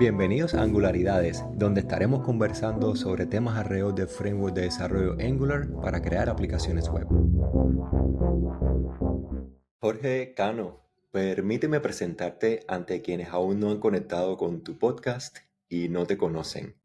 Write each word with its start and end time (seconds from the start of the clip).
Bienvenidos 0.00 0.54
a 0.54 0.62
Angularidades, 0.62 1.44
donde 1.52 1.82
estaremos 1.82 2.24
conversando 2.24 2.96
sobre 2.96 3.26
temas 3.26 3.58
alrededor 3.58 3.94
del 3.94 4.08
framework 4.08 4.54
de 4.54 4.62
desarrollo 4.62 5.14
Angular 5.20 5.68
para 5.82 6.00
crear 6.00 6.30
aplicaciones 6.30 6.88
web. 6.88 7.06
Jorge 9.78 10.32
Cano, 10.32 10.80
permíteme 11.10 11.80
presentarte 11.80 12.60
ante 12.66 13.02
quienes 13.02 13.28
aún 13.28 13.60
no 13.60 13.72
han 13.72 13.78
conectado 13.78 14.38
con 14.38 14.64
tu 14.64 14.78
podcast 14.78 15.36
y 15.68 15.90
no 15.90 16.06
te 16.06 16.16
conocen. 16.16 16.76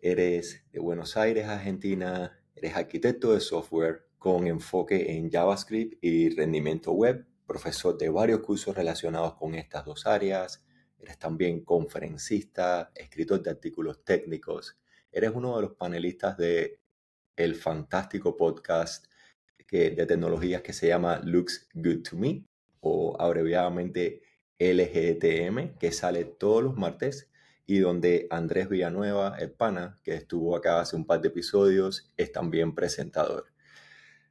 Eres 0.00 0.64
de 0.72 0.80
Buenos 0.80 1.16
Aires, 1.16 1.46
Argentina, 1.46 2.36
eres 2.56 2.74
arquitecto 2.74 3.32
de 3.32 3.38
software 3.38 4.08
con 4.18 4.48
enfoque 4.48 5.16
en 5.16 5.30
JavaScript 5.30 6.02
y 6.02 6.30
rendimiento 6.30 6.90
web, 6.90 7.28
profesor 7.46 7.96
de 7.96 8.08
varios 8.08 8.40
cursos 8.40 8.74
relacionados 8.74 9.34
con 9.34 9.54
estas 9.54 9.84
dos 9.84 10.04
áreas, 10.04 10.65
eres 10.98 11.18
también 11.18 11.64
conferencista, 11.64 12.92
escritor 12.94 13.42
de 13.42 13.50
artículos 13.50 14.04
técnicos, 14.04 14.78
eres 15.12 15.32
uno 15.34 15.56
de 15.56 15.62
los 15.62 15.74
panelistas 15.74 16.36
de 16.36 16.80
el 17.36 17.54
fantástico 17.54 18.36
podcast 18.36 19.06
de 19.70 20.06
tecnologías 20.06 20.62
que 20.62 20.72
se 20.72 20.88
llama 20.88 21.20
Looks 21.22 21.68
Good 21.74 22.02
to 22.02 22.16
Me 22.16 22.44
o 22.80 23.16
abreviadamente 23.20 24.22
LGTM, 24.58 25.76
que 25.78 25.92
sale 25.92 26.24
todos 26.24 26.62
los 26.62 26.76
martes 26.76 27.30
y 27.66 27.80
donde 27.80 28.26
Andrés 28.30 28.68
Villanueva, 28.68 29.36
el 29.38 29.50
pana, 29.50 29.98
que 30.02 30.14
estuvo 30.14 30.56
acá 30.56 30.80
hace 30.80 30.96
un 30.96 31.04
par 31.04 31.20
de 31.20 31.28
episodios, 31.28 32.12
es 32.16 32.32
también 32.32 32.74
presentador. 32.74 33.46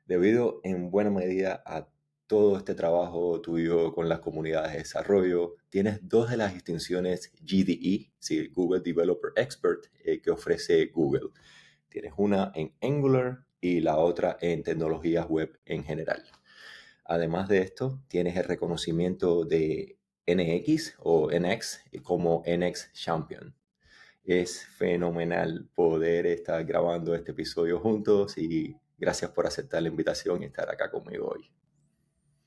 Debido 0.05 0.61
en 0.63 0.89
buena 0.89 1.11
medida 1.11 1.61
a 1.65 1.89
todo 2.27 2.57
este 2.57 2.73
trabajo 2.75 3.39
tuyo 3.41 3.93
con 3.93 4.09
las 4.09 4.19
comunidades 4.19 4.71
de 4.73 4.77
desarrollo, 4.79 5.55
tienes 5.69 5.99
dos 6.07 6.29
de 6.29 6.37
las 6.37 6.53
distinciones 6.53 7.31
GDE, 7.41 8.11
sí, 8.19 8.47
Google 8.49 8.81
Developer 8.81 9.31
Expert, 9.35 9.85
eh, 10.03 10.21
que 10.21 10.31
ofrece 10.31 10.87
Google. 10.87 11.29
Tienes 11.89 12.13
una 12.17 12.51
en 12.55 12.73
Angular 12.81 13.45
y 13.61 13.81
la 13.81 13.97
otra 13.97 14.37
en 14.41 14.63
tecnologías 14.63 15.27
web 15.27 15.59
en 15.65 15.83
general. 15.83 16.23
Además 17.03 17.47
de 17.47 17.59
esto, 17.59 18.01
tienes 18.07 18.35
el 18.35 18.45
reconocimiento 18.45 19.45
de 19.45 19.97
NX 20.27 20.95
o 20.99 21.29
NX 21.31 21.83
como 22.03 22.43
NX 22.47 22.91
Champion. 22.93 23.55
Es 24.23 24.65
fenomenal 24.65 25.69
poder 25.75 26.25
estar 26.25 26.65
grabando 26.65 27.13
este 27.13 27.31
episodio 27.31 27.79
juntos 27.79 28.37
y 28.39 28.75
gracias 28.97 29.29
por 29.31 29.45
aceptar 29.45 29.83
la 29.83 29.89
invitación 29.89 30.41
y 30.41 30.47
estar 30.47 30.67
acá 30.69 30.89
conmigo 30.89 31.27
hoy. 31.27 31.54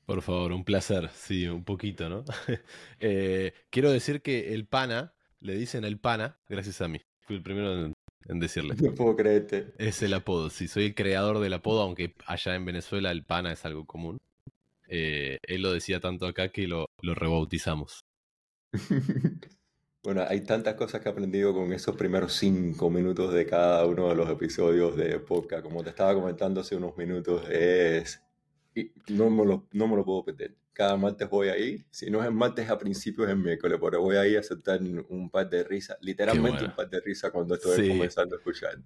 Por 0.09 0.23
favor, 0.23 0.53
un 0.53 0.63
placer, 0.63 1.07
sí, 1.13 1.47
un 1.47 1.63
poquito, 1.63 2.09
¿no? 2.09 2.25
Eh, 2.99 3.53
quiero 3.69 3.91
decir 3.91 4.23
que 4.23 4.55
el 4.55 4.65
pana, 4.65 5.13
le 5.39 5.53
dicen 5.53 5.85
el 5.85 5.99
pana, 5.99 6.39
gracias 6.49 6.81
a 6.81 6.87
mí. 6.87 6.99
Fui 7.19 7.35
el 7.35 7.43
primero 7.43 7.93
en, 8.27 8.39
decirle. 8.39 8.73
No 8.81 8.95
puedo 8.95 9.15
creerte. 9.15 9.71
Es 9.77 10.01
el 10.01 10.15
apodo, 10.15 10.49
sí, 10.49 10.67
soy 10.67 10.85
el 10.85 10.95
creador 10.95 11.37
del 11.37 11.53
apodo, 11.53 11.83
aunque 11.83 12.15
allá 12.25 12.55
en 12.55 12.65
Venezuela 12.65 13.11
el 13.11 13.23
pana 13.23 13.51
es 13.51 13.63
algo 13.65 13.85
común. 13.85 14.17
Eh, 14.87 15.37
él 15.43 15.61
lo 15.61 15.71
decía 15.71 15.99
tanto 15.99 16.25
acá 16.25 16.49
que 16.49 16.67
lo, 16.67 16.87
lo 17.03 17.13
rebautizamos. 17.13 17.99
Bueno, 20.01 20.23
hay 20.25 20.45
tantas 20.45 20.75
cosas 20.75 21.01
que 21.01 21.09
he 21.09 21.11
aprendido 21.11 21.53
con 21.53 21.73
esos 21.73 21.93
primeros 21.97 22.31
cinco 22.31 22.89
minutos 22.89 23.33
de 23.33 23.45
cada 23.45 23.85
uno 23.85 24.07
de 24.07 24.15
los 24.15 24.29
episodios 24.29 24.95
de 24.95 25.19
podcast. 25.19 25.61
Como 25.61 25.83
te 25.83 25.89
estaba 25.89 26.13
comentando 26.13 26.61
hace 26.61 26.77
unos 26.77 26.95
minutos, 26.95 27.43
es... 27.49 28.23
No, 29.09 29.29
me 29.29 29.45
lo, 29.45 29.67
no 29.71 29.87
me 29.87 29.95
lo 29.95 30.05
puedo 30.05 30.25
perder. 30.25 30.55
Cada 30.73 30.95
martes 30.95 31.29
voy 31.29 31.49
ahí. 31.49 31.85
Si 31.91 32.09
no 32.09 32.21
es 32.21 32.27
el 32.27 32.33
martes, 32.33 32.69
a 32.69 32.77
principios 32.77 33.29
es 33.29 33.37
miércoles, 33.37 33.79
pero 33.81 34.01
voy 34.01 34.15
ahí 34.15 34.35
a 34.35 34.39
aceptar 34.39 34.79
un 35.09 35.29
par 35.29 35.49
de 35.49 35.63
risas. 35.63 35.97
Literalmente 36.01 36.65
un 36.65 36.75
par 36.75 36.89
de 36.89 36.99
risas 37.01 37.31
cuando 37.31 37.55
estoy 37.55 37.89
comenzando 37.89 38.35
a 38.35 38.37
escuchar. 38.37 38.77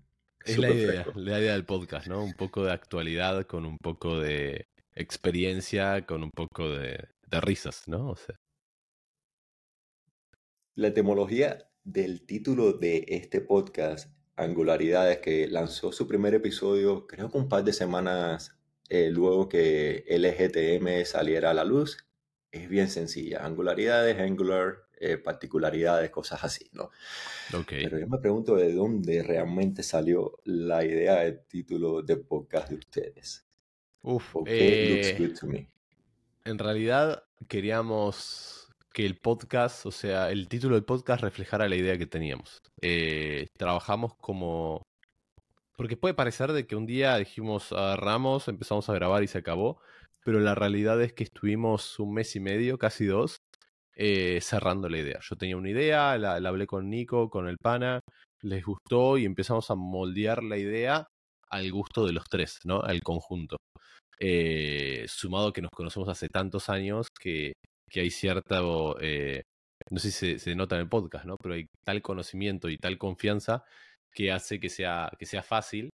Es 0.45 0.57
la 0.57 0.71
idea, 0.71 1.05
la 1.15 1.39
idea 1.39 1.53
del 1.53 1.65
podcast, 1.65 2.07
¿no? 2.07 2.23
Un 2.23 2.33
poco 2.33 2.65
de 2.65 2.71
actualidad 2.71 3.45
con 3.45 3.65
un 3.65 3.77
poco 3.77 4.19
de 4.19 4.65
experiencia, 4.93 6.05
con 6.05 6.23
un 6.23 6.31
poco 6.31 6.69
de, 6.69 7.07
de 7.27 7.41
risas, 7.41 7.87
¿no? 7.87 8.09
O 8.09 8.15
sea. 8.15 8.35
La 10.75 10.87
etimología 10.87 11.69
del 11.83 12.25
título 12.25 12.73
de 12.73 13.05
este 13.07 13.41
podcast, 13.41 14.11
Angularidades, 14.35 15.19
que 15.19 15.47
lanzó 15.47 15.91
su 15.91 16.07
primer 16.07 16.33
episodio, 16.33 17.05
creo 17.07 17.29
que 17.29 17.37
un 17.37 17.47
par 17.47 17.63
de 17.63 17.73
semanas 17.73 18.57
eh, 18.89 19.09
luego 19.09 19.49
que 19.49 20.05
LGTM 20.07 21.05
saliera 21.05 21.51
a 21.51 21.53
la 21.53 21.63
luz, 21.63 21.97
es 22.51 22.69
bien 22.69 22.89
sencilla. 22.89 23.45
Angularidades, 23.45 24.19
Angular, 24.19 24.85
eh, 24.99 25.17
particularidades, 25.17 26.09
cosas 26.11 26.43
así, 26.43 26.69
¿no? 26.71 26.91
Okay. 27.53 27.83
Pero 27.83 27.99
yo 27.99 28.07
me 28.07 28.19
pregunto 28.19 28.55
de 28.55 28.73
dónde 28.73 29.23
realmente 29.23 29.83
salió 29.83 30.39
la 30.45 30.85
idea 30.85 31.21
del 31.21 31.41
título 31.45 32.01
del 32.01 32.21
podcast 32.21 32.69
de 32.69 32.75
ustedes. 32.75 33.45
Uf, 34.01 34.35
eh, 34.45 35.15
looks 35.17 35.19
good 35.19 35.39
to 35.39 35.47
me. 35.47 35.69
En 36.45 36.59
realidad 36.59 37.23
queríamos 37.47 38.69
que 38.93 39.05
el 39.05 39.17
podcast, 39.17 39.85
o 39.85 39.91
sea, 39.91 40.29
el 40.29 40.47
título 40.47 40.75
del 40.75 40.85
podcast 40.85 41.23
reflejara 41.23 41.67
la 41.67 41.75
idea 41.75 41.97
que 41.97 42.05
teníamos. 42.05 42.61
Eh, 42.81 43.47
trabajamos 43.57 44.15
como... 44.15 44.83
Porque 45.75 45.97
puede 45.97 46.13
parecer 46.13 46.51
de 46.53 46.67
que 46.67 46.75
un 46.75 46.85
día 46.85 47.17
dijimos, 47.17 47.71
agarramos, 47.71 48.47
empezamos 48.47 48.89
a 48.89 48.93
grabar 48.93 49.23
y 49.23 49.27
se 49.27 49.39
acabó, 49.39 49.79
pero 50.23 50.39
la 50.39 50.55
realidad 50.55 51.01
es 51.01 51.13
que 51.13 51.23
estuvimos 51.23 51.99
un 51.99 52.13
mes 52.13 52.35
y 52.35 52.39
medio, 52.39 52.77
casi 52.77 53.05
dos, 53.05 53.37
eh, 53.95 54.39
cerrando 54.41 54.89
la 54.89 54.99
idea. 54.99 55.19
Yo 55.21 55.35
tenía 55.35 55.57
una 55.57 55.69
idea, 55.69 56.17
la, 56.17 56.35
hablé 56.35 56.67
con 56.67 56.89
Nico, 56.89 57.29
con 57.29 57.47
el 57.47 57.57
pana, 57.57 57.99
les 58.41 58.63
gustó 58.63 59.17
y 59.17 59.25
empezamos 59.25 59.69
a 59.71 59.75
moldear 59.75 60.43
la 60.43 60.57
idea 60.57 61.07
al 61.49 61.71
gusto 61.71 62.05
de 62.05 62.13
los 62.13 62.25
tres, 62.29 62.59
¿no? 62.65 62.81
Al 62.81 63.01
conjunto. 63.01 63.57
Eh, 64.19 65.05
sumado 65.07 65.53
que 65.53 65.61
nos 65.61 65.71
conocemos 65.71 66.09
hace 66.09 66.29
tantos 66.29 66.69
años 66.69 67.07
que 67.19 67.53
que 67.93 68.01
hay 68.01 68.09
cierta, 68.09 68.61
eh, 69.01 69.43
no 69.91 69.99
sé 69.99 70.11
si 70.11 70.39
se, 70.39 70.55
nota 70.55 70.75
en 70.75 70.81
el 70.81 70.89
podcast, 70.89 71.25
¿no? 71.25 71.37
Pero 71.37 71.53
hay 71.53 71.67
tal 71.85 72.01
conocimiento 72.01 72.69
y 72.69 72.77
tal 72.77 72.97
confianza 72.97 73.63
que 74.13 74.31
hace 74.31 74.59
que 74.59 74.69
sea, 74.69 75.11
que 75.19 75.25
sea 75.25 75.43
fácil. 75.43 75.89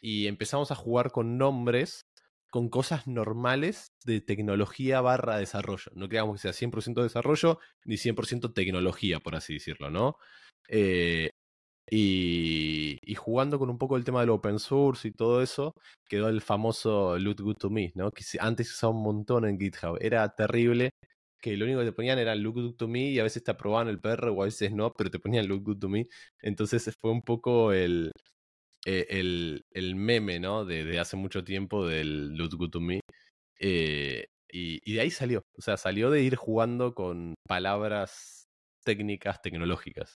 Y 0.00 0.26
empezamos 0.26 0.70
a 0.70 0.76
jugar 0.76 1.10
con 1.10 1.38
nombres, 1.38 2.02
con 2.50 2.68
cosas 2.68 3.06
normales 3.06 3.88
de 4.04 4.20
tecnología 4.20 5.00
barra 5.00 5.38
desarrollo. 5.38 5.90
No 5.94 6.08
creamos 6.08 6.36
que 6.36 6.50
sea 6.50 6.52
100% 6.52 7.02
desarrollo 7.02 7.58
ni 7.84 7.96
100% 7.96 8.54
tecnología, 8.54 9.20
por 9.20 9.36
así 9.36 9.54
decirlo, 9.54 9.90
¿no? 9.90 10.16
Eh, 10.68 11.30
y, 11.90 12.98
y, 13.02 13.14
jugando 13.14 13.58
con 13.58 13.70
un 13.70 13.78
poco 13.78 13.96
el 13.96 14.04
tema 14.04 14.20
del 14.20 14.30
open 14.30 14.58
source 14.58 15.08
y 15.08 15.12
todo 15.12 15.42
eso, 15.42 15.74
quedó 16.06 16.28
el 16.28 16.42
famoso 16.42 17.18
Loot 17.18 17.40
Good 17.40 17.56
to 17.56 17.70
Me, 17.70 17.92
¿no? 17.94 18.10
Que 18.10 18.24
antes 18.40 18.68
se 18.68 18.74
usaba 18.74 18.92
un 18.92 19.02
montón 19.02 19.46
en 19.46 19.58
GitHub. 19.58 19.96
Era 20.00 20.28
terrible 20.34 20.90
que 21.40 21.56
lo 21.56 21.64
único 21.64 21.80
que 21.80 21.86
te 21.86 21.92
ponían 21.92 22.18
era 22.18 22.34
look 22.34 22.54
good 22.54 22.76
to 22.76 22.88
me 22.88 23.10
y 23.10 23.18
a 23.18 23.22
veces 23.22 23.44
te 23.44 23.50
aprobaban 23.50 23.88
el 23.88 24.00
perro 24.00 24.32
o 24.32 24.42
a 24.42 24.46
veces 24.46 24.72
no, 24.72 24.92
pero 24.92 25.10
te 25.10 25.18
ponían 25.18 25.46
look 25.46 25.62
good 25.62 25.78
to 25.78 25.88
me. 25.88 26.08
Entonces 26.40 26.94
fue 27.00 27.10
un 27.10 27.22
poco 27.22 27.72
el, 27.72 28.12
e, 28.86 29.06
el, 29.10 29.64
el 29.72 29.96
meme, 29.96 30.40
¿no? 30.40 30.64
De, 30.64 30.84
de, 30.84 30.98
hace 30.98 31.16
mucho 31.16 31.44
tiempo 31.44 31.86
del 31.86 32.34
look 32.36 32.56
good 32.56 32.70
to 32.70 32.80
me. 32.80 33.00
Eh, 33.60 34.26
y, 34.50 34.80
y, 34.84 34.94
de 34.94 35.00
ahí 35.00 35.10
salió. 35.10 35.44
O 35.58 35.62
sea, 35.62 35.76
salió 35.76 36.10
de 36.10 36.22
ir 36.22 36.36
jugando 36.36 36.94
con 36.94 37.34
palabras 37.46 38.48
técnicas 38.84 39.42
tecnológicas. 39.42 40.18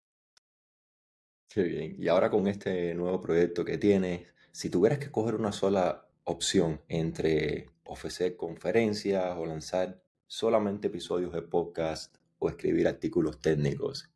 Qué 1.48 1.62
bien. 1.62 1.96
Y 1.98 2.08
ahora 2.08 2.30
con 2.30 2.46
este 2.46 2.94
nuevo 2.94 3.20
proyecto 3.20 3.64
que 3.64 3.78
tienes, 3.78 4.28
si 4.52 4.70
tuvieras 4.70 4.98
que 4.98 5.10
coger 5.10 5.34
una 5.34 5.52
sola 5.52 6.06
opción 6.24 6.82
entre 6.88 7.70
ofrecer 7.84 8.36
conferencias 8.36 9.34
o 9.36 9.46
lanzar 9.46 10.02
solamente 10.28 10.88
episodios 10.88 11.32
de 11.32 11.42
podcast 11.42 12.14
o 12.38 12.48
escribir 12.48 12.86
artículos 12.86 13.40
técnicos, 13.40 14.08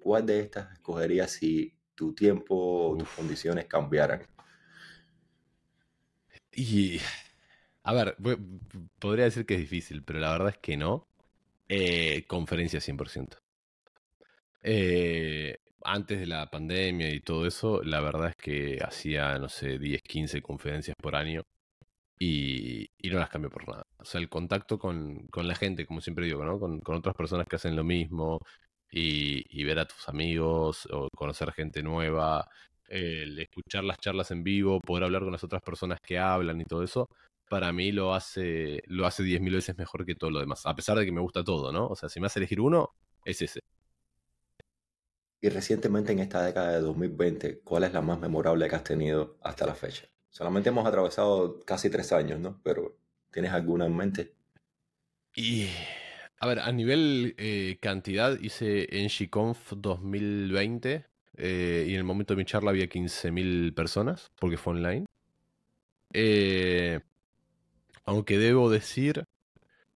¿cuál 0.00 0.26
de 0.26 0.40
estas 0.40 0.72
escogerías 0.72 1.30
si 1.30 1.72
tu 1.94 2.14
tiempo 2.14 2.90
o 2.90 2.96
tus 2.98 3.08
condiciones 3.10 3.66
cambiaran? 3.66 4.26
Y, 6.52 6.98
a 7.84 7.94
ver, 7.94 8.16
podría 8.98 9.26
decir 9.26 9.46
que 9.46 9.54
es 9.54 9.60
difícil, 9.60 10.02
pero 10.02 10.18
la 10.18 10.32
verdad 10.32 10.48
es 10.48 10.58
que 10.58 10.76
no. 10.76 11.06
Eh, 11.68 12.24
conferencia 12.26 12.80
100%. 12.80 13.38
Eh, 14.62 15.58
antes 15.84 16.20
de 16.20 16.26
la 16.26 16.50
pandemia 16.50 17.10
y 17.10 17.20
todo 17.20 17.46
eso, 17.46 17.82
la 17.82 18.00
verdad 18.00 18.30
es 18.30 18.36
que 18.36 18.78
hacía, 18.82 19.38
no 19.38 19.48
sé, 19.48 19.78
10, 19.78 20.02
15 20.02 20.42
conferencias 20.42 20.96
por 21.00 21.14
año 21.16 21.42
y, 22.18 22.88
no 23.10 23.18
las 23.18 23.30
cambio 23.30 23.50
por 23.50 23.68
nada. 23.68 23.84
O 23.98 24.04
sea, 24.04 24.20
el 24.20 24.28
contacto 24.28 24.78
con, 24.78 25.26
con 25.28 25.46
la 25.48 25.54
gente, 25.54 25.86
como 25.86 26.00
siempre 26.00 26.26
digo, 26.26 26.44
¿no? 26.44 26.58
Con, 26.58 26.80
otras 26.86 27.14
personas 27.14 27.46
que 27.46 27.56
hacen 27.56 27.76
lo 27.76 27.84
mismo 27.84 28.40
y, 28.90 29.44
y, 29.48 29.64
ver 29.64 29.78
a 29.78 29.86
tus 29.86 30.08
amigos 30.08 30.88
o 30.92 31.08
conocer 31.16 31.52
gente 31.52 31.82
nueva, 31.82 32.48
el 32.88 33.38
escuchar 33.38 33.84
las 33.84 33.98
charlas 33.98 34.30
en 34.30 34.42
vivo, 34.44 34.80
poder 34.80 35.04
hablar 35.04 35.22
con 35.22 35.32
las 35.32 35.44
otras 35.44 35.62
personas 35.62 36.00
que 36.00 36.18
hablan 36.18 36.60
y 36.60 36.64
todo 36.64 36.82
eso, 36.82 37.08
para 37.48 37.72
mí 37.72 37.92
lo 37.92 38.14
hace 38.14 38.82
lo 38.86 39.06
hace 39.06 39.22
10.000 39.22 39.52
veces 39.52 39.78
mejor 39.78 40.04
que 40.04 40.14
todo 40.14 40.30
lo 40.30 40.40
demás. 40.40 40.66
A 40.66 40.74
pesar 40.74 40.98
de 40.98 41.04
que 41.04 41.12
me 41.12 41.20
gusta 41.20 41.44
todo, 41.44 41.72
¿no? 41.72 41.86
O 41.88 41.96
sea, 41.96 42.08
si 42.08 42.20
me 42.20 42.26
hace 42.26 42.38
elegir 42.40 42.60
uno, 42.60 42.90
es 43.24 43.42
ese. 43.42 43.60
Y 45.40 45.48
recientemente 45.48 46.12
en 46.12 46.20
esta 46.20 46.42
década 46.42 46.72
de 46.72 46.80
2020, 46.80 47.60
¿cuál 47.60 47.84
es 47.84 47.92
la 47.92 48.00
más 48.00 48.18
memorable 48.18 48.68
que 48.68 48.74
has 48.76 48.84
tenido 48.84 49.36
hasta 49.42 49.66
la 49.66 49.74
fecha? 49.74 50.08
Solamente 50.36 50.68
hemos 50.68 50.86
atravesado 50.86 51.60
casi 51.64 51.88
tres 51.88 52.12
años, 52.12 52.38
¿no? 52.38 52.60
Pero 52.62 52.94
¿tienes 53.30 53.52
alguna 53.52 53.86
en 53.86 53.96
mente? 53.96 54.34
Y, 55.34 55.66
a 56.38 56.46
ver, 56.46 56.58
a 56.58 56.70
nivel 56.72 57.34
eh, 57.38 57.78
cantidad 57.80 58.38
hice 58.38 59.00
en 59.00 59.06
ShiConf 59.06 59.72
2020 59.74 61.06
eh, 61.38 61.86
y 61.88 61.92
en 61.92 61.96
el 61.96 62.04
momento 62.04 62.34
de 62.34 62.36
mi 62.36 62.44
charla 62.44 62.68
había 62.68 62.86
15.000 62.86 63.72
personas 63.72 64.30
porque 64.38 64.58
fue 64.58 64.74
online. 64.74 65.06
Eh, 66.12 67.00
aunque 68.04 68.36
debo 68.36 68.68
decir 68.68 69.24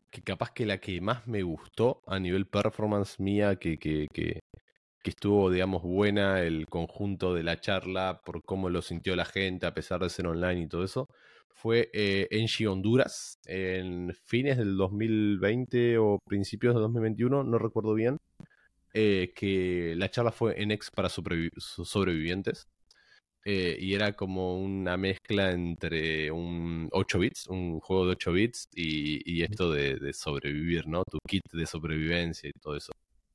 que 0.10 0.22
capaz 0.22 0.54
que 0.54 0.66
la 0.66 0.78
que 0.78 1.02
más 1.02 1.28
me 1.28 1.44
gustó 1.44 2.02
a 2.08 2.18
nivel 2.18 2.48
performance 2.48 3.20
mía, 3.20 3.58
que, 3.58 3.78
que, 3.78 4.08
que, 4.14 4.40
estuvo, 5.04 5.50
digamos, 5.50 5.84
buena 5.84 6.42
el 6.42 6.68
conjunto 6.68 7.34
de 7.34 7.44
la 7.44 7.60
charla 7.60 8.22
por 8.25 8.44
cómo 8.44 8.69
lo 8.69 8.81
sintió 8.81 9.16
la 9.16 9.25
gente 9.25 9.66
a 9.66 9.74
pesar 9.74 10.01
de 10.01 10.10
ser 10.10 10.28
online 10.28 10.63
y 10.63 10.68
todo 10.68 10.84
eso, 10.84 11.07
fue 11.50 11.90
eh, 11.94 12.28
Engie 12.31 12.68
Honduras 12.68 13.40
en 13.46 14.13
fines 14.25 14.57
del 14.57 14.78
2020 14.78 15.98
o 15.98 16.19
principios 16.25 16.75
de 16.75 16.81
2021, 16.81 17.44
no 17.44 17.57
recuerdo 17.60 17.94
bien, 17.94 18.18
eh, 18.94 19.34
que 19.36 19.94
la 19.98 20.10
charla 20.10 20.31
fue 20.31 20.62
en 20.62 20.72
ex 20.72 20.90
para 20.92 21.10
sobrevivientes. 21.10 22.68
Eh, 23.45 23.78
y 23.80 23.94
era 23.94 24.13
como 24.13 24.60
una 24.60 24.98
mezcla 24.98 25.52
entre 25.52 26.31
un 26.31 26.90
8 26.92 27.19
bits, 27.19 27.48
un 27.48 27.80
juego 27.80 28.06
de 28.06 28.12
8 28.12 28.31
bits, 28.34 28.69
y, 28.75 29.44
esto 29.44 29.72
de, 29.72 30.13
sobrevivir, 30.13 30.88
¿no? 30.88 31.04
Tu 31.06 31.19
kit 31.28 31.44
de 31.54 31.66
sobrevivencia 31.66 32.50
y 32.50 32.54
todo 32.54 32.75
eso. 32.75 32.92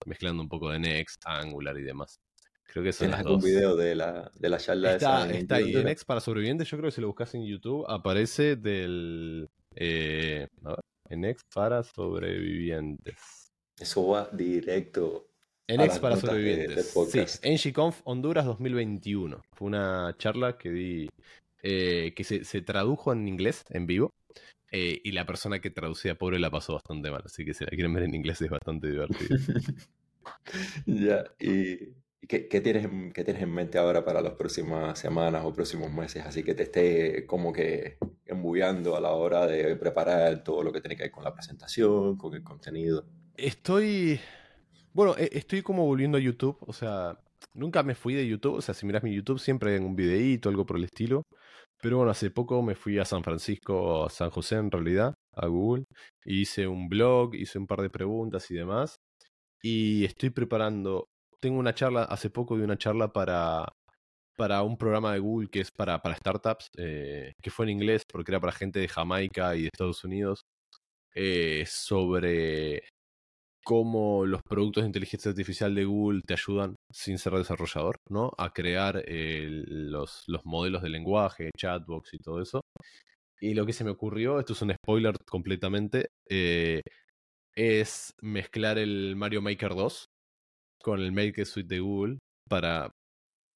Mezclando 0.06 0.42
un 0.42 0.48
poco 0.48 0.70
de 0.70 0.78
Next, 0.78 1.22
Angular 1.24 1.76
y 1.78 1.82
demás. 1.82 2.20
Creo 2.64 2.82
que 2.82 2.92
son 2.92 3.08
¿Tienes 3.08 3.26
algún 3.26 3.40
video 3.40 3.76
de 3.76 3.94
la, 3.94 4.30
de 4.34 4.48
la 4.48 4.58
charla 4.58 4.94
está, 4.94 5.26
esa? 5.26 5.38
Está 5.38 5.56
ahí, 5.56 5.72
Next 5.74 6.06
para 6.06 6.20
sobrevivientes, 6.20 6.68
yo 6.68 6.76
creo 6.76 6.90
que 6.90 6.94
si 6.94 7.00
lo 7.00 7.08
buscas 7.08 7.34
en 7.34 7.44
YouTube 7.44 7.84
aparece 7.88 8.56
del... 8.56 9.48
Eh, 9.76 10.48
a 10.64 10.76
Next 11.14 11.46
para 11.54 11.82
sobrevivientes. 11.82 13.52
Eso 13.78 14.06
va 14.08 14.28
directo 14.32 15.28
NX 15.68 15.98
para 15.98 16.16
sobrevivientes. 16.16 16.94
sí, 17.08 17.70
NGConf 17.70 18.00
Honduras 18.04 18.44
2021. 18.44 19.42
Fue 19.52 19.66
una 19.66 20.14
charla 20.18 20.58
que 20.58 20.70
di, 20.70 21.08
eh, 21.62 22.12
que 22.14 22.24
se, 22.24 22.62
tradujo 22.62 23.12
en 23.12 23.26
inglés, 23.26 23.64
en 23.70 23.86
vivo. 23.86 24.12
Eh, 24.76 25.00
y 25.04 25.12
la 25.12 25.24
persona 25.24 25.60
que 25.60 25.70
traducía 25.70 26.16
pobre 26.16 26.40
la 26.40 26.50
pasó 26.50 26.74
bastante 26.74 27.08
mal. 27.08 27.22
Así 27.24 27.44
que 27.44 27.54
si 27.54 27.64
la 27.64 27.70
quieren 27.70 27.94
ver 27.94 28.02
en 28.02 28.14
inglés 28.14 28.42
es 28.42 28.50
bastante 28.50 28.90
divertido. 28.90 29.36
ya, 30.86 31.24
¿y 31.38 31.94
qué, 32.26 32.60
tienes, 32.60 32.88
qué 33.12 33.22
tienes 33.22 33.44
en 33.44 33.54
mente 33.54 33.78
ahora 33.78 34.04
para 34.04 34.20
las 34.20 34.32
próximas 34.32 34.98
semanas 34.98 35.44
o 35.44 35.52
próximos 35.52 35.92
meses? 35.92 36.24
Así 36.26 36.42
que 36.42 36.54
te 36.54 36.64
esté 36.64 37.24
como 37.24 37.52
que 37.52 37.98
embullando 38.26 38.96
a 38.96 39.00
la 39.00 39.12
hora 39.12 39.46
de 39.46 39.76
preparar 39.76 40.42
todo 40.42 40.64
lo 40.64 40.72
que 40.72 40.80
tiene 40.80 40.96
que 40.96 41.04
ver 41.04 41.12
con 41.12 41.22
la 41.22 41.32
presentación, 41.32 42.16
con 42.16 42.34
el 42.34 42.42
contenido. 42.42 43.06
Estoy 43.36 44.18
bueno, 44.92 45.16
e, 45.18 45.28
estoy 45.32 45.62
como 45.62 45.84
volviendo 45.86 46.18
a 46.18 46.20
YouTube, 46.20 46.56
o 46.60 46.72
sea, 46.72 47.18
nunca 47.52 47.82
me 47.82 47.94
fui 47.94 48.14
de 48.14 48.26
YouTube, 48.26 48.54
o 48.54 48.62
sea, 48.62 48.74
si 48.74 48.86
miras 48.86 49.02
mi 49.02 49.12
YouTube 49.14 49.40
siempre 49.40 49.74
hay 49.74 49.80
un 49.80 49.96
videíto, 49.96 50.48
algo 50.48 50.64
por 50.64 50.76
el 50.76 50.84
estilo. 50.84 51.26
Pero 51.84 51.98
bueno, 51.98 52.12
hace 52.12 52.30
poco 52.30 52.62
me 52.62 52.74
fui 52.74 52.98
a 52.98 53.04
San 53.04 53.22
Francisco, 53.22 54.06
a 54.06 54.08
San 54.08 54.30
José 54.30 54.56
en 54.56 54.70
realidad, 54.70 55.12
a 55.34 55.46
Google, 55.48 55.84
hice 56.24 56.66
un 56.66 56.88
blog, 56.88 57.34
hice 57.34 57.58
un 57.58 57.66
par 57.66 57.82
de 57.82 57.90
preguntas 57.90 58.50
y 58.50 58.54
demás. 58.54 58.96
Y 59.62 60.06
estoy 60.06 60.30
preparando, 60.30 61.08
tengo 61.40 61.58
una 61.58 61.74
charla, 61.74 62.04
hace 62.04 62.30
poco 62.30 62.56
de 62.56 62.64
una 62.64 62.78
charla 62.78 63.12
para, 63.12 63.68
para 64.34 64.62
un 64.62 64.78
programa 64.78 65.12
de 65.12 65.18
Google 65.18 65.50
que 65.50 65.60
es 65.60 65.70
para, 65.72 66.00
para 66.00 66.16
startups, 66.16 66.68
eh, 66.78 67.34
que 67.42 67.50
fue 67.50 67.66
en 67.66 67.72
inglés 67.72 68.04
porque 68.10 68.32
era 68.32 68.40
para 68.40 68.52
gente 68.52 68.80
de 68.80 68.88
Jamaica 68.88 69.54
y 69.54 69.62
de 69.62 69.66
Estados 69.66 70.04
Unidos, 70.04 70.46
eh, 71.14 71.64
sobre 71.68 72.82
cómo 73.64 74.26
los 74.26 74.42
productos 74.42 74.82
de 74.82 74.88
inteligencia 74.88 75.30
artificial 75.30 75.74
de 75.74 75.84
Google 75.84 76.20
te 76.26 76.34
ayudan, 76.34 76.76
sin 76.92 77.18
ser 77.18 77.32
desarrollador, 77.32 77.96
¿no? 78.10 78.30
A 78.38 78.52
crear 78.52 79.02
los, 79.06 80.24
los, 80.26 80.44
modelos 80.44 80.82
de 80.82 80.90
lenguaje, 80.90 81.50
chatbox 81.56 82.14
y 82.14 82.18
todo 82.18 82.42
eso. 82.42 82.60
Y 83.40 83.54
lo 83.54 83.66
que 83.66 83.72
se 83.72 83.84
me 83.84 83.90
ocurrió, 83.90 84.38
esto 84.38 84.52
es 84.52 84.62
un 84.62 84.72
spoiler 84.74 85.16
completamente, 85.26 86.08
eh, 86.28 86.82
es 87.56 88.12
mezclar 88.22 88.78
el 88.78 89.16
Mario 89.16 89.42
Maker 89.42 89.74
2 89.74 90.06
con 90.82 91.00
el 91.00 91.12
Maker 91.12 91.46
Suite 91.46 91.74
de 91.74 91.80
Google 91.80 92.18
para, 92.48 92.90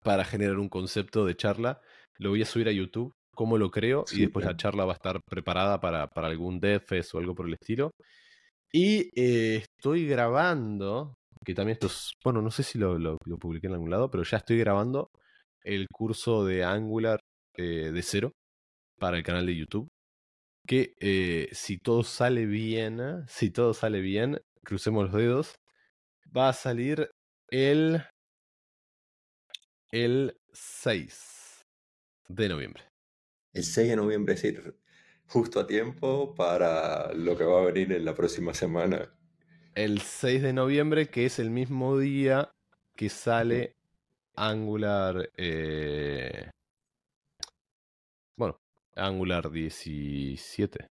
para 0.02 0.24
generar 0.24 0.58
un 0.58 0.68
concepto 0.68 1.26
de 1.26 1.36
charla. 1.36 1.80
Lo 2.18 2.30
voy 2.30 2.42
a 2.42 2.46
subir 2.46 2.68
a 2.68 2.72
YouTube, 2.72 3.12
cómo 3.34 3.58
lo 3.58 3.70
creo, 3.70 4.04
y 4.12 4.20
después 4.20 4.46
la 4.46 4.56
charla 4.56 4.84
va 4.84 4.92
a 4.92 4.96
estar 4.96 5.20
preparada 5.28 5.78
para, 5.80 6.06
para 6.08 6.28
algún 6.28 6.58
DevFest 6.58 7.14
o 7.14 7.18
algo 7.18 7.34
por 7.34 7.46
el 7.46 7.54
estilo. 7.54 7.90
Y 8.72 9.10
eh, 9.14 9.56
estoy 9.56 10.06
grabando, 10.06 11.14
que 11.44 11.54
también 11.54 11.74
esto 11.74 11.86
es, 11.86 12.12
bueno, 12.22 12.42
no 12.42 12.50
sé 12.50 12.62
si 12.62 12.78
lo, 12.78 13.16
publiqué 13.40 13.66
en 13.66 13.74
algún 13.74 13.90
lado, 13.90 14.10
pero 14.10 14.24
ya 14.24 14.38
estoy 14.38 14.58
grabando 14.58 15.10
el 15.62 15.86
curso 15.88 16.44
de 16.44 16.64
Angular 16.64 17.20
eh, 17.56 17.90
de 17.92 18.02
cero 18.02 18.32
para 18.98 19.16
el 19.16 19.22
canal 19.22 19.46
de 19.46 19.56
YouTube. 19.56 19.88
Que 20.66 20.94
eh, 21.00 21.48
si 21.52 21.78
todo 21.78 22.02
sale 22.04 22.44
bien, 22.44 23.24
si 23.26 23.50
todo 23.50 23.72
sale 23.72 24.00
bien, 24.00 24.38
crucemos 24.64 25.04
los 25.04 25.14
dedos, 25.14 25.54
va 26.36 26.50
a 26.50 26.52
salir 26.52 27.10
el, 27.48 28.02
el 29.90 30.36
6 30.52 31.64
de 32.28 32.48
noviembre. 32.50 32.84
El 33.54 33.64
6 33.64 33.88
de 33.88 33.96
noviembre, 33.96 34.34
es 34.34 34.42
decir, 34.42 34.78
justo 35.28 35.60
a 35.60 35.66
tiempo 35.66 36.34
para 36.34 37.12
lo 37.12 37.36
que 37.36 37.44
va 37.44 37.60
a 37.60 37.66
venir 37.66 37.92
en 37.92 38.04
la 38.04 38.14
próxima 38.14 38.54
semana. 38.54 39.12
El 39.74 40.00
6 40.00 40.42
de 40.42 40.52
noviembre, 40.52 41.08
que 41.08 41.26
es 41.26 41.38
el 41.38 41.50
mismo 41.50 41.98
día 41.98 42.50
que 42.96 43.10
sale 43.10 43.76
Angular. 44.34 45.30
Eh, 45.36 46.50
bueno, 48.36 48.58
Angular 48.96 49.48
17. 49.50 50.88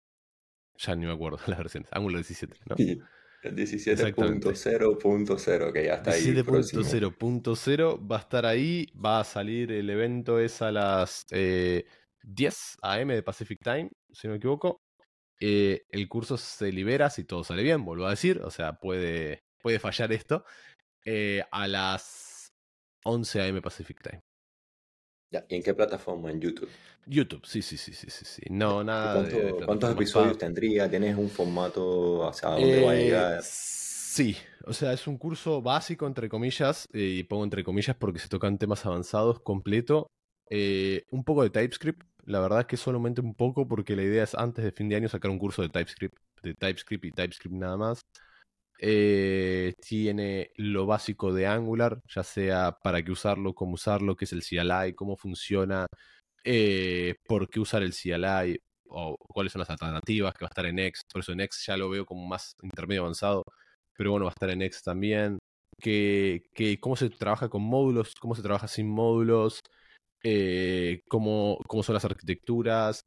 Ya 0.77 0.95
ni 0.95 1.07
me 1.07 1.13
acuerdo 1.13 1.39
las 1.47 1.57
versiones. 1.57 1.89
Angular 1.91 2.19
17, 2.19 2.56
¿no? 2.69 2.77
Sí. 2.77 3.01
El 3.44 3.56
17.0.0, 3.56 5.71
que 5.71 5.85
ya 5.85 5.94
está 5.95 6.11
ahí. 6.11 6.23
17.0.0 6.23 8.11
va 8.11 8.17
a 8.17 8.19
estar 8.19 8.45
ahí. 8.45 8.87
Va 8.94 9.19
a 9.19 9.23
salir 9.23 9.71
el 9.71 9.89
evento, 9.89 10.39
es 10.39 10.61
a 10.61 10.71
las 10.71 11.25
eh, 11.31 11.85
10 12.23 12.77
a.m. 12.81 13.15
de 13.15 13.23
Pacific 13.23 13.59
Time 13.63 13.89
si 14.11 14.28
no 14.28 14.31
me 14.31 14.37
equivoco. 14.37 14.81
Eh, 15.40 15.85
el 15.90 16.07
curso 16.07 16.37
se 16.37 16.71
libera 16.71 17.09
si 17.09 17.23
todo 17.23 17.44
sale 17.44 17.64
bien, 17.64 17.85
vuelvo 17.85 18.07
a 18.07 18.11
decir, 18.11 18.42
o 18.44 18.49
sea, 18.49 18.80
puede, 18.80 19.44
puede 19.61 19.80
fallar 19.80 20.11
esto, 20.11 20.45
eh, 21.06 21.44
a 21.52 21.68
las 21.68 22.54
11 23.04 23.42
a.m. 23.42 23.61
Pacific 23.61 24.02
Time. 24.02 24.21
¿Y 25.49 25.56
en 25.56 25.64
qué 25.64 25.73
plataforma? 25.73 26.31
¿En 26.31 26.40
YouTube? 26.40 26.69
YouTube, 27.06 27.45
sí, 27.45 27.61
sí, 27.61 27.78
sí, 27.78 27.94
sí, 27.94 28.09
sí. 28.09 28.42
No, 28.49 28.83
nada. 28.83 29.28
¿Cuántos 29.66 29.92
episodios 29.92 30.37
tendría? 30.37 30.90
¿Tienes 30.90 31.18
un 31.18 31.30
formato 31.30 32.28
hacia 32.28 32.49
dónde 32.49 32.83
va 32.83 32.92
a 32.92 32.95
llegar? 32.95 33.44
Sí, 33.44 34.35
o 34.66 34.73
sea, 34.73 34.94
es 34.94 35.06
un 35.06 35.18
curso 35.18 35.61
básico, 35.61 36.07
entre 36.07 36.30
comillas, 36.30 36.87
y 36.94 37.23
pongo 37.23 37.44
entre 37.44 37.64
comillas 37.64 37.95
porque 37.97 38.19
se 38.19 38.30
tocan 38.30 38.57
temas 38.57 38.85
avanzados, 38.85 39.42
completo. 39.42 40.07
un 40.49 41.23
poco 41.23 41.44
de 41.44 41.49
TypeScript, 41.49 42.04
la 42.27 42.41
verdad 42.41 42.61
es 42.61 42.65
que 42.67 42.77
solamente 42.77 43.21
un 43.21 43.33
poco 43.35 43.67
porque 43.67 43.95
la 43.95 44.03
idea 44.03 44.23
es 44.23 44.35
antes 44.35 44.63
de 44.63 44.71
fin 44.73 44.89
de 44.89 44.97
año 44.97 45.07
sacar 45.09 45.31
un 45.31 45.39
curso 45.39 45.61
de 45.61 45.69
TypeScript, 45.69 46.17
de 46.43 46.53
TypeScript 46.55 47.05
y 47.05 47.11
TypeScript 47.11 47.55
nada 47.55 47.77
más. 47.77 48.01
Eh, 48.79 49.73
tiene 49.81 50.51
lo 50.57 50.85
básico 50.85 51.33
de 51.33 51.47
Angular, 51.47 52.01
ya 52.13 52.23
sea 52.23 52.77
para 52.83 53.01
qué 53.03 53.11
usarlo, 53.11 53.55
cómo 53.55 53.73
usarlo, 53.75 54.15
qué 54.17 54.25
es 54.25 54.33
el 54.33 54.43
CLI, 54.43 54.93
cómo 54.93 55.15
funciona, 55.17 55.87
eh, 56.43 57.15
por 57.27 57.49
qué 57.49 57.59
usar 57.61 57.81
el 57.83 57.93
CLI 57.93 58.59
o 58.89 59.15
cuáles 59.19 59.53
son 59.53 59.61
las 59.61 59.69
alternativas, 59.69 60.33
que 60.33 60.45
va 60.45 60.47
a 60.49 60.51
estar 60.51 60.65
en 60.65 60.79
X. 60.79 61.03
Por 61.11 61.21
eso 61.21 61.31
en 61.31 61.41
X 61.41 61.65
ya 61.65 61.77
lo 61.77 61.89
veo 61.89 62.05
como 62.05 62.27
más 62.27 62.55
intermedio 62.61 63.01
avanzado, 63.03 63.43
pero 63.95 64.11
bueno, 64.11 64.25
va 64.25 64.31
a 64.31 64.33
estar 64.33 64.49
en 64.49 64.61
X 64.63 64.83
también. 64.83 65.39
Que, 65.79 66.43
que 66.55 66.79
cómo 66.79 66.95
se 66.95 67.09
trabaja 67.09 67.49
con 67.49 67.61
módulos, 67.63 68.15
cómo 68.15 68.35
se 68.35 68.41
trabaja 68.41 68.67
sin 68.67 68.89
módulos, 68.89 69.61
eh, 70.24 71.04
cómo, 71.07 71.59
cómo, 71.68 71.83
son 71.83 71.94
las 71.94 72.06
arquitecturas, 72.06 73.06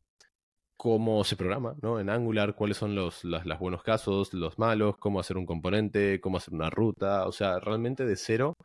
cómo 0.76 1.24
se 1.24 1.36
programa 1.36 1.74
¿no? 1.82 2.00
en 2.00 2.08
Angular, 2.10 2.54
cuáles 2.54 2.78
son 2.78 2.94
los, 2.94 3.22
buenos 3.58 3.82
casos, 3.82 4.32
los 4.32 4.58
malos, 4.58 4.96
cómo 4.98 5.20
hacer 5.20 5.36
un 5.36 5.46
componente, 5.46 6.20
cómo 6.20 6.38
hacer 6.38 6.54
una 6.54 6.70
ruta, 6.70 7.26
o 7.26 7.32
sea, 7.32 7.60
realmente 7.60 8.06
de 8.06 8.16
cero. 8.16 8.56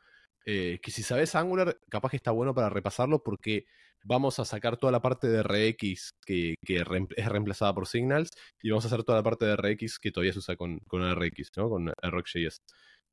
Eh, 0.46 0.80
que 0.82 0.92
si 0.92 1.04
sabes 1.04 1.36
Angular, 1.36 1.78
capaz 1.90 2.12
que 2.12 2.18
está 2.18 2.32
bueno 2.32 2.54
para 2.54 2.70
repasarlo 2.70 3.24
porque 3.24 3.66
vamos 4.06 4.40
a 4.40 4.46
sacar 4.46 4.78
toda 4.78 4.92
la 4.92 5.02
parte 5.02 5.28
de 5.28 5.44
RX 5.44 6.14
que, 6.26 6.56
que 6.66 6.78
es 7.18 7.28
reemplazada 7.28 7.74
por 7.74 7.88
Signals 7.88 8.30
y 8.62 8.70
vamos 8.70 8.86
a 8.86 8.88
hacer 8.88 9.04
toda 9.04 9.18
la 9.20 9.24
parte 9.24 9.46
de 9.46 9.56
RX 9.56 10.00
que 10.00 10.12
todavía 10.12 10.34
se 10.34 10.40
usa 10.40 10.56
con, 10.56 10.80
con 10.88 11.02
RX, 11.04 11.52
¿no? 11.58 11.70
con 11.70 11.90
RxJS. 11.90 12.62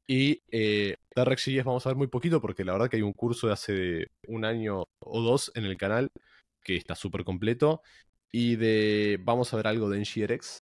Y 0.06 0.42
eh, 0.50 0.96
React.js 1.14 1.64
vamos 1.64 1.86
a 1.86 1.90
ver 1.90 1.96
muy 1.96 2.08
poquito 2.08 2.40
porque 2.40 2.64
la 2.64 2.72
verdad 2.72 2.90
que 2.90 2.96
hay 2.96 3.02
un 3.02 3.12
curso 3.12 3.46
de 3.46 3.52
hace 3.52 4.06
un 4.26 4.44
año 4.44 4.84
o 5.00 5.22
dos 5.22 5.52
en 5.54 5.64
el 5.64 5.76
canal 5.76 6.08
que 6.62 6.76
está 6.76 6.94
súper 6.94 7.24
completo. 7.24 7.82
Y 8.32 8.56
de 8.56 9.18
vamos 9.22 9.52
a 9.52 9.56
ver 9.56 9.66
algo 9.66 9.90
de 9.90 9.98
NGRX 10.00 10.60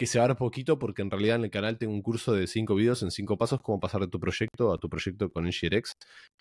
que 0.00 0.06
se 0.06 0.18
va 0.18 0.24
a 0.24 0.28
ver 0.28 0.36
poquito 0.38 0.78
porque 0.78 1.02
en 1.02 1.10
realidad 1.10 1.36
en 1.36 1.44
el 1.44 1.50
canal 1.50 1.76
tengo 1.76 1.92
un 1.92 2.00
curso 2.00 2.32
de 2.32 2.46
cinco 2.46 2.74
videos 2.74 3.02
en 3.02 3.10
cinco 3.10 3.36
pasos 3.36 3.60
cómo 3.60 3.80
pasar 3.80 4.00
de 4.00 4.08
tu 4.08 4.18
proyecto 4.18 4.72
a 4.72 4.78
tu 4.78 4.88
proyecto 4.88 5.30
con 5.30 5.44
NGRX. 5.44 5.92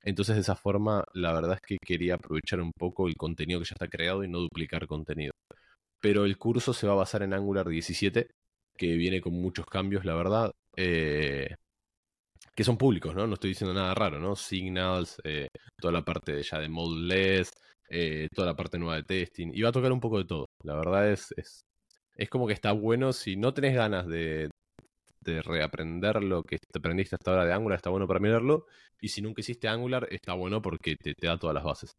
Entonces 0.03 0.35
de 0.35 0.41
esa 0.41 0.55
forma 0.55 1.03
la 1.13 1.33
verdad 1.33 1.55
es 1.55 1.61
que 1.61 1.77
quería 1.85 2.15
aprovechar 2.15 2.61
un 2.61 2.71
poco 2.71 3.07
el 3.07 3.15
contenido 3.17 3.59
que 3.59 3.65
ya 3.65 3.73
está 3.73 3.89
creado 3.89 4.23
y 4.23 4.29
no 4.29 4.39
duplicar 4.39 4.87
contenido. 4.87 5.33
Pero 6.01 6.25
el 6.25 6.37
curso 6.37 6.73
se 6.73 6.87
va 6.87 6.93
a 6.93 6.97
basar 6.97 7.23
en 7.23 7.33
Angular 7.33 7.67
17, 7.67 8.29
que 8.77 8.95
viene 8.95 9.21
con 9.21 9.33
muchos 9.33 9.65
cambios, 9.65 10.05
la 10.05 10.15
verdad. 10.15 10.51
Eh, 10.77 11.55
que 12.59 12.65
son 12.65 12.77
públicos, 12.77 13.15
¿no? 13.15 13.25
No 13.25 13.35
estoy 13.35 13.51
diciendo 13.51 13.73
nada 13.73 13.93
raro, 13.93 14.19
¿no? 14.19 14.35
Signals, 14.35 15.15
eh, 15.23 15.47
toda 15.79 15.93
la 15.93 16.03
parte 16.03 16.43
ya 16.43 16.59
de 16.59 16.67
modeless, 16.67 17.53
eh, 17.89 18.27
toda 18.35 18.47
la 18.47 18.53
parte 18.53 18.77
nueva 18.77 18.97
de 18.97 19.03
testing. 19.03 19.51
Y 19.53 19.61
va 19.61 19.69
a 19.69 19.71
tocar 19.71 19.93
un 19.93 20.01
poco 20.01 20.17
de 20.17 20.25
todo. 20.25 20.45
La 20.65 20.75
verdad 20.75 21.09
es, 21.09 21.33
es, 21.37 21.61
es 22.17 22.29
como 22.29 22.47
que 22.47 22.53
está 22.53 22.73
bueno 22.73 23.13
si 23.13 23.37
no 23.37 23.53
tenés 23.53 23.75
ganas 23.75 24.07
de, 24.07 24.49
de 25.21 25.41
reaprender 25.41 26.21
lo 26.21 26.43
que 26.43 26.57
te 26.57 26.79
aprendiste 26.79 27.15
hasta 27.15 27.31
ahora 27.31 27.45
de 27.45 27.53
Angular, 27.53 27.77
está 27.77 27.91
bueno 27.91 28.07
para 28.07 28.19
mirarlo. 28.19 28.65
Y 28.99 29.07
si 29.07 29.21
nunca 29.21 29.39
hiciste 29.39 29.69
Angular, 29.69 30.05
está 30.11 30.33
bueno 30.33 30.61
porque 30.61 30.97
te, 30.97 31.13
te 31.13 31.27
da 31.27 31.39
todas 31.39 31.53
las 31.53 31.63
bases. 31.63 31.93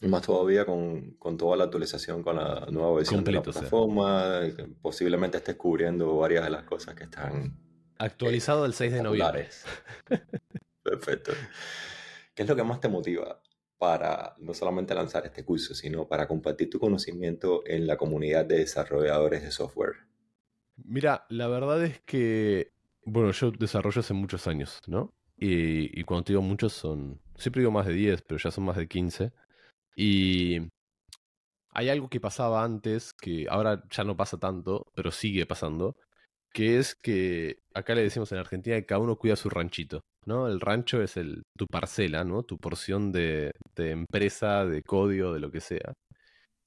Y 0.00 0.08
más 0.08 0.22
todavía 0.22 0.66
con, 0.66 1.12
con, 1.20 1.36
toda 1.36 1.56
la 1.56 1.64
actualización, 1.64 2.24
con 2.24 2.34
la 2.34 2.66
nueva 2.68 2.96
versión 2.96 3.22
de 3.22 3.30
la 3.30 3.42
plataforma, 3.44 4.40
posiblemente 4.82 5.36
estés 5.36 5.54
cubriendo 5.54 6.16
varias 6.16 6.42
de 6.42 6.50
las 6.50 6.64
cosas 6.64 6.96
que 6.96 7.04
están 7.04 7.67
Actualizado 7.98 8.64
el 8.64 8.74
6 8.74 8.92
de 8.92 9.02
noviembre. 9.02 9.48
Perfecto. 10.82 11.32
¿Qué 12.34 12.42
es 12.44 12.48
lo 12.48 12.56
que 12.56 12.64
más 12.64 12.80
te 12.80 12.88
motiva 12.88 13.42
para 13.76 14.34
no 14.38 14.54
solamente 14.54 14.94
lanzar 14.94 15.26
este 15.26 15.44
curso, 15.44 15.74
sino 15.74 16.06
para 16.06 16.26
compartir 16.26 16.70
tu 16.70 16.78
conocimiento 16.78 17.62
en 17.66 17.86
la 17.86 17.96
comunidad 17.96 18.44
de 18.44 18.58
desarrolladores 18.58 19.42
de 19.42 19.50
software? 19.50 19.96
Mira, 20.76 21.26
la 21.28 21.48
verdad 21.48 21.84
es 21.84 22.00
que, 22.02 22.72
bueno, 23.04 23.32
yo 23.32 23.50
desarrollo 23.50 24.00
hace 24.00 24.14
muchos 24.14 24.46
años, 24.46 24.78
¿no? 24.86 25.12
Y, 25.36 26.00
y 26.00 26.04
cuando 26.04 26.24
te 26.24 26.32
digo 26.32 26.42
muchos 26.42 26.72
son, 26.72 27.20
siempre 27.36 27.60
digo 27.60 27.72
más 27.72 27.86
de 27.86 27.92
10, 27.94 28.22
pero 28.22 28.38
ya 28.38 28.50
son 28.50 28.64
más 28.64 28.76
de 28.76 28.88
15. 28.88 29.32
Y 29.96 30.60
hay 31.70 31.88
algo 31.88 32.08
que 32.08 32.20
pasaba 32.20 32.64
antes, 32.64 33.12
que 33.12 33.46
ahora 33.48 33.82
ya 33.90 34.04
no 34.04 34.16
pasa 34.16 34.38
tanto, 34.38 34.86
pero 34.94 35.10
sigue 35.10 35.46
pasando, 35.46 35.96
que 36.58 36.76
es 36.78 36.96
que 36.96 37.58
acá 37.72 37.94
le 37.94 38.02
decimos 38.02 38.32
en 38.32 38.38
Argentina 38.38 38.74
que 38.76 38.84
cada 38.84 39.00
uno 39.00 39.14
cuida 39.16 39.36
su 39.36 39.48
ranchito, 39.48 40.00
¿no? 40.26 40.48
El 40.48 40.60
rancho 40.60 41.00
es 41.00 41.16
el, 41.16 41.44
tu 41.56 41.66
parcela, 41.68 42.24
¿no? 42.24 42.42
Tu 42.42 42.58
porción 42.58 43.12
de, 43.12 43.52
de 43.76 43.92
empresa, 43.92 44.64
de 44.66 44.82
código, 44.82 45.32
de 45.32 45.38
lo 45.38 45.52
que 45.52 45.60
sea. 45.60 45.92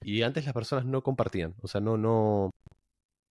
Y 0.04 0.24
antes 0.24 0.46
las 0.46 0.54
personas 0.54 0.86
no 0.86 1.04
compartían, 1.04 1.56
o 1.62 1.68
sea, 1.68 1.82
no, 1.82 1.98
no, 1.98 2.52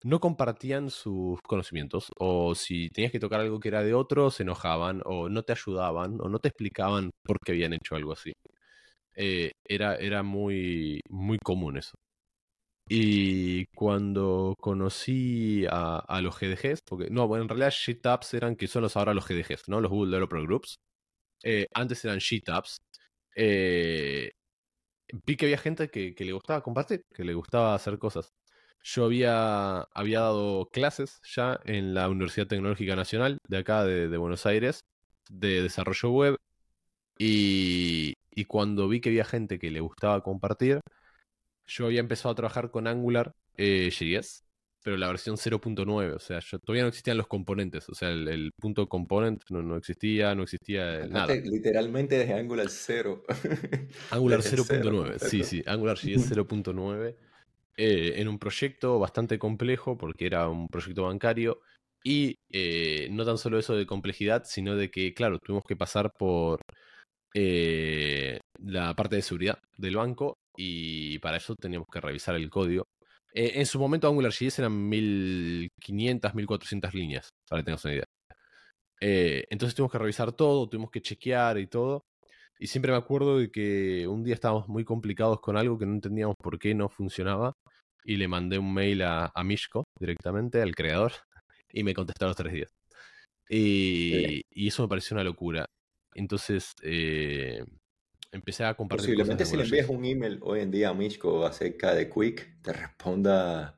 no 0.04 0.20
compartían 0.20 0.90
sus 0.90 1.40
conocimientos. 1.42 2.10
O 2.18 2.54
si 2.54 2.90
tenías 2.90 3.12
que 3.12 3.20
tocar 3.20 3.40
algo 3.40 3.60
que 3.60 3.68
era 3.68 3.82
de 3.82 3.94
otro, 3.94 4.30
se 4.30 4.42
enojaban, 4.44 5.02
o 5.06 5.30
no 5.30 5.42
te 5.44 5.52
ayudaban, 5.52 6.18
o 6.20 6.28
no 6.28 6.40
te 6.40 6.48
explicaban 6.48 7.10
por 7.24 7.38
qué 7.44 7.52
habían 7.52 7.72
hecho 7.74 7.96
algo 7.96 8.12
así. 8.12 8.32
Eh, 9.16 9.52
era, 9.68 9.96
era 9.96 10.22
muy, 10.22 11.00
muy 11.10 11.38
común 11.38 11.78
eso. 11.78 11.94
Y 12.92 13.66
cuando 13.66 14.56
conocí 14.58 15.64
a, 15.70 16.20
los 16.22 16.36
GDGs, 16.36 16.82
porque 16.82 17.08
no, 17.08 17.28
bueno, 17.28 17.44
en 17.44 17.48
realidad 17.48 17.72
GitApps 17.72 18.34
eran 18.34 18.56
que 18.56 18.66
son 18.66 18.82
los 18.82 18.96
ahora 18.96 19.14
los 19.14 19.28
GDGs, 19.28 19.68
¿no? 19.68 19.80
Los 19.80 19.92
Google 19.92 20.10
Developer 20.10 20.42
Groups. 20.42 20.80
Eh, 21.44 21.66
antes 21.72 22.04
eran 22.04 22.20
GitApps. 22.20 22.78
Eh, 23.36 24.32
vi 25.24 25.36
que 25.36 25.46
había 25.46 25.58
gente 25.58 25.88
que, 25.90 26.14
le 26.18 26.32
gustaba 26.32 26.62
compartir, 26.62 27.04
que 27.14 27.24
le 27.24 27.34
gustaba 27.34 27.74
hacer 27.76 27.98
cosas. 27.98 28.32
Yo 28.82 29.04
había, 29.04 29.82
había 29.94 30.20
dado 30.20 30.68
clases 30.72 31.20
ya 31.24 31.60
en 31.66 31.94
la 31.94 32.08
Universidad 32.08 32.48
Tecnológica 32.48 32.96
Nacional 32.96 33.38
de 33.48 33.58
acá 33.58 33.84
de, 33.84 34.16
Buenos 34.16 34.46
Aires 34.46 34.80
de 35.30 35.62
desarrollo 35.62 36.10
web. 36.10 36.36
Y, 37.18 38.14
y 38.32 38.44
cuando 38.46 38.88
vi 38.88 39.00
que 39.00 39.10
había 39.10 39.24
gente 39.24 39.60
que 39.60 39.70
le 39.70 39.80
gustaba 39.80 40.22
compartir, 40.22 40.80
yo 41.70 41.86
había 41.86 42.00
empezado 42.00 42.32
a 42.32 42.34
trabajar 42.34 42.70
con 42.70 42.86
Angular 42.86 43.32
eh, 43.56 43.90
JS, 43.90 44.44
pero 44.82 44.96
la 44.96 45.08
versión 45.08 45.36
0.9, 45.36 46.14
o 46.14 46.18
sea, 46.18 46.40
yo, 46.40 46.58
todavía 46.58 46.82
no 46.82 46.88
existían 46.88 47.16
los 47.16 47.26
componentes, 47.26 47.88
o 47.88 47.94
sea, 47.94 48.10
el, 48.10 48.50
punto 48.58 48.88
component 48.88 49.42
no, 49.50 49.76
existía, 49.76 50.34
no 50.34 50.42
existía 50.42 51.06
nada. 51.06 51.34
Literalmente 51.34 52.18
desde 52.18 52.34
Angular 52.34 52.68
0. 52.68 53.24
Angular 54.10 54.40
0.9, 54.40 55.18
sí, 55.18 55.44
sí, 55.44 55.62
Angular 55.66 55.96
JS 55.96 56.32
0.9, 56.32 57.16
eh, 57.76 58.14
en 58.16 58.28
un 58.28 58.38
proyecto 58.38 58.98
bastante 58.98 59.38
complejo, 59.38 59.96
porque 59.96 60.26
era 60.26 60.48
un 60.48 60.66
proyecto 60.66 61.04
bancario, 61.04 61.60
y 62.02 62.36
eh, 62.50 63.08
no 63.10 63.24
tan 63.24 63.38
solo 63.38 63.58
eso 63.58 63.76
de 63.76 63.86
complejidad, 63.86 64.44
sino 64.44 64.74
de 64.74 64.90
que, 64.90 65.12
claro, 65.14 65.38
tuvimos 65.38 65.64
que 65.68 65.76
pasar 65.76 66.12
por 66.18 66.60
eh, 67.34 68.40
la 68.58 68.94
parte 68.96 69.16
de 69.16 69.22
seguridad 69.22 69.58
del 69.76 69.96
banco 69.96 70.38
y 70.62 71.18
para 71.20 71.38
eso 71.38 71.56
teníamos 71.56 71.88
que 71.90 72.00
revisar 72.00 72.34
el 72.34 72.50
código. 72.50 72.86
Eh, 73.32 73.52
en 73.54 73.66
su 73.66 73.78
momento 73.78 74.08
AngularJS 74.08 74.58
eran 74.58 74.88
1500, 74.88 76.34
1400 76.34 76.94
líneas, 76.94 77.30
para 77.48 77.62
que 77.62 77.64
tengas 77.64 77.84
una 77.84 77.94
idea. 77.94 78.04
Eh, 79.00 79.44
entonces 79.50 79.74
tuvimos 79.74 79.92
que 79.92 79.98
revisar 79.98 80.32
todo, 80.32 80.68
tuvimos 80.68 80.90
que 80.90 81.00
chequear 81.00 81.58
y 81.58 81.66
todo. 81.66 82.02
Y 82.58 82.66
siempre 82.66 82.92
me 82.92 82.98
acuerdo 82.98 83.38
de 83.38 83.50
que 83.50 84.06
un 84.06 84.22
día 84.22 84.34
estábamos 84.34 84.68
muy 84.68 84.84
complicados 84.84 85.40
con 85.40 85.56
algo 85.56 85.78
que 85.78 85.86
no 85.86 85.94
entendíamos 85.94 86.36
por 86.36 86.58
qué 86.58 86.74
no 86.74 86.90
funcionaba. 86.90 87.54
Y 88.04 88.16
le 88.16 88.28
mandé 88.28 88.58
un 88.58 88.74
mail 88.74 89.02
a, 89.02 89.32
a 89.34 89.44
Mishko 89.44 89.84
directamente, 89.98 90.60
al 90.60 90.74
creador, 90.74 91.12
y 91.72 91.84
me 91.84 91.94
contestó 91.94 92.26
a 92.26 92.28
los 92.28 92.36
tres 92.36 92.52
días. 92.52 92.70
Y, 93.48 94.42
y, 94.50 94.68
eso 94.68 94.82
me 94.82 94.88
pareció 94.88 95.14
una 95.16 95.24
locura. 95.24 95.66
Entonces, 96.14 96.72
eh, 96.82 97.64
empecé 98.32 98.64
a 98.64 98.74
compartir. 98.74 99.06
Posiblemente 99.06 99.44
si 99.44 99.56
le 99.56 99.64
envías 99.64 99.88
un 99.88 100.04
email 100.04 100.38
hoy 100.42 100.60
en 100.60 100.70
día 100.70 100.90
a 100.90 100.94
Mishko 100.94 101.46
acerca 101.46 101.94
de 101.94 102.08
Quick, 102.08 102.62
te 102.62 102.72
responda 102.72 103.76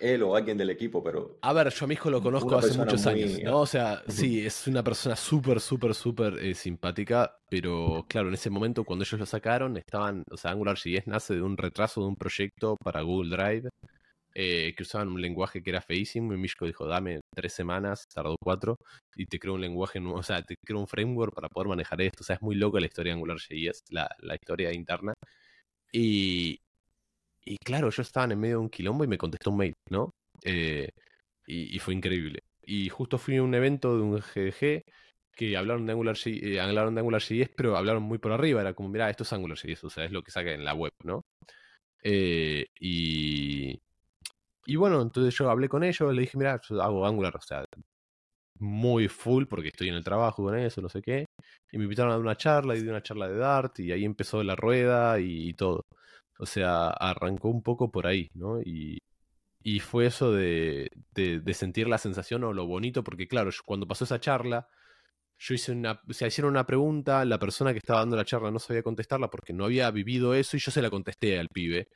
él 0.00 0.22
o 0.22 0.36
alguien 0.36 0.58
del 0.58 0.70
equipo, 0.70 1.02
pero... 1.02 1.38
A 1.42 1.52
ver, 1.52 1.72
yo 1.72 1.84
a 1.84 1.88
Mishko 1.88 2.10
lo 2.10 2.22
conozco 2.22 2.56
hace 2.56 2.76
muchos 2.76 3.06
años, 3.06 3.38
¿no? 3.42 3.60
O 3.60 3.66
sea, 3.66 4.02
sí, 4.08 4.44
es 4.44 4.66
una 4.66 4.82
persona 4.82 5.16
súper, 5.16 5.60
súper, 5.60 5.94
súper 5.94 6.38
eh, 6.38 6.54
simpática, 6.54 7.38
pero 7.48 8.04
claro, 8.08 8.28
en 8.28 8.34
ese 8.34 8.50
momento 8.50 8.84
cuando 8.84 9.04
ellos 9.04 9.18
lo 9.18 9.26
sacaron, 9.26 9.76
estaban, 9.76 10.24
o 10.30 10.36
sea, 10.36 10.50
AngularJS 10.50 11.06
nace 11.06 11.34
de 11.34 11.42
un 11.42 11.56
retraso 11.56 12.02
de 12.02 12.08
un 12.08 12.16
proyecto 12.16 12.76
para 12.76 13.02
Google 13.02 13.36
Drive, 13.36 13.68
eh, 14.38 14.74
que 14.76 14.82
usaban 14.82 15.08
un 15.08 15.22
lenguaje 15.22 15.62
que 15.62 15.70
era 15.70 15.80
feísimo 15.80 16.34
y 16.34 16.36
Mishko 16.36 16.66
dijo, 16.66 16.86
dame 16.86 17.20
tres 17.34 17.54
semanas, 17.54 18.06
tardó 18.12 18.36
cuatro, 18.38 18.76
y 19.14 19.24
te 19.24 19.38
creo 19.38 19.54
un 19.54 19.62
lenguaje, 19.62 19.98
o 19.98 20.22
sea, 20.22 20.42
te 20.42 20.56
creo 20.62 20.78
un 20.78 20.86
framework 20.86 21.34
para 21.34 21.48
poder 21.48 21.68
manejar 21.68 22.02
esto. 22.02 22.18
O 22.22 22.24
sea, 22.24 22.36
es 22.36 22.42
muy 22.42 22.54
loco 22.54 22.78
la 22.78 22.84
historia 22.84 23.12
de 23.12 23.14
AngularJS, 23.14 23.84
la, 23.90 24.14
la 24.18 24.34
historia 24.34 24.74
interna. 24.74 25.14
Y, 25.90 26.60
y 27.46 27.56
claro, 27.58 27.88
yo 27.90 28.02
estaba 28.02 28.30
en 28.30 28.38
medio 28.38 28.56
de 28.56 28.62
un 28.64 28.68
quilombo 28.70 29.04
y 29.04 29.08
me 29.08 29.16
contestó 29.16 29.50
un 29.52 29.56
mail, 29.58 29.74
¿no? 29.90 30.12
Eh, 30.44 30.90
y, 31.46 31.78
fue 31.78 31.94
increíble. 31.94 32.42
Y 32.62 32.90
justo 32.90 33.16
fui 33.18 33.36
a 33.36 33.42
un 33.42 33.54
evento 33.54 33.96
de 33.96 34.02
un 34.02 34.20
GDG 34.20 34.82
que 35.34 35.56
hablaron 35.56 35.86
de 35.86 35.92
AngularJS, 35.92 36.26
eh, 36.26 36.60
hablaron 36.60 36.94
de 36.94 37.00
AngularJS, 37.00 37.50
pero 37.56 37.76
hablaron 37.76 38.02
muy 38.02 38.18
por 38.18 38.32
arriba. 38.32 38.60
Era 38.60 38.74
como, 38.74 38.90
mira, 38.90 39.08
esto 39.08 39.22
es 39.22 39.32
AngularJS, 39.32 39.84
o 39.84 39.90
sea, 39.90 40.04
es 40.04 40.12
lo 40.12 40.22
que 40.22 40.30
saca 40.30 40.52
en 40.52 40.64
la 40.64 40.74
web, 40.74 40.92
¿no? 41.04 41.24
y, 42.04 43.80
y 44.66 44.76
bueno, 44.76 45.02
entonces 45.02 45.34
yo 45.34 45.50
hablé 45.50 45.68
con 45.68 45.84
ellos, 45.84 46.12
le 46.14 46.22
dije, 46.22 46.36
mira, 46.38 46.60
hago 46.80 47.06
Angular, 47.06 47.36
o 47.36 47.40
sea, 47.40 47.64
muy 48.58 49.08
full 49.08 49.46
porque 49.46 49.68
estoy 49.68 49.88
en 49.88 49.94
el 49.94 50.04
trabajo 50.04 50.42
con 50.44 50.56
eso, 50.58 50.80
no 50.82 50.88
sé 50.88 51.02
qué. 51.02 51.26
Y 51.72 51.78
me 51.78 51.84
invitaron 51.84 52.12
a 52.12 52.18
una 52.18 52.36
charla 52.36 52.76
y 52.76 52.82
di 52.82 52.88
una 52.88 53.02
charla 53.02 53.28
de 53.28 53.36
Dart 53.36 53.78
y 53.80 53.92
ahí 53.92 54.04
empezó 54.04 54.42
la 54.42 54.56
rueda 54.56 55.20
y, 55.20 55.52
todo. 55.54 55.84
O 56.38 56.46
sea, 56.46 56.88
arrancó 56.88 57.48
un 57.48 57.62
poco 57.62 57.90
por 57.90 58.06
ahí, 58.06 58.28
¿no? 58.34 58.60
Y, 58.62 58.98
y 59.62 59.80
fue 59.80 60.06
eso 60.06 60.32
de, 60.32 60.90
de, 61.14 61.54
sentir 61.54 61.88
la 61.88 61.98
sensación 61.98 62.44
o 62.44 62.52
lo 62.52 62.66
bonito, 62.66 63.04
porque 63.04 63.28
claro, 63.28 63.50
cuando 63.64 63.86
pasó 63.88 64.04
esa 64.04 64.20
charla, 64.20 64.68
yo 65.38 65.54
hice 65.54 65.72
una, 65.72 66.00
o 66.08 66.12
sea, 66.12 66.28
hicieron 66.28 66.52
una 66.52 66.66
pregunta, 66.66 67.24
la 67.24 67.38
persona 67.38 67.72
que 67.72 67.78
estaba 67.78 68.00
dando 68.00 68.16
la 68.16 68.24
charla 68.24 68.50
no 68.50 68.58
sabía 68.58 68.82
contestarla 68.82 69.28
porque 69.30 69.52
no 69.52 69.66
había 69.66 69.90
vivido 69.90 70.34
eso 70.34 70.56
y 70.56 70.60
yo 70.60 70.70
se 70.70 70.82
la 70.82 70.90
contesté 70.90 71.38
al 71.38 71.48
pibe. 71.48 71.88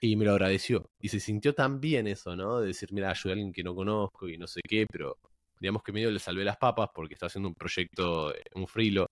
Y 0.00 0.16
me 0.16 0.24
lo 0.24 0.32
agradeció. 0.32 0.90
Y 1.00 1.08
se 1.08 1.20
sintió 1.20 1.54
tan 1.54 1.80
bien 1.80 2.06
eso, 2.06 2.36
¿no? 2.36 2.60
De 2.60 2.68
decir, 2.68 2.92
mira, 2.92 3.10
ayudé 3.10 3.32
a 3.32 3.34
alguien 3.34 3.52
que 3.52 3.64
no 3.64 3.74
conozco 3.74 4.28
y 4.28 4.36
no 4.36 4.46
sé 4.46 4.60
qué, 4.66 4.86
pero 4.90 5.18
digamos 5.60 5.82
que 5.82 5.92
medio 5.92 6.10
le 6.10 6.18
salvé 6.18 6.44
las 6.44 6.58
papas 6.58 6.90
porque 6.94 7.14
está 7.14 7.26
haciendo 7.26 7.48
un 7.48 7.54
proyecto, 7.54 8.34
eh, 8.34 8.42
un 8.54 8.66
frilo 8.66 9.08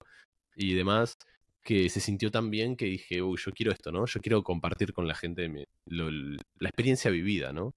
y 0.56 0.74
demás, 0.74 1.16
que 1.62 1.88
se 1.88 2.00
sintió 2.00 2.30
tan 2.30 2.50
bien 2.50 2.76
que 2.76 2.86
dije, 2.86 3.22
uy, 3.22 3.38
yo 3.42 3.52
quiero 3.52 3.72
esto, 3.72 3.90
¿no? 3.90 4.06
Yo 4.06 4.20
quiero 4.20 4.42
compartir 4.42 4.92
con 4.92 5.08
la 5.08 5.14
gente 5.14 5.66
la 5.86 6.68
experiencia 6.68 7.10
vivida, 7.10 7.52
¿no? 7.52 7.66
O 7.66 7.74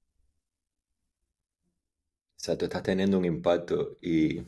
sea, 2.39 2.57
tú 2.57 2.65
estás 2.65 2.83
teniendo 2.83 3.17
un 3.17 3.25
impacto 3.25 3.97
y 4.01 4.41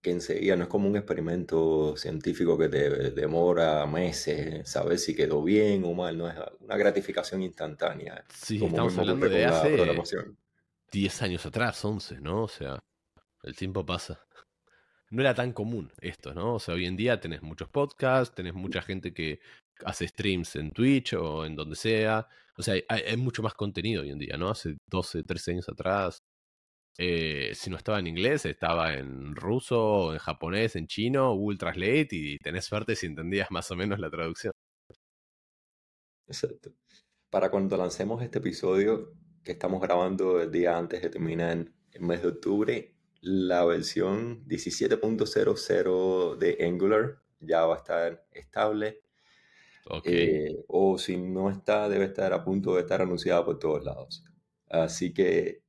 que 0.00 0.10
enseguida 0.10 0.56
no 0.56 0.64
es 0.64 0.68
como 0.68 0.88
un 0.88 0.96
experimento 0.96 1.96
científico 1.96 2.56
que 2.56 2.68
te 2.68 3.10
demora 3.10 3.84
meses 3.86 4.68
saber 4.68 4.98
si 4.98 5.14
quedó 5.14 5.42
bien 5.42 5.84
o 5.84 5.94
mal, 5.94 6.16
no 6.16 6.28
es 6.28 6.36
una 6.60 6.76
gratificación 6.76 7.42
instantánea. 7.42 8.24
Sí, 8.32 8.64
estamos 8.64 8.96
hablando 8.96 9.28
de 9.28 9.44
hace 9.44 9.76
10 10.92 11.22
años 11.22 11.46
atrás, 11.46 11.84
11, 11.84 12.20
¿no? 12.20 12.44
O 12.44 12.48
sea, 12.48 12.78
el 13.42 13.56
tiempo 13.56 13.84
pasa. 13.84 14.20
No 15.10 15.22
era 15.22 15.34
tan 15.34 15.52
común 15.52 15.92
esto, 16.00 16.34
¿no? 16.34 16.54
O 16.54 16.58
sea, 16.58 16.74
hoy 16.74 16.86
en 16.86 16.96
día 16.96 17.20
tenés 17.20 17.42
muchos 17.42 17.68
podcasts, 17.68 18.34
tenés 18.34 18.54
mucha 18.54 18.82
gente 18.82 19.12
que 19.12 19.40
hace 19.84 20.08
streams 20.08 20.56
en 20.56 20.72
Twitch 20.72 21.14
o 21.14 21.44
en 21.44 21.54
donde 21.54 21.76
sea. 21.76 22.26
O 22.56 22.62
sea, 22.62 22.74
hay, 22.88 23.16
mucho 23.16 23.42
más 23.42 23.54
contenido 23.54 24.02
hoy 24.02 24.10
en 24.10 24.18
día, 24.18 24.36
¿no? 24.36 24.50
Hace 24.50 24.76
12, 24.86 25.22
13 25.22 25.50
años 25.52 25.68
atrás. 25.68 26.22
Eh, 26.98 27.52
si 27.54 27.70
no 27.70 27.76
estaba 27.76 27.98
en 27.98 28.06
inglés, 28.06 28.46
estaba 28.46 28.94
en 28.94 29.36
ruso, 29.36 30.12
en 30.12 30.18
japonés, 30.18 30.76
en 30.76 30.86
chino, 30.86 31.34
Google 31.34 31.58
Translate 31.58 32.08
y 32.10 32.38
tenés 32.38 32.64
suerte 32.64 32.96
si 32.96 33.06
entendías 33.06 33.50
más 33.50 33.70
o 33.70 33.76
menos 33.76 33.98
la 33.98 34.10
traducción. 34.10 34.52
Exacto. 36.26 36.72
Para 37.30 37.50
cuando 37.50 37.76
lancemos 37.76 38.22
este 38.22 38.38
episodio, 38.38 39.12
que 39.44 39.52
estamos 39.52 39.80
grabando 39.80 40.40
el 40.40 40.50
día 40.50 40.76
antes 40.76 41.02
de 41.02 41.10
terminar 41.10 41.66
el 41.92 42.00
mes 42.00 42.22
de 42.22 42.28
octubre, 42.28 42.94
la 43.20 43.64
versión 43.64 44.46
17.00 44.46 46.36
de 46.36 46.58
Angular 46.64 47.20
ya 47.40 47.66
va 47.66 47.74
a 47.74 47.78
estar 47.78 48.26
estable 48.32 49.02
eh, 50.04 50.64
o 50.66 50.98
si 50.98 51.16
no 51.16 51.50
está, 51.50 51.88
debe 51.88 52.06
estar 52.06 52.32
a 52.32 52.44
punto 52.44 52.74
de 52.74 52.80
estar 52.80 53.02
anunciada 53.02 53.44
por 53.44 53.58
todos 53.58 53.84
lados. 53.84 54.24
Así 54.68 55.12
que 55.14 55.62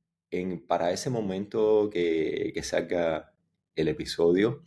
para 0.66 0.92
ese 0.92 1.10
momento 1.10 1.88
que, 1.90 2.52
que 2.54 2.62
salga 2.62 3.32
el 3.74 3.88
episodio, 3.88 4.62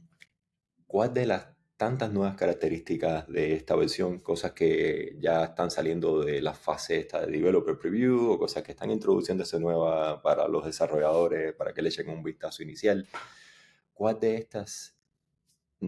¿cuál 0.88 1.13
de 1.13 1.25
las 1.25 1.48
tantas 1.77 2.12
nuevas 2.12 2.36
características 2.36 3.27
de 3.27 3.56
esta 3.56 3.75
versión, 3.75 4.20
cosas 4.20 4.51
que 4.51 5.18
ya 5.20 5.46
están 5.46 5.72
saliendo 5.72 6.24
de 6.24 6.41
la 6.41 6.53
fase 6.53 7.00
esta 7.00 7.25
de 7.25 7.32
Developer 7.32 7.77
Preview 7.80 8.32
o 8.32 8.38
cosas 8.38 8.62
que 8.63 8.74
están 8.74 8.91
introduciéndose 8.91 9.60
nuevas 9.60 10.22
para 10.22 10.48
los 10.48 10.65
desarrolladores, 10.65 11.53
para 11.53 11.74
que 11.74 11.82
le 11.82 11.89
echen 11.89 12.10
un 12.10 12.22
vistazo 12.22 12.62
inicial. 12.62 13.08
¿Cuál 13.94 14.20
de 14.20 14.36
estas 14.36 14.96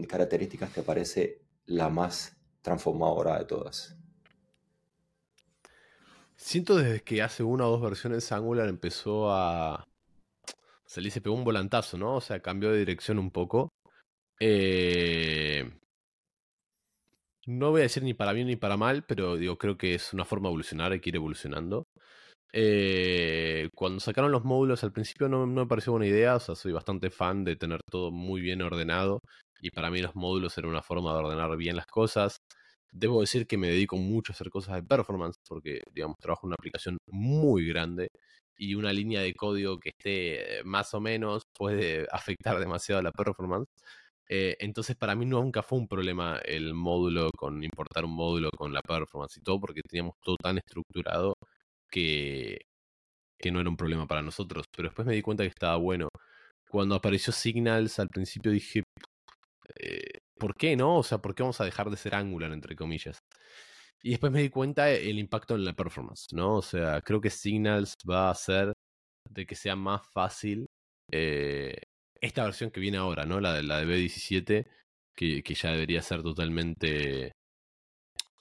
características 0.08 0.74
te 0.74 0.82
parece 0.82 1.44
la 1.66 1.90
más 1.90 2.36
transformadora 2.62 3.38
de 3.38 3.46
todas. 3.46 3.96
Siento 6.44 6.76
desde 6.76 7.02
que 7.02 7.22
hace 7.22 7.42
una 7.42 7.66
o 7.66 7.72
dos 7.72 7.82
versiones 7.82 8.30
Angular 8.34 8.68
empezó 8.68 9.32
a... 9.32 9.86
Se 10.86 11.00
le 11.00 11.10
pegó 11.10 11.36
un 11.36 11.46
volantazo, 11.46 11.98
¿no? 11.98 12.18
O 12.18 12.22
sea, 12.22 12.42
cambió 12.42 12.70
de 12.70 12.80
dirección 12.80 13.18
un 13.18 13.32
poco. 13.32 13.70
Eh, 14.42 15.72
no 17.48 17.72
voy 17.72 17.80
a 17.80 17.84
decir 17.84 18.04
ni 18.04 18.14
para 18.14 18.34
bien 18.34 18.48
ni 18.48 18.58
para 18.58 18.76
mal, 18.76 19.06
pero 19.06 19.38
digo, 19.38 19.58
creo 19.58 19.78
que 19.78 19.96
es 19.96 20.12
una 20.12 20.26
forma 20.26 20.50
de 20.50 20.52
evolucionar 20.52 20.94
y 20.94 21.00
que 21.00 21.12
ir 21.12 21.16
evolucionando. 21.16 21.86
Eh, 22.52 23.70
cuando 23.74 24.02
sacaron 24.02 24.34
los 24.34 24.44
módulos 24.44 24.84
al 24.84 24.92
principio 24.92 25.30
no, 25.30 25.46
no, 25.48 25.62
me 25.62 25.68
pareció 25.68 25.94
buena 25.94 26.08
idea, 26.08 26.36
o 26.36 26.40
sea, 26.42 26.56
soy 26.56 26.74
bastante 26.74 27.10
fan 27.10 27.46
de 27.46 27.56
tener 27.56 27.80
todo 27.90 28.12
muy 28.12 28.42
bien 28.42 28.62
ordenado 28.62 29.22
y 29.62 29.72
para 29.72 29.90
mí 29.90 30.02
los 30.02 30.14
módulos 30.16 30.58
eran 30.58 30.72
una 30.72 30.84
forma 30.84 31.14
de 31.14 31.20
ordenar 31.20 31.56
bien 31.56 31.78
las 31.78 31.88
cosas. 31.88 32.36
Debo 32.96 33.22
decir 33.22 33.48
que 33.48 33.58
me 33.58 33.70
dedico 33.70 33.98
mucho 33.98 34.32
a 34.32 34.36
hacer 34.36 34.50
cosas 34.50 34.76
de 34.76 34.84
performance 34.84 35.38
porque, 35.48 35.82
digamos, 35.92 36.18
trabajo 36.20 36.46
en 36.46 36.50
una 36.50 36.56
aplicación 36.60 36.98
muy 37.08 37.68
grande 37.68 38.10
y 38.58 38.76
una 38.76 38.94
línea 38.94 39.22
de 39.22 39.34
código 39.34 39.80
que 39.80 39.90
esté 39.90 40.64
más 40.64 40.94
o 40.94 41.02
menos 41.02 41.44
puede 41.58 42.08
afectar 42.12 42.60
demasiado 42.60 43.00
a 43.00 43.04
la 43.04 43.12
performance. 43.12 43.68
Eh, 44.30 44.56
entonces 44.60 44.96
para 44.96 45.16
mí 45.16 45.26
nunca 45.26 45.64
fue 45.64 45.80
un 45.80 45.88
problema 45.88 46.40
el 46.46 46.74
módulo 46.74 47.30
con 47.38 47.64
importar 47.64 48.06
un 48.06 48.16
módulo 48.16 48.50
con 48.58 48.74
la 48.74 48.82
performance 48.82 49.38
y 49.38 49.42
todo 49.42 49.60
porque 49.60 49.82
teníamos 49.82 50.16
todo 50.24 50.38
tan 50.38 50.58
estructurado 50.60 51.36
que, 51.90 52.60
que 53.40 53.52
no 53.52 53.62
era 53.62 53.70
un 53.70 53.78
problema 53.78 54.08
para 54.08 54.22
nosotros. 54.22 54.66
Pero 54.76 54.90
después 54.90 55.08
me 55.08 55.16
di 55.16 55.22
cuenta 55.22 55.44
que 55.44 55.50
estaba 55.50 55.78
bueno. 55.78 56.10
Cuando 56.70 56.96
apareció 56.96 57.34
Signals 57.34 58.00
al 58.00 58.10
principio 58.10 58.52
dije, 58.52 58.84
eh, 59.80 60.20
¿por 60.44 60.56
qué 60.58 60.76
no? 60.76 60.98
O 60.98 61.04
sea, 61.04 61.20
¿por 61.20 61.34
qué 61.34 61.42
vamos 61.44 61.62
a 61.62 61.66
dejar 61.66 61.90
de 61.90 61.96
ser 61.96 62.16
Angular, 62.16 62.52
entre 62.52 62.76
comillas? 62.76 63.20
Y 64.02 64.10
después 64.12 64.30
me 64.34 64.42
di 64.42 64.50
cuenta 64.50 64.92
el 64.92 65.18
impacto 65.18 65.56
en 65.56 65.64
la 65.64 65.74
performance, 65.74 66.28
¿no? 66.34 66.58
O 66.58 66.62
sea, 66.62 67.02
creo 67.02 67.22
que 67.22 67.30
Signals 67.30 67.94
va 68.10 68.28
a 68.28 68.32
hacer 68.32 68.74
de 69.30 69.46
que 69.46 69.56
sea 69.56 69.78
más 69.78 70.02
fácil 70.12 70.68
eh, 71.12 71.76
esta 72.22 72.44
versión 72.44 72.72
que 72.72 72.82
viene 72.82 72.98
ahora, 72.98 73.26
¿no? 73.26 73.40
La 73.40 73.54
de, 73.54 73.64
la 73.64 73.80
de 73.80 73.86
B17, 73.86 74.68
que, 75.16 75.44
que 75.44 75.56
ya 75.56 75.72
debería 75.72 76.02
ser 76.02 76.22
totalmente 76.24 77.32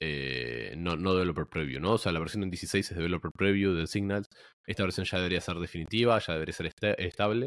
eh, 0.01 0.75
no, 0.77 0.97
no 0.97 1.15
developer 1.15 1.47
preview, 1.47 1.81
¿no? 1.81 1.93
O 1.93 1.99
sea, 1.99 2.11
la 2.11 2.19
versión 2.19 2.43
en 2.43 2.51
16 2.51 2.91
es 2.91 2.97
developer 2.97 3.31
preview 3.31 3.75
de 3.75 3.87
Signals. 3.87 4.27
Esta 4.67 4.83
versión 4.83 5.07
ya 5.07 5.19
debería 5.19 5.41
ser 5.41 5.57
definitiva, 5.59 6.19
ya 6.19 6.33
debería 6.33 6.55
ser 6.55 6.73
estable. 6.99 7.47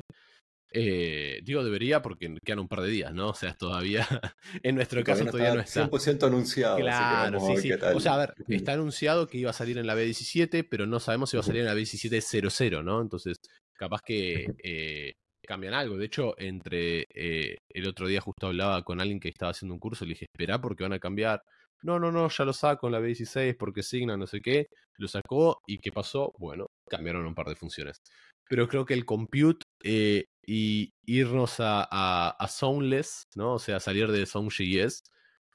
Eh, 0.78 1.40
digo 1.44 1.64
debería 1.64 2.02
porque 2.02 2.36
quedan 2.44 2.60
un 2.60 2.68
par 2.68 2.82
de 2.82 2.90
días, 2.90 3.14
¿no? 3.14 3.30
O 3.30 3.34
sea, 3.34 3.54
todavía, 3.54 4.06
en 4.62 4.76
nuestro 4.76 5.02
caso 5.06 5.24
todavía 5.26 5.54
no 5.54 5.62
está. 5.62 5.90
100% 5.90 6.28
anunciado. 6.28 6.76
Claro, 6.76 7.40
sí, 7.40 7.58
sí. 7.58 7.72
O 7.72 8.00
sea, 8.02 8.16
a 8.16 8.18
ver, 8.18 8.34
está 8.50 8.74
anunciado 8.74 9.28
que 9.28 9.38
iba 9.38 9.52
a 9.52 9.54
salir 9.54 9.78
en 9.78 9.88
la 9.88 9.96
B17, 9.96 10.68
pero 10.70 10.86
no 10.86 11.00
sabemos 11.00 11.30
si 11.30 11.38
va 11.38 11.42
a 11.42 11.46
salir 11.46 11.62
en 11.62 11.68
la 11.68 11.76
B17.00, 11.76 12.84
¿no? 12.84 13.02
Entonces, 13.02 13.38
capaz 13.78 14.02
que 14.06 14.54
eh, 14.62 15.14
cambian 15.48 15.74
algo. 15.74 15.98
De 15.98 16.08
hecho, 16.08 16.36
entre 16.38 17.06
eh, 17.14 17.56
el 17.70 17.88
otro 17.88 18.08
día 18.08 18.20
justo 18.20 18.48
hablaba 18.48 18.84
con 18.84 19.00
alguien 19.00 19.22
que 19.22 19.30
estaba 19.30 19.52
haciendo 19.52 19.74
un 19.74 19.80
curso 19.80 20.04
y 20.04 20.08
le 20.08 20.14
dije, 20.16 20.26
espera 20.26 20.60
porque 20.60 20.84
van 20.84 20.94
a 20.94 21.00
cambiar. 21.00 21.42
No, 21.84 22.00
no, 22.00 22.12
no, 22.12 22.28
ya 22.28 22.44
lo 22.44 22.52
saco 22.52 22.88
en 22.88 22.94
la 22.94 23.00
B16 23.00 23.56
porque 23.58 23.82
Signa 23.82 24.18
no 24.18 24.28
sé 24.28 24.42
qué. 24.42 24.68
Lo 24.98 25.08
sacó 25.08 25.62
y 25.68 25.78
¿qué 25.78 25.94
pasó? 25.94 26.34
Bueno, 26.38 26.68
cambiaron 26.90 27.26
un 27.26 27.36
par 27.36 27.48
de 27.48 27.56
funciones. 27.56 28.02
Pero 28.50 28.68
creo 28.68 28.86
que 28.86 28.94
el 28.94 29.06
compute 29.06 29.66
eh, 29.84 30.26
y 30.48 30.94
irnos 31.06 31.60
a, 31.60 31.84
a, 31.84 32.48
Soundless, 32.48 33.28
¿no? 33.36 33.54
O 33.56 33.60
sea, 33.60 33.80
salir 33.80 34.12
de 34.12 34.26
Sound.js 34.26 35.04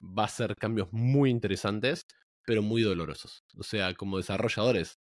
va 0.03 0.25
a 0.25 0.29
ser 0.29 0.57
cambios 0.57 0.89
muy 0.93 1.31
interesantes, 1.31 2.03
pero 2.45 2.63
muy 2.63 2.83
dolorosos. 2.83 3.45
O 3.57 3.63
sea, 3.63 3.95
como 3.95 4.17
desarrolladores 4.17 4.99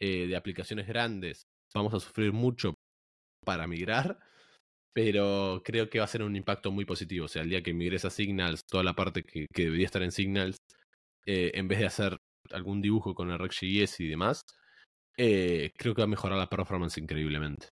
eh, 0.00 0.26
de 0.26 0.36
aplicaciones 0.36 0.86
grandes, 0.86 1.46
vamos 1.74 1.94
a 1.94 2.00
sufrir 2.00 2.32
mucho 2.32 2.74
para 3.44 3.66
migrar, 3.66 4.18
pero 4.94 5.62
creo 5.64 5.88
que 5.90 5.98
va 5.98 6.04
a 6.04 6.08
ser 6.08 6.22
un 6.22 6.36
impacto 6.36 6.70
muy 6.70 6.84
positivo. 6.84 7.26
O 7.26 7.28
sea, 7.28 7.42
el 7.42 7.50
día 7.50 7.62
que 7.62 7.74
migres 7.74 8.04
a 8.04 8.10
Signals, 8.10 8.62
toda 8.68 8.84
la 8.84 8.94
parte 8.94 9.22
que, 9.24 9.46
debería 9.54 9.86
estar 9.86 10.02
en 10.02 10.12
Signals, 10.12 10.56
eh, 11.26 11.52
en 11.54 11.68
vez 11.68 11.80
de 11.80 11.86
hacer 11.86 12.18
algún 12.50 12.82
dibujo 12.82 13.14
con 13.14 13.30
el 13.30 13.38
RxJS 13.38 14.00
y 14.00 14.08
demás, 14.08 14.42
eh, 15.16 15.72
creo 15.76 15.94
que 15.94 16.02
va 16.02 16.04
a 16.04 16.08
mejorar 16.08 16.38
la 16.38 16.48
performance 16.48 16.98
increíblemente. 16.98 17.68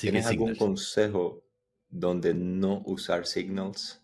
¿Tienes 0.00 0.26
algún 0.26 0.54
consejo 0.56 1.42
donde 1.88 2.34
no 2.34 2.82
usar 2.86 3.26
Signals 3.26 4.00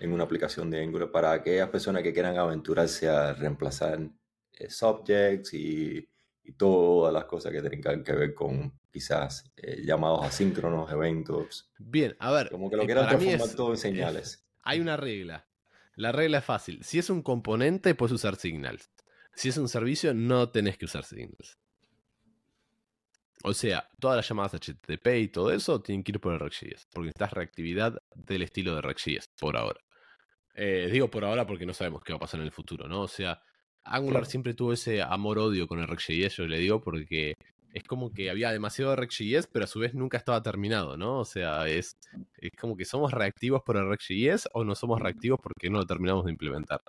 en 0.00 0.12
una 0.12 0.24
aplicación 0.24 0.70
de 0.70 0.82
Angular 0.82 1.10
para 1.10 1.32
aquellas 1.32 1.68
personas 1.68 2.02
que 2.02 2.12
quieran 2.12 2.36
aventurarse 2.36 3.08
a 3.08 3.32
reemplazar 3.32 4.00
eh, 4.52 4.68
subjects 4.68 5.54
y, 5.54 6.08
todas 6.56 7.14
las 7.14 7.24
cosas 7.26 7.52
que 7.52 7.62
tengan 7.62 8.02
que 8.02 8.12
ver 8.12 8.34
con 8.34 8.76
quizás 8.90 9.44
eh, 9.56 9.80
llamados 9.84 10.26
asíncronos, 10.26 10.90
eventos? 10.90 11.70
Bien, 11.78 12.16
a 12.18 12.32
ver. 12.32 12.50
Como 12.50 12.68
que 12.68 12.76
lo 12.76 12.82
eh, 12.82 12.86
quieran 12.86 13.08
transformar 13.08 13.54
todo 13.54 13.70
en 13.70 13.78
señales. 13.78 14.44
hay 14.62 14.80
una 14.80 14.96
regla. 14.96 15.46
La 15.94 16.10
regla 16.10 16.38
es 16.38 16.44
fácil. 16.44 16.82
Si 16.82 16.98
es 16.98 17.10
un 17.10 17.22
componente, 17.22 17.94
puedes 17.94 18.12
usar 18.12 18.36
Signals. 18.36 18.90
Si 19.34 19.50
es 19.50 19.56
un 19.56 19.68
servicio, 19.68 20.14
no 20.14 20.50
tenés 20.50 20.76
que 20.76 20.86
usar 20.86 21.04
Signals. 21.04 21.58
O 23.44 23.52
sea, 23.54 23.88
todas 23.98 24.16
las 24.16 24.28
llamadas 24.28 24.54
HTTP 24.54 25.06
y 25.18 25.28
todo 25.28 25.52
eso 25.52 25.80
tienen 25.80 26.04
que 26.04 26.12
ir 26.12 26.20
por 26.20 26.32
el 26.32 26.40
RxJS, 26.40 26.86
porque 26.92 27.06
necesitas 27.06 27.32
reactividad 27.32 27.98
del 28.14 28.42
estilo 28.42 28.74
de 28.74 28.82
RxJS, 28.82 29.26
por 29.38 29.56
ahora. 29.56 29.80
Eh, 30.54 30.88
digo 30.92 31.10
por 31.10 31.24
ahora 31.24 31.46
porque 31.46 31.66
no 31.66 31.74
sabemos 31.74 32.02
qué 32.04 32.12
va 32.12 32.18
a 32.18 32.20
pasar 32.20 32.40
en 32.40 32.46
el 32.46 32.52
futuro, 32.52 32.86
¿no? 32.88 33.02
O 33.02 33.08
sea, 33.08 33.42
Angular 33.84 34.26
siempre 34.26 34.54
tuvo 34.54 34.72
ese 34.72 35.02
amor-odio 35.02 35.66
con 35.66 35.80
el 35.80 35.88
RxJS, 35.88 36.36
yo 36.36 36.46
le 36.46 36.58
digo, 36.58 36.80
porque 36.80 37.34
es 37.72 37.84
como 37.84 38.12
que 38.12 38.30
había 38.30 38.52
demasiado 38.52 38.94
RxJS, 38.94 39.48
pero 39.52 39.64
a 39.64 39.68
su 39.68 39.80
vez 39.80 39.94
nunca 39.94 40.18
estaba 40.18 40.42
terminado, 40.42 40.96
¿no? 40.96 41.18
O 41.20 41.24
sea, 41.24 41.66
es, 41.68 41.96
es 42.36 42.50
como 42.60 42.76
que 42.76 42.84
somos 42.84 43.12
reactivos 43.12 43.62
por 43.64 43.76
el 43.76 43.90
RxJS 43.90 44.50
o 44.52 44.64
no 44.64 44.74
somos 44.74 45.00
reactivos 45.00 45.40
porque 45.42 45.70
no 45.70 45.78
lo 45.78 45.86
terminamos 45.86 46.24
de 46.26 46.32
implementar. 46.32 46.80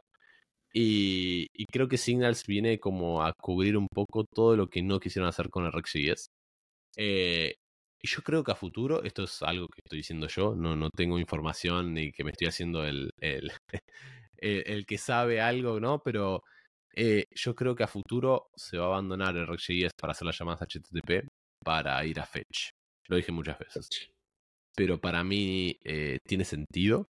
Y, 0.74 1.48
y, 1.54 1.66
creo 1.68 1.88
que 1.88 1.98
Signals 1.98 2.46
viene 2.48 2.80
como 2.80 3.24
a 3.24 3.34
cubrir 3.34 3.78
un 3.78 3.88
poco 3.88 4.24
todo 4.26 4.56
lo 4.58 4.68
que 4.70 4.82
no 4.82 5.00
quisieron 5.00 5.30
hacer 5.30 5.50
con 5.50 5.66
el 5.66 5.72
RxJS. 5.72 6.32
Eh, 6.98 7.56
y 8.02 8.08
yo 8.08 8.22
creo 8.22 8.44
que 8.44 8.52
a 8.52 8.56
futuro, 8.56 9.04
esto 9.04 9.24
es 9.24 9.42
algo 9.44 9.68
que 9.68 9.82
estoy 9.84 10.00
diciendo 10.00 10.28
yo, 10.28 10.56
no, 10.56 10.76
no 10.76 10.90
tengo 10.90 11.18
información 11.20 11.94
ni 11.94 12.12
que 12.12 12.24
me 12.24 12.32
estoy 12.32 12.48
haciendo 12.48 12.86
el, 12.86 13.12
el, 13.20 13.52
el, 14.38 14.86
que 14.86 14.98
sabe 14.98 15.40
algo, 15.42 15.80
¿no? 15.80 16.02
Pero 16.04 16.44
eh, 16.96 17.26
yo 17.32 17.56
creo 17.56 17.76
que 17.76 17.84
a 17.84 17.88
futuro 17.88 18.50
se 18.56 18.78
va 18.78 18.86
a 18.86 18.88
abandonar 18.88 19.38
el 19.38 19.48
RxJS 19.48 19.94
para 20.00 20.12
hacer 20.12 20.26
las 20.26 20.38
llamadas 20.38 20.62
HTTP 20.62 21.28
para 21.64 22.06
ir 22.06 22.20
a 22.20 22.26
Fetch. 22.26 22.72
Lo 23.08 23.16
dije 23.16 23.32
muchas 23.32 23.58
veces. 23.60 23.90
pero 24.76 25.00
para 25.00 25.24
mí 25.24 25.80
eh, 25.84 26.20
tiene 26.28 26.46
sentido 26.46 27.08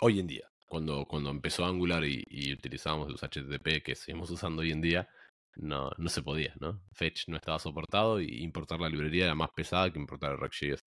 hoy 0.00 0.20
en 0.20 0.26
día. 0.26 0.48
Cuando, 0.66 1.04
cuando 1.06 1.30
empezó 1.30 1.64
Angular 1.64 2.04
y, 2.04 2.24
y, 2.28 2.52
utilizábamos 2.52 3.10
los 3.10 3.22
HTTP 3.22 3.82
que 3.84 3.94
seguimos 3.94 4.30
usando 4.30 4.62
hoy 4.62 4.72
en 4.72 4.80
día, 4.80 5.08
no, 5.56 5.90
no 5.98 6.08
se 6.08 6.22
podía, 6.22 6.54
¿no? 6.60 6.80
Fetch 6.92 7.28
no 7.28 7.36
estaba 7.36 7.58
soportado 7.58 8.20
y 8.20 8.42
importar 8.42 8.80
la 8.80 8.88
librería 8.88 9.24
era 9.24 9.34
más 9.34 9.50
pesada 9.54 9.92
que 9.92 9.98
importar 9.98 10.32
el 10.32 10.38
React.js. 10.38 10.80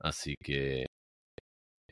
Así 0.00 0.34
que 0.42 0.86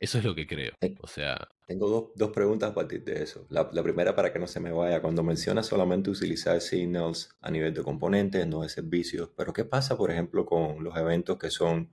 eso 0.00 0.18
es 0.18 0.24
lo 0.24 0.34
que 0.34 0.46
creo. 0.46 0.72
O 1.02 1.06
sea. 1.06 1.48
Tengo 1.66 1.88
dos, 1.88 2.04
dos 2.14 2.30
preguntas 2.30 2.70
a 2.70 2.74
partir 2.74 3.04
de 3.04 3.22
eso. 3.22 3.46
La, 3.50 3.68
la, 3.72 3.82
primera, 3.82 4.14
para 4.14 4.32
que 4.32 4.38
no 4.38 4.46
se 4.46 4.60
me 4.60 4.72
vaya, 4.72 5.02
cuando 5.02 5.22
mencionas 5.22 5.66
solamente 5.66 6.10
utilizar 6.10 6.60
signals 6.60 7.30
a 7.40 7.50
nivel 7.50 7.74
de 7.74 7.82
componentes, 7.82 8.46
no 8.46 8.62
de 8.62 8.68
servicios, 8.68 9.30
pero 9.36 9.52
¿qué 9.52 9.64
pasa, 9.64 9.96
por 9.96 10.10
ejemplo, 10.10 10.46
con 10.46 10.82
los 10.82 10.96
eventos 10.96 11.38
que 11.38 11.50
son 11.50 11.90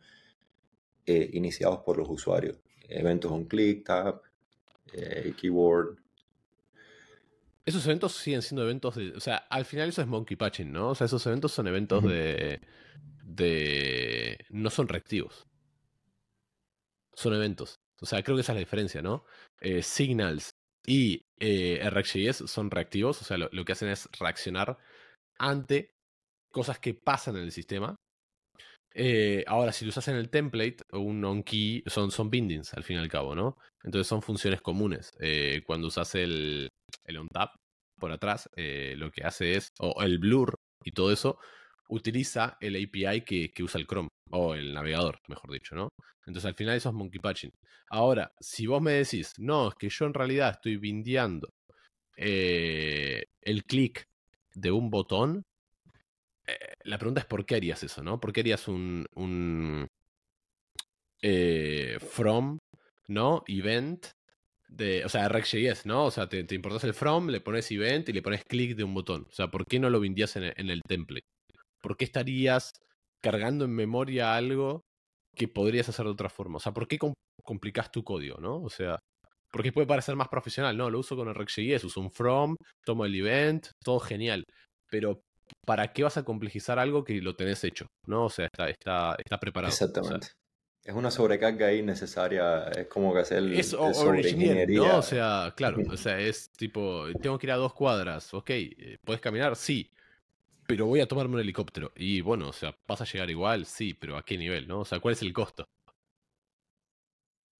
eh, 1.05 1.29
iniciados 1.33 1.79
por 1.79 1.97
los 1.97 2.09
usuarios? 2.09 2.57
Eventos 2.87 3.31
on 3.31 3.45
click, 3.45 3.85
tab, 3.85 4.21
eh, 4.93 5.33
keyword. 5.37 5.97
Esos 7.65 7.85
eventos 7.85 8.13
siguen 8.13 8.41
siendo 8.41 8.63
eventos 8.63 8.95
de. 8.95 9.11
O 9.11 9.19
sea, 9.19 9.37
al 9.37 9.65
final 9.65 9.89
eso 9.89 10.01
es 10.01 10.07
monkey 10.07 10.37
patching, 10.37 10.71
¿no? 10.71 10.89
O 10.89 10.95
sea, 10.95 11.05
esos 11.05 11.25
eventos 11.25 11.51
son 11.51 11.67
eventos 11.67 12.03
de. 12.03 12.61
de. 13.23 14.45
no 14.49 14.69
son 14.69 14.87
reactivos. 14.87 15.47
Son 17.13 17.33
eventos. 17.33 17.79
O 18.01 18.05
sea, 18.05 18.21
creo 18.23 18.35
que 18.35 18.41
esa 18.41 18.51
es 18.51 18.57
la 18.57 18.59
diferencia, 18.59 19.01
¿no? 19.01 19.25
Eh, 19.61 19.81
signals 19.81 20.51
y 20.85 21.25
eh, 21.39 21.79
RxJS 21.89 22.49
son 22.49 22.69
reactivos, 22.69 23.21
o 23.21 23.25
sea, 23.25 23.37
lo, 23.37 23.65
que 23.65 23.71
hacen 23.71 23.89
es 23.89 24.07
reaccionar 24.19 24.77
ante 25.37 25.95
cosas 26.51 26.79
que 26.79 26.93
pasan 26.93 27.37
en 27.37 27.43
el 27.43 27.51
sistema. 27.51 27.95
Eh, 28.97 29.43
ahora, 29.47 29.71
si 29.73 29.85
lo 29.85 29.89
usas 29.89 30.07
en 30.07 30.15
el 30.15 30.29
template, 30.29 30.77
un 30.93 31.23
on-key 31.23 31.83
son, 31.85 32.29
bindings 32.29 32.73
al 32.73 32.83
fin 32.83 32.95
y 32.95 32.99
al 32.99 33.09
cabo, 33.09 33.35
¿no? 33.35 33.57
Entonces 33.83 34.07
son 34.07 34.21
funciones 34.21 34.61
comunes. 34.61 35.11
cuando 35.67 35.87
usas 35.87 36.15
el, 36.15 36.69
el 37.03 37.17
on-tap 37.17 37.51
por 37.99 38.11
atrás, 38.11 38.49
lo 38.55 39.11
que 39.11 39.23
hace 39.23 39.55
es, 39.55 39.69
o 39.79 40.01
el 40.01 40.17
blur 40.19 40.55
y 40.83 40.91
todo 40.91 41.11
eso, 41.11 41.37
utiliza 41.89 42.57
el 42.59 42.75
API 42.75 43.21
que, 43.21 43.63
usa 43.63 43.79
el 43.79 43.87
Chrome, 43.87 44.09
o 44.31 44.55
el 44.55 44.73
navegador, 44.73 45.19
mejor 45.27 45.51
dicho, 45.51 45.75
¿no? 45.75 45.89
Entonces 46.25 46.45
al 46.45 46.55
final 46.55 46.75
eso 46.75 46.89
es 46.89 46.95
monkey 46.95 47.19
patching. 47.19 47.51
Ahora, 47.89 48.31
si 48.39 48.65
vos 48.65 48.81
me 48.81 48.93
decís, 48.93 49.33
no, 49.37 49.69
es 49.69 49.75
que 49.75 49.89
yo 49.89 50.05
en 50.05 50.13
realidad 50.13 50.51
estoy 50.51 50.77
bindeando 50.77 51.49
eh, 52.17 53.23
el 53.41 53.63
clic 53.63 54.03
de 54.55 54.71
un 54.71 54.89
botón, 54.89 55.43
eh, 56.47 56.73
la 56.83 56.97
pregunta 56.97 57.21
es 57.21 57.25
por 57.25 57.45
qué 57.45 57.55
harías 57.55 57.83
eso, 57.83 58.03
¿no? 58.03 58.19
¿Por 58.19 58.33
qué 58.33 58.41
harías 58.41 58.67
un, 58.67 59.05
un 59.15 59.87
eh, 61.21 61.97
from, 61.99 62.57
¿no? 63.07 63.43
Event 63.47 64.07
de, 64.67 65.05
o 65.05 65.09
sea, 65.09 65.29
RxJS, 65.29 65.85
¿no? 65.85 66.05
O 66.05 66.11
sea, 66.11 66.27
te, 66.27 66.45
importas 66.55 66.83
el 66.83 66.93
from, 66.93 67.27
le 67.29 67.41
pones 67.41 67.71
event 67.71 68.09
y 68.09 68.13
le 68.13 68.21
pones 68.21 68.43
clic 68.43 68.75
de 68.75 68.83
un 68.83 68.93
botón. 68.93 69.27
O 69.29 69.33
sea, 69.33 69.49
¿por 69.49 69.65
qué 69.65 69.79
no 69.79 69.89
lo 69.89 69.99
bindías 69.99 70.35
en 70.35 70.69
el 70.69 70.81
template? 70.87 71.25
¿Por 71.81 71.97
qué 71.97 72.05
estarías 72.05 72.73
cargando 73.25 73.65
en 73.65 73.73
memoria 73.73 74.35
algo 74.35 74.85
que 75.35 75.47
podrías 75.47 75.89
hacer 75.89 76.05
de 76.05 76.11
otra 76.11 76.29
forma. 76.29 76.57
O 76.57 76.59
sea, 76.59 76.73
¿por 76.73 76.87
qué 76.87 76.99
complicas 77.43 77.91
tu 77.91 78.03
código, 78.03 78.37
no? 78.39 78.61
O 78.61 78.69
sea, 78.69 78.99
porque 79.51 79.71
puede 79.71 79.87
parecer 79.87 80.15
más 80.15 80.29
profesional, 80.29 80.77
¿no? 80.77 80.89
Lo 80.89 80.99
uso 80.99 81.15
con 81.15 81.27
el 81.27 81.35
RxJS, 81.35 81.85
uso 81.85 82.01
un 82.01 82.11
from, 82.11 82.55
tomo 82.85 83.05
el 83.05 83.15
event, 83.15 83.67
todo 83.83 83.99
genial. 83.99 84.43
Pero, 84.89 85.21
¿para 85.65 85.91
qué 85.93 86.03
vas 86.03 86.17
a 86.17 86.23
complejizar 86.23 86.79
algo 86.79 87.03
que 87.03 87.21
lo 87.21 87.35
tenés 87.35 87.63
hecho? 87.63 87.87
¿No? 88.05 88.25
O 88.25 88.29
sea, 88.29 88.45
está, 88.45 88.69
está, 88.69 89.15
está 89.17 89.39
preparado. 89.39 89.71
Exactamente. 89.71 90.27
es 90.83 90.93
una 90.93 91.11
sobrecarga 91.11 91.67
ahí 91.67 91.81
necesaria, 91.81 92.65
es 92.69 92.87
como 92.87 93.13
que 93.13 93.19
hacer 93.19 93.39
el, 93.39 93.59
es 93.59 93.73
el 93.73 94.75
¿no? 94.75 94.97
O 94.97 95.01
sea, 95.01 95.53
claro, 95.55 95.81
o 95.89 95.97
sea, 95.97 96.19
es 96.19 96.51
tipo, 96.51 97.05
tengo 97.21 97.37
que 97.37 97.47
ir 97.47 97.51
a 97.51 97.57
dos 97.57 97.73
cuadras, 97.73 98.33
ok, 98.33 98.49
eh, 98.49 98.97
¿puedes 99.03 99.21
caminar? 99.21 99.55
Sí, 99.55 99.91
pero 100.67 100.87
voy 100.87 100.99
a 100.99 101.07
tomarme 101.07 101.35
un 101.35 101.41
helicóptero. 101.41 101.91
Y 101.95 102.21
bueno, 102.21 102.49
o 102.49 102.53
sea, 102.53 102.75
¿vas 102.87 103.01
a 103.01 103.05
llegar 103.05 103.29
igual? 103.29 103.65
Sí, 103.65 103.93
pero 103.93 104.17
¿a 104.17 104.23
qué 104.23 104.37
nivel, 104.37 104.67
no? 104.67 104.79
O 104.79 104.85
sea, 104.85 104.99
¿cuál 104.99 105.13
es 105.13 105.21
el 105.21 105.33
costo? 105.33 105.67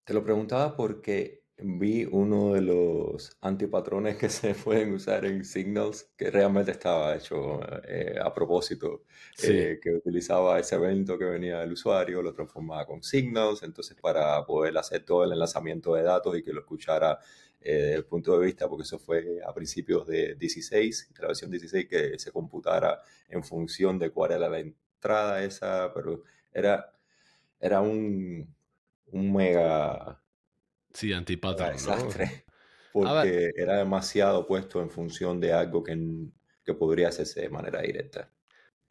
Te 0.03 0.13
lo 0.13 0.23
preguntaba 0.23 0.75
porque 0.75 1.44
vi 1.57 2.05
uno 2.05 2.53
de 2.53 2.61
los 2.61 3.37
antipatrones 3.41 4.17
que 4.17 4.29
se 4.29 4.53
pueden 4.55 4.93
usar 4.93 5.25
en 5.25 5.45
Signals, 5.45 6.09
que 6.17 6.29
realmente 6.31 6.71
estaba 6.71 7.15
hecho 7.15 7.59
eh, 7.87 8.17
a 8.21 8.33
propósito, 8.33 9.03
eh, 9.41 9.79
que 9.81 9.91
utilizaba 9.93 10.59
ese 10.59 10.75
evento 10.75 11.17
que 11.17 11.25
venía 11.25 11.59
del 11.59 11.73
usuario, 11.73 12.21
lo 12.21 12.33
transformaba 12.33 12.85
con 12.85 13.03
Signals, 13.03 13.63
entonces 13.63 13.97
para 13.99 14.45
poder 14.45 14.77
hacer 14.77 15.05
todo 15.05 15.23
el 15.23 15.31
enlazamiento 15.31 15.93
de 15.95 16.03
datos 16.03 16.37
y 16.37 16.43
que 16.43 16.53
lo 16.53 16.61
escuchara 16.61 17.19
eh, 17.61 17.73
desde 17.73 17.95
el 17.95 18.05
punto 18.05 18.37
de 18.37 18.45
vista, 18.45 18.67
porque 18.69 18.83
eso 18.83 18.99
fue 18.99 19.39
a 19.45 19.53
principios 19.53 20.05
de 20.07 20.35
16, 20.35 21.13
de 21.15 21.21
la 21.21 21.27
versión 21.27 21.51
16, 21.51 21.87
que 21.87 22.19
se 22.19 22.31
computara 22.31 23.01
en 23.29 23.43
función 23.43 23.97
de 23.97 24.11
cuál 24.11 24.31
era 24.33 24.49
la 24.49 24.59
entrada 24.59 25.43
esa, 25.43 25.91
pero 25.93 26.23
era, 26.51 26.93
era 27.59 27.81
un, 27.81 28.53
un 29.07 29.33
mega... 29.33 30.21
Sí, 30.95 31.13
antipatrón. 31.13 31.73
Desastre. 31.73 32.45
Porque 32.93 33.51
era 33.55 33.77
demasiado 33.77 34.47
puesto 34.47 34.81
en 34.81 34.89
función 34.89 35.41
de 35.41 35.51
algo 35.51 35.83
que, 35.83 35.97
que 36.63 36.73
podría 36.73 37.09
hacerse 37.09 37.41
de 37.41 37.49
manera 37.49 37.81
directa. 37.81 38.31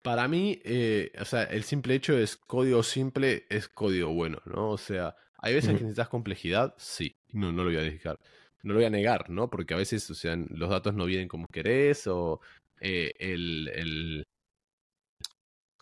Para 0.02 0.28
mí, 0.28 0.60
eh, 0.62 1.10
o 1.18 1.24
sea, 1.24 1.44
el 1.44 1.64
simple 1.64 1.94
hecho 1.94 2.16
es 2.18 2.36
código 2.36 2.82
simple 2.82 3.46
es 3.48 3.68
código 3.68 4.12
bueno, 4.12 4.42
¿no? 4.44 4.68
O 4.68 4.76
sea, 4.76 5.16
¿hay 5.38 5.54
veces 5.54 5.70
que 5.70 5.84
necesitas 5.84 6.10
complejidad? 6.10 6.74
Sí, 6.76 7.16
no, 7.32 7.50
no 7.50 7.64
lo 7.64 7.70
voy 7.70 7.78
a 7.78 8.16
no 8.62 8.72
lo 8.72 8.78
voy 8.78 8.84
a 8.84 8.90
negar, 8.90 9.30
¿no? 9.30 9.48
Porque 9.48 9.72
a 9.72 9.78
veces, 9.78 10.10
o 10.10 10.14
sea, 10.14 10.36
los 10.36 10.68
datos 10.68 10.94
no 10.94 11.06
vienen 11.06 11.28
como 11.28 11.46
querés 11.46 12.06
o 12.06 12.40
eh, 12.80 13.12
el, 13.18 14.26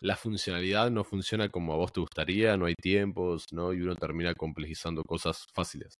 la 0.03 0.15
funcionalidad 0.17 0.91
no 0.91 1.03
funciona 1.03 1.49
como 1.49 1.73
a 1.73 1.77
vos 1.77 1.93
te 1.93 2.01
gustaría, 2.01 2.57
no 2.57 2.65
hay 2.65 2.75
tiempos, 2.75 3.47
¿no? 3.51 3.73
Y 3.73 3.81
uno 3.81 3.95
termina 3.95 4.35
complejizando 4.35 5.03
cosas 5.03 5.47
fáciles. 5.53 5.97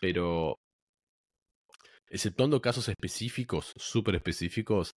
Pero, 0.00 0.56
exceptuando 2.08 2.60
casos 2.60 2.88
específicos, 2.88 3.72
súper 3.76 4.16
específicos, 4.16 4.92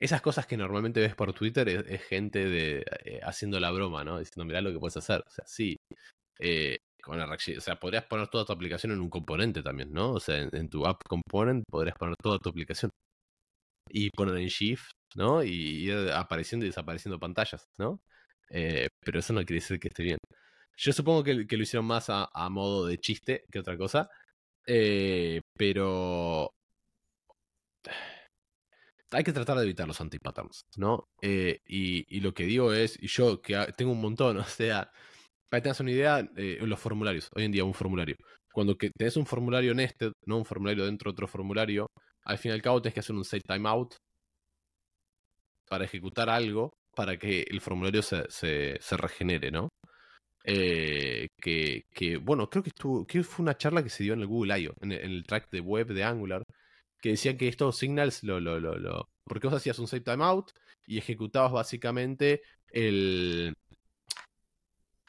esas 0.00 0.20
cosas 0.20 0.46
que 0.46 0.56
normalmente 0.56 1.00
ves 1.00 1.14
por 1.14 1.32
Twitter 1.32 1.68
es, 1.68 2.02
gente 2.02 2.44
de, 2.46 2.84
eh, 3.04 3.20
haciendo 3.22 3.60
la 3.60 3.70
broma, 3.70 4.04
¿no? 4.04 4.18
Diciendo, 4.18 4.44
mirá 4.44 4.60
lo 4.60 4.72
que 4.72 4.78
puedes 4.78 4.96
hacer. 4.96 5.22
O 5.26 5.30
sea, 5.30 5.44
sí. 5.46 5.76
Eh, 6.38 6.78
con 7.02 7.20
O 7.20 7.60
sea, 7.60 7.76
podrías 7.78 8.04
poner 8.06 8.28
toda 8.28 8.44
tu 8.44 8.52
aplicación 8.52 8.92
en 8.92 9.00
un 9.00 9.10
componente 9.10 9.62
también, 9.62 9.92
¿no? 9.92 10.12
O 10.12 10.20
sea, 10.20 10.38
en, 10.38 10.68
tu 10.68 10.86
app 10.86 11.00
component 11.08 11.64
podrías 11.70 11.96
poner 11.96 12.16
toda 12.22 12.38
tu 12.38 12.48
aplicación. 12.50 12.90
Y 13.88 14.10
poner 14.10 14.36
en 14.38 14.48
Shift, 14.48 14.90
¿no? 15.14 15.42
Y 15.44 15.50
ir 15.88 16.10
apareciendo 16.12 16.66
y 16.66 16.70
desapareciendo 16.70 17.18
pantallas, 17.20 17.66
¿no? 17.78 18.00
Eh, 18.50 18.88
pero 19.00 19.20
eso 19.20 19.32
no 19.32 19.44
quiere 19.44 19.60
decir 19.60 19.78
que 19.78 19.88
esté 19.88 20.02
bien. 20.02 20.18
Yo 20.76 20.92
supongo 20.92 21.24
que, 21.24 21.34
lo 21.34 21.62
hicieron 21.62 21.86
más 21.86 22.06
a, 22.10 22.28
modo 22.50 22.86
de 22.86 22.98
chiste 22.98 23.44
que 23.50 23.60
otra 23.60 23.76
cosa. 23.78 24.10
Eh, 24.66 25.40
pero 25.56 26.52
hay 29.10 29.24
que 29.24 29.32
tratar 29.32 29.56
de 29.58 29.64
evitar 29.64 29.86
los 29.86 30.00
antipatterns, 30.00 30.62
¿no? 30.76 31.04
Eh, 31.22 31.60
y, 31.66 32.20
lo 32.20 32.34
que 32.34 32.44
digo 32.44 32.72
es, 32.72 33.00
y 33.02 33.08
yo 33.08 33.40
que 33.40 33.56
tengo 33.76 33.92
un 33.92 34.00
montón, 34.00 34.36
o 34.38 34.44
sea, 34.44 34.90
para 35.48 35.60
que 35.60 35.64
tengas 35.64 35.80
una 35.80 35.92
idea, 35.92 36.28
eh, 36.36 36.58
los 36.62 36.80
formularios, 36.80 37.28
hoy 37.34 37.44
en 37.44 37.52
día 37.52 37.64
un 37.64 37.74
formulario. 37.74 38.16
Cuando 38.52 38.76
que 38.76 38.90
tenés 38.90 39.16
un 39.16 39.26
formulario 39.26 39.74
nested, 39.74 40.12
no 40.26 40.38
un 40.38 40.44
formulario 40.46 40.86
dentro 40.86 41.10
de 41.10 41.14
otro 41.14 41.28
formulario, 41.28 41.88
al 42.24 42.38
fin 42.38 42.50
y 42.52 42.54
al 42.54 42.62
cabo 42.62 42.82
tenés 42.82 42.94
que 42.94 43.00
hacer 43.00 43.16
un 43.16 43.24
set 43.24 43.42
timeout 43.46 43.96
para 45.68 45.84
ejecutar 45.84 46.30
algo 46.30 46.72
para 46.94 47.18
que 47.18 47.42
el 47.50 47.60
formulario 47.60 48.02
se, 48.02 48.24
se, 48.30 48.96
regenere, 48.96 49.50
¿no? 49.50 49.68
Eh, 50.48 51.28
que, 51.40 52.16
bueno, 52.22 52.48
creo 52.48 52.62
que 52.62 52.70
estuvo, 52.70 53.04
que 53.06 53.22
fue 53.24 53.42
una 53.42 53.56
charla 53.56 53.82
que 53.82 53.90
se 53.90 54.04
dio 54.04 54.14
en 54.14 54.20
el 54.20 54.26
Google 54.26 54.60
I.O., 54.60 54.74
en, 54.80 54.92
el 54.92 55.24
track 55.26 55.50
de 55.50 55.60
web 55.60 55.88
de 55.88 56.04
Angular, 56.04 56.44
que 57.00 57.10
decían 57.10 57.36
que 57.36 57.48
estos 57.48 57.76
signals 57.78 58.22
lo, 58.22 58.40
lo, 58.40 58.60
lo, 58.60 59.10
porque 59.24 59.48
vos 59.48 59.56
hacías 59.56 59.78
un 59.78 59.88
set 59.88 60.04
timeout 60.04 60.52
y 60.86 60.98
ejecutabas 60.98 61.52
básicamente 61.52 62.42
el, 62.70 63.54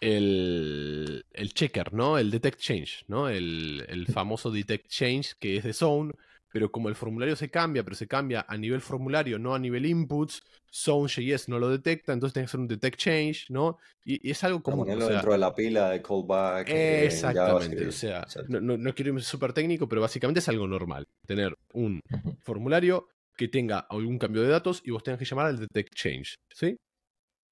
el, 0.01 1.23
el 1.31 1.53
checker, 1.53 1.93
¿no? 1.93 2.17
El 2.17 2.31
detect 2.31 2.59
change, 2.59 3.03
¿no? 3.07 3.29
El, 3.29 3.85
el, 3.89 4.07
famoso 4.07 4.51
detect 4.51 4.87
change 4.87 5.35
que 5.39 5.57
es 5.57 5.63
de 5.63 5.73
zone, 5.73 6.13
pero 6.51 6.71
como 6.71 6.89
el 6.89 6.95
formulario 6.95 7.35
se 7.35 7.49
cambia, 7.49 7.83
pero 7.83 7.95
se 7.95 8.07
cambia 8.07 8.45
a 8.47 8.57
nivel 8.57 8.81
formulario, 8.81 9.39
no 9.39 9.53
a 9.53 9.59
nivel 9.59 9.85
inputs, 9.85 10.41
Zone.js 10.71 11.49
no 11.49 11.59
lo 11.59 11.69
detecta, 11.69 12.13
entonces 12.13 12.33
tienes 12.33 12.47
que 12.47 12.51
hacer 12.51 12.59
un 12.59 12.67
detect 12.67 12.97
change, 12.97 13.45
¿no? 13.49 13.77
Y, 14.03 14.29
es 14.29 14.43
algo 14.43 14.61
como... 14.61 14.83
Ponerlo 14.83 15.07
dentro 15.07 15.31
de 15.31 15.37
la 15.37 15.53
pila 15.53 15.89
de 15.89 16.01
callback. 16.01 16.69
exactamente, 16.69 17.87
o 17.87 17.91
sea, 17.91 18.25
no, 18.47 18.61
no, 18.61 18.77
no, 18.77 18.93
quiero 18.93 19.13
ir 19.13 19.21
súper 19.21 19.53
técnico, 19.53 19.87
pero 19.87 20.01
básicamente 20.01 20.39
es 20.39 20.49
algo 20.49 20.67
normal, 20.67 21.07
tener 21.25 21.57
un 21.73 22.01
formulario 22.41 23.07
que 23.35 23.47
tenga 23.47 23.79
algún 23.79 24.17
cambio 24.17 24.41
de 24.41 24.49
datos 24.49 24.81
y 24.83 24.91
vos 24.91 25.03
tengas 25.03 25.19
que 25.19 25.25
llamar 25.25 25.45
al 25.45 25.59
detect 25.59 25.93
change, 25.93 26.35
¿sí? 26.53 26.77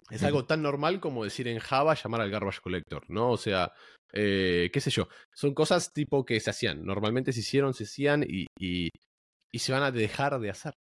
Es 0.10 0.24
algo 0.24 0.46
tan 0.46 0.62
normal 0.62 1.00
como 1.00 1.24
decir 1.24 1.48
en 1.48 1.60
Java 1.60 1.96
llamar 1.96 2.22
al 2.22 2.30
garbage 2.30 2.62
collector, 2.62 3.04
¿no? 3.10 3.32
O 3.32 3.38
sea, 3.38 3.74
eh, 4.14 4.70
qué 4.72 4.80
sé 4.80 4.92
yo. 4.92 5.08
Son 5.34 5.54
cosas 5.54 5.92
tipo 5.94 6.26
que 6.26 6.40
se 6.40 6.52
hacían. 6.52 6.86
Normalmente 6.86 7.34
se 7.34 7.40
hicieron, 7.40 7.74
se 7.74 7.86
hacían 7.86 8.24
y, 8.28 8.46
y, 8.60 8.90
se 9.58 9.72
van 9.72 9.84
a 9.84 9.92
dejar 9.92 10.40
de 10.40 10.50
hacer. 10.50 10.74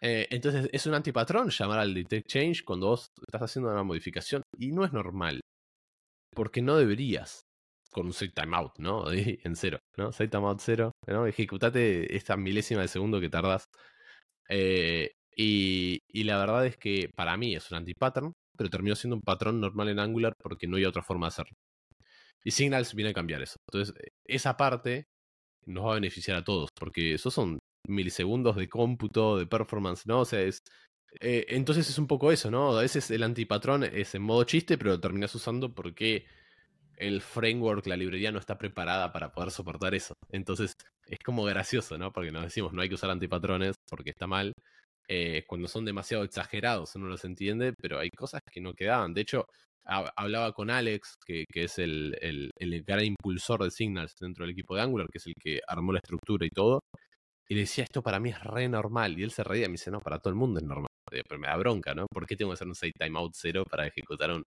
Eh, 0.00 0.26
entonces 0.30 0.68
es 0.72 0.86
un 0.86 0.94
antipatrón 0.94 1.50
llamar 1.50 1.78
al 1.78 1.94
detect 1.94 2.26
change 2.28 2.64
cuando 2.64 2.88
vos 2.88 3.08
estás 3.26 3.42
haciendo 3.42 3.70
una 3.70 3.82
modificación 3.82 4.42
y 4.58 4.72
no 4.72 4.84
es 4.84 4.92
normal. 4.92 5.40
Porque 6.34 6.62
no 6.62 6.76
deberías 6.76 7.42
con 7.92 8.06
un 8.06 8.12
set 8.12 8.34
timeout, 8.34 8.78
¿no? 8.78 9.04
en 9.12 9.56
cero, 9.56 9.78
¿no? 9.96 10.12
Set 10.12 10.30
timeout 10.30 10.60
cero, 10.60 10.92
¿no? 11.06 11.26
Ejecutate 11.26 12.14
esta 12.16 12.36
milésima 12.36 12.82
de 12.82 12.88
segundo 12.88 13.20
que 13.20 13.30
tardas. 13.30 13.66
Eh, 14.48 15.12
y, 15.36 16.00
la 16.24 16.38
verdad 16.38 16.66
es 16.66 16.76
que 16.78 17.10
para 17.14 17.36
mí 17.36 17.54
es 17.54 17.70
un 17.70 17.78
anti-pattern, 17.78 18.32
pero 18.56 18.70
terminó 18.70 18.96
siendo 18.96 19.16
un 19.16 19.22
patrón 19.22 19.60
normal 19.60 19.90
en 19.90 19.98
Angular 19.98 20.32
porque 20.42 20.66
no 20.66 20.78
hay 20.78 20.86
otra 20.86 21.02
forma 21.02 21.26
de 21.26 21.28
hacerlo. 21.28 21.56
Y 22.42 22.52
Signals 22.52 22.94
viene 22.94 23.10
a 23.10 23.14
cambiar 23.14 23.42
eso. 23.42 23.56
Entonces, 23.70 23.94
esa 24.24 24.56
parte 24.56 25.06
nos 25.66 25.84
va 25.86 25.92
a 25.92 25.94
beneficiar 25.96 26.36
a 26.38 26.44
todos, 26.44 26.70
porque 26.78 27.14
esos 27.14 27.34
son 27.34 27.58
milisegundos 27.88 28.56
de 28.56 28.68
cómputo, 28.68 29.38
de 29.38 29.46
performance, 29.46 30.06
¿no? 30.06 30.20
O 30.20 30.24
sea, 30.24 30.40
es. 30.40 30.60
Eh, 31.20 31.46
entonces 31.50 31.88
es 31.88 31.98
un 31.98 32.06
poco 32.06 32.32
eso, 32.32 32.50
¿no? 32.50 32.76
A 32.76 32.82
veces 32.82 33.10
el 33.10 33.22
antipatrón 33.22 33.84
es 33.84 34.14
en 34.14 34.22
modo 34.22 34.44
chiste, 34.44 34.78
pero 34.78 34.92
lo 34.92 35.00
terminas 35.00 35.34
usando 35.34 35.74
porque 35.74 36.26
el 36.98 37.20
framework, 37.22 37.86
la 37.86 37.96
librería 37.96 38.32
no 38.32 38.38
está 38.38 38.58
preparada 38.58 39.12
para 39.12 39.32
poder 39.32 39.50
soportar 39.50 39.94
eso. 39.94 40.14
Entonces 40.30 40.74
es 41.06 41.18
como 41.24 41.44
gracioso, 41.44 41.98
¿no? 41.98 42.12
Porque 42.12 42.32
nos 42.32 42.44
decimos 42.44 42.72
no 42.72 42.82
hay 42.82 42.88
que 42.88 42.94
usar 42.96 43.10
antipatrones 43.10 43.76
porque 43.88 44.10
está 44.10 44.26
mal, 44.26 44.52
eh, 45.08 45.44
cuando 45.46 45.68
son 45.68 45.84
demasiado 45.84 46.24
exagerados, 46.24 46.94
uno 46.96 47.06
los 47.06 47.24
entiende, 47.24 47.72
pero 47.80 47.98
hay 47.98 48.10
cosas 48.10 48.40
que 48.50 48.60
no 48.60 48.74
quedaban. 48.74 49.14
De 49.14 49.20
hecho, 49.22 49.46
hablaba 49.84 50.52
con 50.52 50.70
Alex, 50.70 51.16
que, 51.24 51.44
es 51.54 51.78
el, 51.78 52.16
el, 52.20 52.82
gran 52.82 53.04
impulsor 53.04 53.62
de 53.62 53.70
Signals 53.70 54.14
dentro 54.20 54.44
del 54.44 54.52
equipo 54.52 54.74
de 54.74 54.82
Angular, 54.82 55.08
que 55.10 55.18
es 55.18 55.26
el 55.26 55.34
que 55.40 55.60
armó 55.66 55.92
la 55.92 56.00
estructura 56.00 56.44
y 56.46 56.50
todo, 56.50 56.80
y 57.48 57.54
le 57.54 57.62
decía, 57.62 57.84
esto 57.84 58.02
para 58.02 58.20
mí 58.20 58.30
es 58.30 58.42
re 58.42 58.68
normal, 58.68 59.18
y 59.18 59.22
él 59.22 59.30
se 59.30 59.44
reía 59.44 59.66
y 59.66 59.68
me 59.68 59.74
dice, 59.74 59.90
no, 59.90 60.00
para 60.00 60.18
todo 60.18 60.30
el 60.30 60.36
mundo 60.36 60.60
es 60.60 60.66
normal, 60.66 60.88
pero 61.08 61.38
me 61.40 61.48
da 61.48 61.56
bronca, 61.56 61.94
¿no? 61.94 62.06
¿Por 62.08 62.26
qué 62.26 62.36
tengo 62.36 62.50
que 62.50 62.54
hacer 62.54 62.68
un 62.68 62.74
save 62.74 62.92
timeout 62.98 63.32
cero 63.34 63.64
para 63.70 63.86
ejecutar 63.86 64.32
un, 64.32 64.42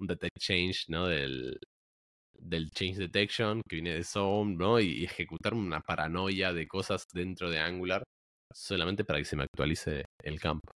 un 0.00 0.06
detect 0.06 0.38
change, 0.38 0.84
¿no? 0.88 1.08
Del, 1.08 1.58
del 2.40 2.70
change 2.70 2.98
detection 2.98 3.62
que 3.68 3.76
viene 3.76 3.94
de 3.94 4.04
Zone, 4.04 4.56
¿no? 4.56 4.80
y 4.80 5.04
ejecutar 5.04 5.54
una 5.54 5.80
paranoia 5.80 6.52
de 6.52 6.66
cosas 6.66 7.04
dentro 7.12 7.50
de 7.50 7.58
Angular 7.58 8.02
solamente 8.52 9.04
para 9.04 9.18
que 9.18 9.24
se 9.24 9.36
me 9.36 9.44
actualice 9.44 10.04
el 10.22 10.40
campo. 10.40 10.72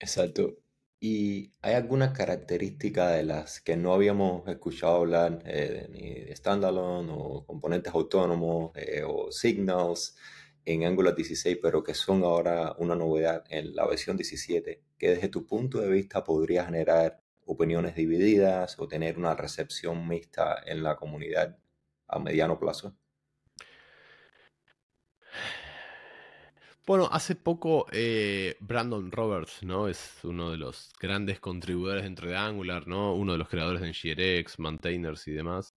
Exacto. 0.00 0.56
¿Y 1.00 1.52
hay 1.62 1.74
alguna 1.74 2.12
característica 2.12 3.10
de 3.10 3.22
las 3.22 3.60
que 3.60 3.76
no 3.76 3.92
habíamos 3.94 4.46
escuchado 4.48 4.96
hablar, 4.96 5.40
eh, 5.44 5.88
ni 5.90 6.14
de 6.24 6.34
standalone 6.34 7.12
o 7.14 7.44
componentes 7.46 7.94
autónomos 7.94 8.72
eh, 8.74 9.04
o 9.06 9.30
signals 9.30 10.16
en 10.64 10.84
Angular 10.84 11.14
16, 11.14 11.58
pero 11.62 11.82
que 11.84 11.94
son 11.94 12.24
ahora 12.24 12.74
una 12.78 12.94
novedad 12.96 13.44
en 13.48 13.74
la 13.76 13.86
versión 13.86 14.16
17, 14.16 14.82
que 14.98 15.10
desde 15.10 15.28
tu 15.28 15.46
punto 15.46 15.78
de 15.80 15.88
vista 15.88 16.24
podría 16.24 16.64
generar 16.64 17.22
opiniones 17.46 17.94
divididas 17.94 18.78
o 18.78 18.88
tener 18.88 19.18
una 19.18 19.34
recepción 19.34 20.06
mixta 20.06 20.62
en 20.66 20.82
la 20.82 20.96
comunidad 20.96 21.56
a 22.08 22.18
mediano 22.18 22.58
plazo? 22.58 22.94
Bueno, 26.88 27.06
hace 27.12 27.34
poco 27.34 27.84
eh, 27.92 28.56
Brandon 28.60 29.12
Roberts, 29.12 29.62
¿no? 29.62 29.88
Es 29.88 30.20
uno 30.24 30.50
de 30.50 30.56
los 30.56 30.90
grandes 30.98 31.38
contribuidores 31.38 32.04
dentro 32.04 32.30
de 32.30 32.34
Angular, 32.34 32.88
¿no? 32.88 33.14
Uno 33.14 33.32
de 33.32 33.38
los 33.38 33.50
creadores 33.50 33.82
de 33.82 33.88
NGRX, 33.88 34.58
Maintainers 34.58 35.28
y 35.28 35.32
demás. 35.32 35.68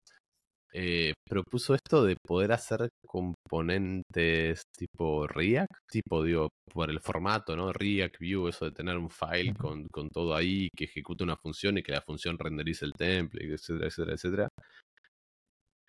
Eh, 0.72 1.12
propuso 1.28 1.76
esto 1.76 2.06
de 2.06 2.16
poder 2.26 2.54
hacer 2.54 2.88
componentes 3.06 4.62
tipo 4.78 5.28
React, 5.28 5.74
tipo, 5.90 6.24
digo, 6.24 6.48
por 6.74 6.90
el 6.90 7.02
formato, 7.02 7.58
¿no? 7.58 7.74
React 7.74 8.18
View, 8.18 8.48
eso 8.48 8.64
de 8.64 8.72
tener 8.72 8.96
un 8.96 9.10
file 9.10 9.54
con, 9.54 9.88
con 9.92 10.08
todo 10.08 10.34
ahí, 10.34 10.70
que 10.74 10.86
ejecute 10.86 11.26
una 11.26 11.36
función 11.36 11.78
y 11.78 11.84
que 11.84 11.92
la 11.92 12.02
función 12.02 12.38
renderice 12.40 12.86
el 12.86 12.94
template, 12.94 13.54
etcétera, 13.54 13.88
etcétera, 13.88 14.14
etcétera. 14.14 14.48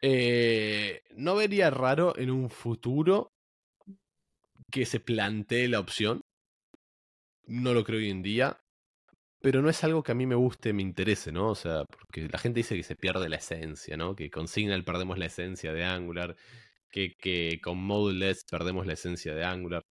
Eh, 0.03 1.01
no 1.15 1.37
vería 1.37 1.71
raro 1.71 2.19
en 2.19 2.33
un 2.33 2.51
futuro 2.51 3.29
que 4.73 4.87
se 4.87 5.01
plantee 5.01 5.69
la 5.69 5.81
opción. 5.81 6.25
No 7.47 7.75
lo 7.75 7.85
creo 7.85 8.01
hoy 8.01 8.11
en 8.11 8.23
día. 8.23 8.59
Pero 9.41 9.63
no 9.63 9.69
es 9.71 9.83
algo 9.85 10.03
que 10.03 10.13
a 10.13 10.15
mí 10.15 10.27
me 10.27 10.37
guste, 10.37 10.73
me 10.73 10.83
interese, 10.83 11.33
¿no? 11.33 11.49
O 11.51 11.55
sea, 11.57 11.85
porque 11.87 12.29
la 12.29 12.39
gente 12.39 12.61
dice 12.61 12.77
que 12.77 12.85
se 12.85 12.97
pierde 12.97 13.29
la 13.29 13.37
esencia, 13.37 13.97
¿no? 13.97 14.15
Que 14.17 14.31
con 14.31 14.49
Signal 14.49 14.85
perdemos 14.85 15.19
la 15.19 15.27
esencia 15.27 15.73
de 15.73 15.85
Angular, 15.85 16.37
que, 16.91 17.15
que 17.17 17.61
con 17.63 17.79
Modeless 17.79 18.45
perdemos 18.51 18.87
la 18.87 18.95
esencia 18.95 19.35
de 19.35 19.45
Angular. 19.45 19.83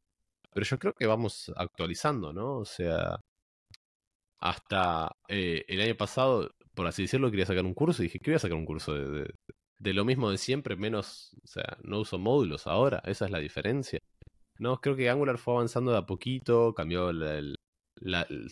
Pero 0.52 0.66
yo 0.66 0.78
creo 0.78 0.94
que 0.94 1.06
vamos 1.06 1.52
actualizando, 1.56 2.32
¿no? 2.32 2.58
O 2.58 2.64
sea, 2.64 3.20
hasta 4.38 5.16
eh, 5.28 5.64
el 5.68 5.80
año 5.80 5.96
pasado, 5.96 6.54
por 6.74 6.86
así 6.86 7.02
decirlo, 7.02 7.30
quería 7.30 7.46
sacar 7.46 7.64
un 7.64 7.74
curso 7.74 8.02
y 8.02 8.06
dije, 8.06 8.18
¿qué 8.20 8.30
voy 8.30 8.36
a 8.36 8.38
sacar 8.40 8.56
un 8.56 8.66
curso 8.66 8.94
de, 8.94 9.30
de 9.80 9.94
lo 9.94 10.04
mismo 10.04 10.30
de 10.30 10.38
siempre, 10.38 10.76
menos, 10.76 11.34
o 11.42 11.46
sea, 11.46 11.78
no 11.82 12.00
uso 12.00 12.18
módulos 12.18 12.66
ahora, 12.66 13.02
esa 13.06 13.24
es 13.24 13.30
la 13.30 13.38
diferencia. 13.38 14.00
No, 14.60 14.78
creo 14.78 14.94
que 14.94 15.08
Angular 15.08 15.38
fue 15.38 15.54
avanzando 15.54 15.90
de 15.90 15.98
a 15.98 16.06
poquito, 16.06 16.74
cambió 16.74 17.10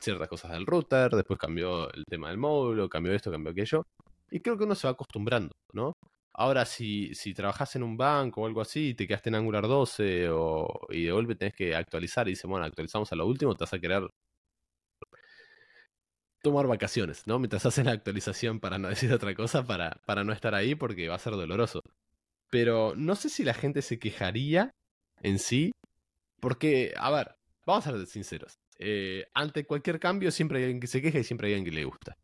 ciertas 0.00 0.28
cosas 0.28 0.52
del 0.52 0.64
router, 0.64 1.10
después 1.10 1.38
cambió 1.38 1.92
el 1.92 2.04
tema 2.08 2.30
del 2.30 2.38
módulo, 2.38 2.88
cambió 2.88 3.12
esto, 3.12 3.30
cambió 3.30 3.52
aquello. 3.52 3.84
Y 4.30 4.40
creo 4.40 4.56
que 4.56 4.64
uno 4.64 4.74
se 4.74 4.86
va 4.86 4.92
acostumbrando, 4.92 5.52
¿no? 5.74 5.92
Ahora, 6.32 6.64
si, 6.64 7.14
si 7.14 7.34
trabajas 7.34 7.76
en 7.76 7.82
un 7.82 7.96
banco 7.98 8.42
o 8.42 8.46
algo 8.46 8.62
así 8.62 8.94
te 8.94 9.06
quedaste 9.06 9.28
en 9.28 9.34
Angular 9.36 9.68
12 9.68 10.30
o, 10.30 10.68
y 10.90 11.04
de 11.04 11.12
golpe 11.12 11.34
tenés 11.34 11.54
que 11.54 11.74
actualizar 11.74 12.26
y 12.28 12.32
dices, 12.32 12.46
bueno, 12.48 12.64
actualizamos 12.64 13.12
a 13.12 13.16
lo 13.16 13.26
último, 13.26 13.54
te 13.54 13.64
vas 13.64 13.74
a 13.74 13.78
querer 13.78 14.08
tomar 16.42 16.66
vacaciones, 16.66 17.26
¿no? 17.26 17.38
Mientras 17.38 17.66
haces 17.66 17.84
la 17.84 17.92
actualización 17.92 18.60
para 18.60 18.78
no 18.78 18.88
decir 18.88 19.12
otra 19.12 19.34
cosa, 19.34 19.66
para, 19.66 20.00
para 20.06 20.24
no 20.24 20.32
estar 20.32 20.54
ahí 20.54 20.74
porque 20.74 21.08
va 21.08 21.16
a 21.16 21.18
ser 21.18 21.34
doloroso. 21.34 21.80
Pero 22.50 22.94
no 22.96 23.14
sé 23.14 23.28
si 23.28 23.44
la 23.44 23.54
gente 23.54 23.82
se 23.82 23.98
quejaría 23.98 24.70
en 25.22 25.38
sí 25.38 25.72
porque, 26.40 26.94
a 26.96 27.10
ver, 27.10 27.36
vamos 27.66 27.86
a 27.86 27.92
ser 27.92 28.06
sinceros. 28.06 28.58
Eh, 28.78 29.28
ante 29.34 29.64
cualquier 29.64 29.98
cambio 29.98 30.30
siempre 30.30 30.58
hay 30.58 30.64
alguien 30.64 30.80
que 30.80 30.86
se 30.86 31.02
queja 31.02 31.18
y 31.18 31.24
siempre 31.24 31.48
hay 31.48 31.54
alguien 31.54 31.72
que 31.72 31.80
le 31.80 31.84
gusta. 31.84 32.16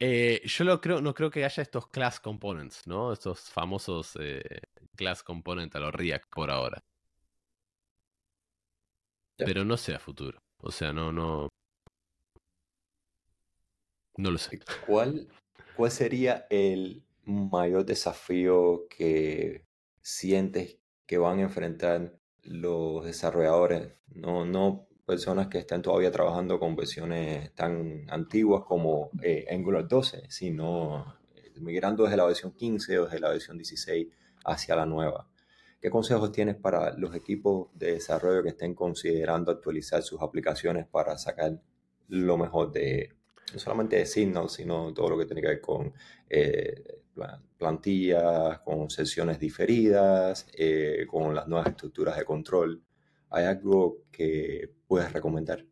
Eh, 0.00 0.42
yo 0.44 0.64
lo 0.64 0.80
creo, 0.80 1.00
no 1.00 1.12
creo 1.12 1.30
que 1.30 1.44
haya 1.44 1.62
estos 1.62 1.88
class 1.88 2.20
components, 2.20 2.86
¿no? 2.86 3.12
Estos 3.12 3.50
famosos 3.50 4.16
eh, 4.20 4.60
class 4.96 5.22
components 5.22 5.74
a 5.74 5.80
los 5.80 5.94
React 5.94 6.28
por 6.30 6.50
ahora. 6.50 6.82
Pero 9.36 9.64
no 9.64 9.76
sea 9.76 9.98
futuro. 9.98 10.38
O 10.58 10.70
sea, 10.70 10.92
no, 10.92 11.12
no. 11.12 11.48
No 14.16 14.30
lo 14.30 14.38
sé. 14.38 14.58
¿Cuál, 14.86 15.28
cuál 15.76 15.90
sería 15.90 16.46
el 16.50 17.04
mayor 17.24 17.84
desafío 17.84 18.88
que 18.88 19.64
sientes 20.02 20.77
que 21.08 21.16
van 21.16 21.38
a 21.38 21.42
enfrentar 21.42 22.12
los 22.44 23.04
desarrolladores, 23.04 23.98
no, 24.14 24.44
no 24.44 24.86
personas 25.06 25.48
que 25.48 25.58
estén 25.58 25.80
todavía 25.80 26.12
trabajando 26.12 26.60
con 26.60 26.76
versiones 26.76 27.54
tan 27.54 28.04
antiguas 28.10 28.62
como 28.66 29.10
eh, 29.22 29.46
Angular 29.50 29.88
12, 29.88 30.24
sino 30.28 31.16
eh, 31.34 31.54
migrando 31.60 32.04
desde 32.04 32.18
la 32.18 32.26
versión 32.26 32.52
15 32.52 32.98
o 32.98 33.04
desde 33.06 33.20
la 33.20 33.30
versión 33.30 33.56
16 33.56 34.06
hacia 34.44 34.76
la 34.76 34.84
nueva. 34.84 35.26
¿Qué 35.80 35.88
consejos 35.88 36.30
tienes 36.30 36.56
para 36.56 36.92
los 36.98 37.14
equipos 37.14 37.68
de 37.72 37.94
desarrollo 37.94 38.42
que 38.42 38.50
estén 38.50 38.74
considerando 38.74 39.50
actualizar 39.50 40.02
sus 40.02 40.20
aplicaciones 40.20 40.86
para 40.86 41.16
sacar 41.16 41.58
lo 42.08 42.36
mejor 42.36 42.70
de, 42.70 43.17
no 43.54 43.60
solamente 43.60 43.96
de 43.96 44.06
Signal, 44.06 44.48
sino 44.48 44.92
todo 44.92 45.10
lo 45.10 45.18
que 45.18 45.26
tiene 45.26 45.42
que 45.42 45.48
ver 45.48 45.60
con 45.60 45.92
eh, 46.28 47.00
plantillas, 47.56 48.60
con 48.60 48.90
sesiones 48.90 49.38
diferidas, 49.38 50.46
eh, 50.56 51.06
con 51.08 51.34
las 51.34 51.48
nuevas 51.48 51.68
estructuras 51.68 52.16
de 52.16 52.24
control. 52.24 52.82
¿Hay 53.30 53.44
algo 53.44 54.04
que 54.10 54.70
puedes 54.86 55.12
recomendar? 55.12 55.64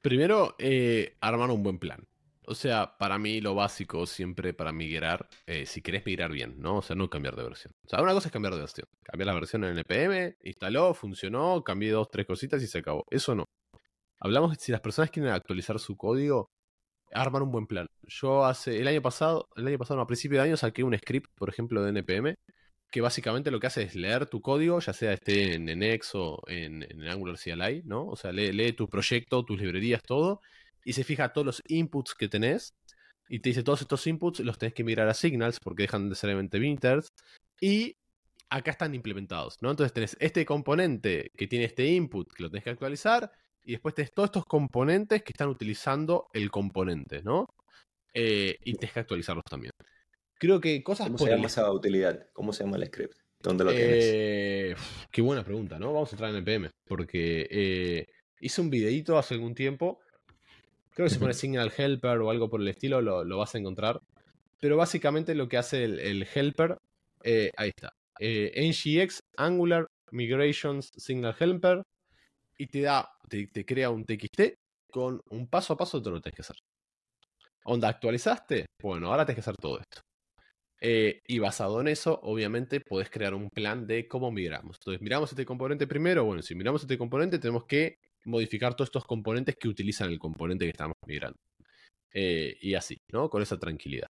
Primero, 0.00 0.54
eh, 0.58 1.16
armar 1.20 1.50
un 1.50 1.62
buen 1.62 1.78
plan. 1.78 2.06
O 2.48 2.54
sea, 2.54 2.96
para 2.96 3.18
mí 3.18 3.40
lo 3.40 3.56
básico 3.56 4.06
siempre 4.06 4.54
para 4.54 4.72
migrar, 4.72 5.28
eh, 5.46 5.66
si 5.66 5.82
querés 5.82 6.06
migrar 6.06 6.30
bien, 6.30 6.60
¿no? 6.60 6.76
O 6.76 6.82
sea, 6.82 6.94
no 6.94 7.10
cambiar 7.10 7.34
de 7.34 7.42
versión. 7.42 7.74
O 7.84 7.88
sea, 7.88 8.00
una 8.00 8.12
cosa 8.12 8.28
es 8.28 8.32
cambiar 8.32 8.54
de 8.54 8.60
versión. 8.60 8.86
Cambiar 9.02 9.26
la 9.26 9.34
versión 9.34 9.64
en 9.64 9.72
NPM, 9.72 10.36
instaló, 10.44 10.94
funcionó, 10.94 11.64
cambié 11.64 11.90
dos, 11.90 12.08
tres 12.08 12.24
cositas 12.24 12.62
y 12.62 12.68
se 12.68 12.78
acabó. 12.78 13.04
Eso 13.10 13.34
no. 13.34 13.46
Hablamos 14.20 14.56
si 14.58 14.70
las 14.70 14.80
personas 14.80 15.10
quieren 15.10 15.32
actualizar 15.32 15.80
su 15.80 15.96
código, 15.96 16.52
armar 17.12 17.42
un 17.42 17.50
buen 17.50 17.66
plan. 17.66 17.86
Yo 18.02 18.44
hace 18.44 18.80
el 18.80 18.88
año 18.88 19.02
pasado, 19.02 19.48
el 19.56 19.66
año 19.66 19.78
pasado, 19.78 20.00
a 20.00 20.06
principio 20.06 20.38
de 20.38 20.44
año, 20.44 20.56
saqué 20.56 20.84
un 20.84 20.96
script, 20.96 21.30
por 21.36 21.48
ejemplo, 21.48 21.82
de 21.82 21.90
NPM, 21.90 22.36
que 22.90 23.00
básicamente 23.00 23.50
lo 23.50 23.60
que 23.60 23.66
hace 23.66 23.82
es 23.82 23.94
leer 23.94 24.26
tu 24.26 24.40
código, 24.40 24.80
ya 24.80 24.92
sea 24.92 25.12
esté 25.12 25.54
en, 25.54 25.64
Nex 25.66 26.14
o 26.14 26.42
en, 26.46 26.84
Angular 27.08 27.36
CLI, 27.38 27.82
¿no? 27.84 28.06
O 28.06 28.16
sea, 28.16 28.32
lee, 28.32 28.72
tu 28.72 28.88
proyecto, 28.88 29.44
tus 29.44 29.60
librerías, 29.60 30.02
todo, 30.02 30.40
y 30.84 30.92
se 30.92 31.04
fija 31.04 31.32
todos 31.32 31.46
los 31.46 31.62
inputs 31.68 32.14
que 32.14 32.28
tenés, 32.28 32.74
y 33.28 33.40
te 33.40 33.50
dice 33.50 33.62
todos 33.62 33.82
estos 33.82 34.06
inputs 34.06 34.40
los 34.40 34.58
tenés 34.58 34.74
que 34.74 34.84
migrar 34.84 35.08
a 35.08 35.14
Signals 35.14 35.58
porque 35.60 35.84
dejan 35.84 36.08
de 36.08 36.14
ser 36.14 36.34
meters, 36.36 37.12
y 37.60 37.96
acá 38.50 38.70
están 38.70 38.94
implementados, 38.94 39.58
¿no? 39.60 39.70
Entonces 39.70 39.92
tenés 39.92 40.16
este 40.20 40.44
componente 40.44 41.32
que 41.36 41.46
tiene 41.48 41.64
este 41.64 41.86
input 41.86 42.32
que 42.32 42.42
lo 42.42 42.50
tenés 42.50 42.64
que 42.64 42.70
actualizar, 42.70 43.32
y 43.66 43.72
después 43.72 43.94
tenés 43.94 44.12
todos 44.12 44.28
estos 44.28 44.46
componentes 44.46 45.22
que 45.22 45.32
están 45.32 45.48
utilizando 45.48 46.28
el 46.32 46.50
componente, 46.50 47.22
¿no? 47.22 47.46
Eh, 48.14 48.56
y 48.64 48.72
tienes 48.74 48.92
que 48.92 49.00
actualizarlos 49.00 49.44
también. 49.44 49.72
Creo 50.38 50.60
que 50.60 50.82
cosas 50.82 51.08
¿Cómo 51.08 51.18
se 51.18 51.30
llama 51.30 51.46
esa 51.46 51.70
utilidad? 51.72 52.28
¿Cómo 52.32 52.52
se 52.52 52.64
llama 52.64 52.76
el 52.76 52.86
script? 52.86 53.16
¿Dónde 53.40 53.64
lo 53.64 53.72
tienes? 53.72 54.04
Eh, 54.04 54.76
qué 55.10 55.20
buena 55.20 55.44
pregunta, 55.44 55.78
¿no? 55.78 55.92
Vamos 55.92 56.12
a 56.12 56.14
entrar 56.14 56.30
en 56.30 56.36
el 56.36 56.44
PM. 56.44 56.70
Porque 56.86 57.46
eh, 57.50 58.06
hice 58.40 58.60
un 58.60 58.70
videito 58.70 59.18
hace 59.18 59.34
algún 59.34 59.54
tiempo. 59.54 60.00
Creo 60.94 61.06
que 61.06 61.14
se 61.14 61.20
pone 61.20 61.34
Signal 61.34 61.72
Helper 61.76 62.18
o 62.18 62.30
algo 62.30 62.48
por 62.48 62.60
el 62.60 62.68
estilo, 62.68 63.02
lo, 63.02 63.36
vas 63.36 63.54
a 63.54 63.58
encontrar. 63.58 64.00
Pero 64.60 64.76
básicamente 64.76 65.34
lo 65.34 65.48
que 65.48 65.58
hace 65.58 65.84
el, 65.84 66.26
helper, 66.34 66.78
eh, 67.22 67.50
ahí 67.56 67.70
está. 67.76 67.92
NGX 68.18 69.20
Angular 69.36 69.88
Migrations 70.10 70.90
Signal 70.96 71.34
Helper. 71.38 71.82
Y 72.58 72.68
te 72.68 72.80
da, 72.80 73.10
te, 73.28 73.46
te 73.48 73.64
crea 73.64 73.90
un 73.90 74.04
TXT 74.04 74.40
con 74.90 75.20
un 75.30 75.48
paso 75.48 75.72
a 75.74 75.76
paso 75.76 76.00
todo 76.00 76.14
lo 76.14 76.20
tienes 76.20 76.36
que 76.36 76.42
hacer. 76.42 76.56
Onda, 77.64 77.88
¿actualizaste? 77.88 78.66
Bueno, 78.80 79.08
ahora 79.08 79.26
tienes 79.26 79.44
que 79.44 79.50
hacer 79.50 79.56
todo 79.60 79.80
esto. 79.80 80.00
Eh, 80.80 81.22
y 81.26 81.38
basado 81.38 81.80
en 81.80 81.88
eso, 81.88 82.20
obviamente, 82.22 82.80
puedes 82.80 83.10
crear 83.10 83.34
un 83.34 83.48
plan 83.50 83.86
de 83.86 84.06
cómo 84.06 84.30
migramos. 84.30 84.76
Entonces, 84.80 85.00
miramos 85.00 85.30
este 85.30 85.44
componente 85.44 85.86
primero. 85.86 86.24
Bueno, 86.24 86.42
si 86.42 86.54
miramos 86.54 86.82
este 86.82 86.98
componente, 86.98 87.38
tenemos 87.38 87.64
que 87.64 87.98
modificar 88.24 88.74
todos 88.74 88.88
estos 88.88 89.04
componentes 89.04 89.56
que 89.56 89.68
utilizan 89.68 90.10
el 90.10 90.18
componente 90.18 90.64
que 90.64 90.70
estamos 90.70 90.96
migrando. 91.06 91.38
Eh, 92.12 92.56
y 92.60 92.74
así, 92.74 92.96
¿no? 93.12 93.28
Con 93.28 93.42
esa 93.42 93.58
tranquilidad. 93.58 94.08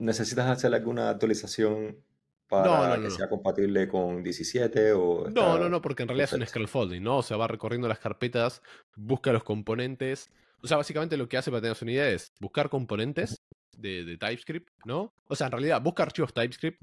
¿Necesitas 0.00 0.48
hacer 0.48 0.74
alguna 0.74 1.10
actualización 1.10 2.02
para 2.48 3.00
que 3.00 3.10
sea 3.10 3.28
compatible 3.28 3.88
con 3.88 4.22
17 4.22 4.92
o 4.92 5.28
No, 5.30 5.58
no, 5.58 5.68
no, 5.68 5.82
porque 5.82 6.02
en 6.02 6.08
realidad 6.08 6.30
es 6.32 6.32
un 6.32 6.46
scroll 6.46 7.02
¿no? 7.02 7.18
O 7.18 7.22
sea, 7.22 7.36
va 7.36 7.48
recorriendo 7.48 7.88
las 7.88 7.98
carpetas, 7.98 8.62
busca 8.94 9.32
los 9.32 9.44
componentes. 9.44 10.30
O 10.62 10.66
sea, 10.66 10.76
básicamente 10.76 11.16
lo 11.16 11.28
que 11.28 11.36
hace 11.36 11.50
para 11.50 11.60
tener 11.60 11.76
una 11.80 11.92
idea 11.92 12.08
es 12.08 12.32
buscar 12.40 12.68
componentes 12.68 13.42
de, 13.76 14.16
TypeScript, 14.18 14.68
¿no? 14.84 15.12
O 15.28 15.36
sea, 15.36 15.46
en 15.46 15.52
realidad 15.52 15.82
busca 15.82 16.02
archivos 16.02 16.32
TypeScript, 16.32 16.82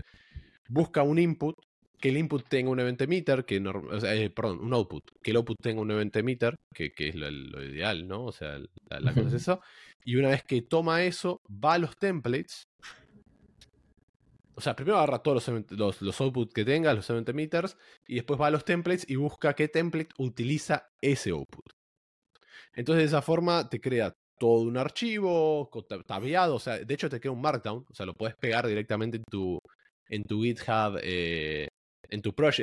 busca 0.70 1.02
un 1.04 1.20
input, 1.20 1.58
que 2.00 2.10
el 2.10 2.18
input 2.18 2.48
tenga 2.48 2.70
un 2.70 2.80
event 2.80 3.02
emitter, 3.02 3.46
que 3.46 3.56
eh, 3.56 4.30
perdón, 4.30 4.60
un 4.60 4.74
output, 4.74 5.04
que 5.22 5.32
el 5.32 5.38
output 5.38 5.58
tenga 5.62 5.82
un 5.82 5.92
event 5.92 6.16
emitter, 6.18 6.60
que, 6.74 6.94
es 6.98 7.16
lo, 7.16 7.64
ideal, 7.64 8.08
¿no? 8.08 8.26
O 8.26 8.32
sea, 8.32 8.60
la, 8.90 9.14
cosa 9.14 9.28
es 9.30 9.34
eso. 9.36 9.62
Y 10.04 10.18
una 10.18 10.30
vez 10.30 10.44
que 10.44 10.62
toma 10.62 11.04
eso, 11.04 11.42
va 11.50 11.76
a 11.76 11.78
los 11.78 11.98
templates. 11.98 12.68
O 14.56 14.62
sea, 14.62 14.76
primero 14.76 14.98
agarra 14.98 15.20
todos 15.20 15.48
los, 15.48 16.02
los, 16.02 16.22
outputs 16.22 16.54
que 16.54 16.66
tenga, 16.66 16.94
los 16.94 17.10
event 17.10 17.30
emitters, 17.30 17.78
y 18.08 18.16
después 18.16 18.40
va 18.40 18.48
a 18.48 18.52
los 18.52 18.66
templates 18.66 19.10
y 19.10 19.16
busca 19.16 19.54
qué 19.54 19.68
template 19.68 20.10
utiliza 20.18 20.90
ese 21.02 21.32
output. 21.32 21.66
Entonces, 22.74 23.04
de 23.04 23.08
esa 23.08 23.22
forma 23.22 23.70
te 23.70 23.80
crea 23.82 24.16
todo 24.40 24.62
un 24.62 24.78
archivo 24.78 25.70
tabeado, 26.06 26.56
o 26.56 26.60
sea, 26.60 26.80
de 26.80 26.94
hecho 26.94 27.10
te 27.10 27.20
queda 27.20 27.32
un 27.32 27.42
markdown, 27.42 27.86
o 27.90 27.94
sea, 27.94 28.06
lo 28.06 28.14
puedes 28.14 28.36
pegar 28.36 28.68
directamente 28.68 29.18
en 29.18 29.24
tu, 29.24 29.60
en 30.10 30.24
tu 30.24 30.44
GitHub, 30.44 31.00
eh, 31.02 31.68
en 32.10 32.22
tu 32.22 32.34
project, 32.34 32.60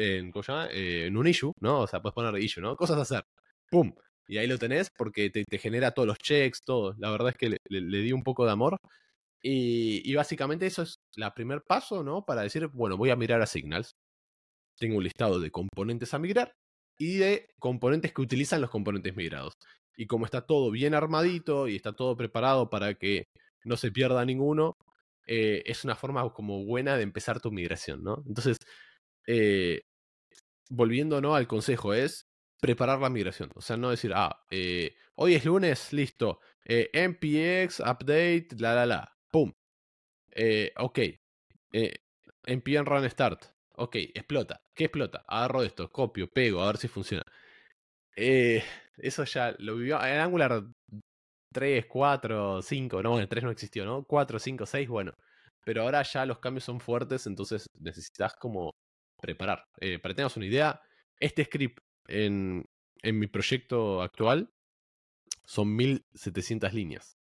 eh, 0.72 1.06
en, 1.06 1.16
un 1.16 1.26
issue, 1.26 1.52
¿no? 1.60 1.80
O 1.80 1.86
sea, 1.86 2.00
puedes 2.00 2.14
poner 2.14 2.40
issue, 2.42 2.62
¿no? 2.62 2.76
Cosas 2.76 2.98
a 2.98 3.02
hacer. 3.02 3.24
¡Pum! 3.70 3.92
Y 4.28 4.38
ahí 4.38 4.46
lo 4.46 4.58
tenés 4.58 4.90
porque 4.96 5.30
te, 5.30 5.44
genera 5.58 5.90
todos 5.90 6.06
los 6.06 6.18
checks, 6.18 6.62
todo. 6.64 6.94
La 6.98 7.10
verdad 7.10 7.30
es 7.30 7.36
que 7.36 7.56
le, 7.68 7.98
di 7.98 8.12
un 8.12 8.22
poco 8.22 8.44
de 8.46 8.52
amor. 8.52 8.76
Y, 9.42 10.14
básicamente 10.14 10.66
eso 10.66 10.82
es 10.82 11.00
el 11.16 11.32
primer 11.32 11.62
paso, 11.62 12.02
¿no? 12.02 12.24
Para 12.24 12.42
decir, 12.42 12.68
bueno, 12.68 12.96
voy 12.96 13.10
a 13.10 13.16
mirar 13.16 13.40
a 13.42 13.46
Signals. 13.46 13.92
Tengo 14.78 14.96
un 14.98 15.04
listado 15.04 15.40
de 15.40 15.50
componentes 15.50 16.14
a 16.14 16.18
migrar 16.18 16.52
y 16.98 17.16
de 17.16 17.48
componentes 17.58 18.12
que 18.12 18.22
utilizan 18.22 18.60
los 18.60 18.70
componentes 18.70 19.16
migrados 19.16 19.54
y 20.00 20.06
como 20.06 20.24
está 20.24 20.46
todo 20.46 20.70
bien 20.70 20.94
armadito 20.94 21.68
y 21.68 21.76
está 21.76 21.92
todo 21.92 22.16
preparado 22.16 22.70
para 22.70 22.94
que 22.94 23.28
no 23.64 23.76
se 23.76 23.92
pierda 23.92 24.24
ninguno, 24.24 24.78
eh, 25.26 25.62
es 25.66 25.84
una 25.84 25.94
forma 25.94 26.32
como 26.32 26.64
buena 26.64 26.96
de 26.96 27.02
empezar 27.02 27.40
tu 27.40 27.52
migración, 27.52 28.02
¿no? 28.02 28.22
Entonces, 28.26 28.56
eh, 29.26 29.82
volviendo 30.70 31.20
¿no? 31.20 31.34
al 31.34 31.46
consejo, 31.46 31.92
es 31.92 32.28
preparar 32.62 33.00
la 33.00 33.10
migración. 33.10 33.50
O 33.54 33.60
sea, 33.60 33.76
no 33.76 33.90
decir, 33.90 34.12
ah, 34.14 34.42
eh, 34.50 34.94
hoy 35.16 35.34
es 35.34 35.44
lunes, 35.44 35.92
listo, 35.92 36.40
npx, 36.64 37.80
update, 37.80 38.48
la, 38.58 38.74
la, 38.74 38.86
la, 38.86 39.18
pum. 39.30 39.52
ok, 40.76 40.98
npm 42.46 42.84
run 42.84 43.10
start, 43.10 43.44
ok, 43.76 43.96
explota. 44.14 44.62
¿Qué 44.74 44.84
explota? 44.84 45.24
Agarro 45.26 45.62
esto, 45.62 45.90
copio, 45.90 46.28
pego, 46.28 46.62
a 46.62 46.66
ver 46.66 46.76
si 46.78 46.88
funciona. 46.88 47.24
Eh, 48.16 48.62
eso 48.98 49.24
ya 49.24 49.54
lo 49.58 49.76
vivió. 49.76 50.02
En 50.04 50.20
Angular 50.20 50.62
3, 51.52 51.86
4, 51.86 52.62
5, 52.62 53.02
no, 53.02 53.10
bueno, 53.10 53.22
el 53.22 53.28
3 53.28 53.44
no 53.44 53.50
existió, 53.50 53.84
¿no? 53.84 54.04
4, 54.04 54.38
5, 54.38 54.66
6, 54.66 54.88
bueno. 54.88 55.12
Pero 55.64 55.82
ahora 55.82 56.02
ya 56.02 56.26
los 56.26 56.38
cambios 56.38 56.64
son 56.64 56.80
fuertes, 56.80 57.26
entonces 57.26 57.66
necesitas 57.78 58.34
como 58.36 58.72
preparar. 59.20 59.64
Eh, 59.80 59.98
para 59.98 60.12
que 60.12 60.16
tengas 60.16 60.36
una 60.36 60.46
idea, 60.46 60.80
este 61.18 61.44
script 61.44 61.80
en, 62.08 62.64
en 63.02 63.18
mi 63.18 63.26
proyecto 63.26 64.02
actual 64.02 64.50
son 65.44 65.74
1700 65.76 66.72
líneas. 66.74 67.19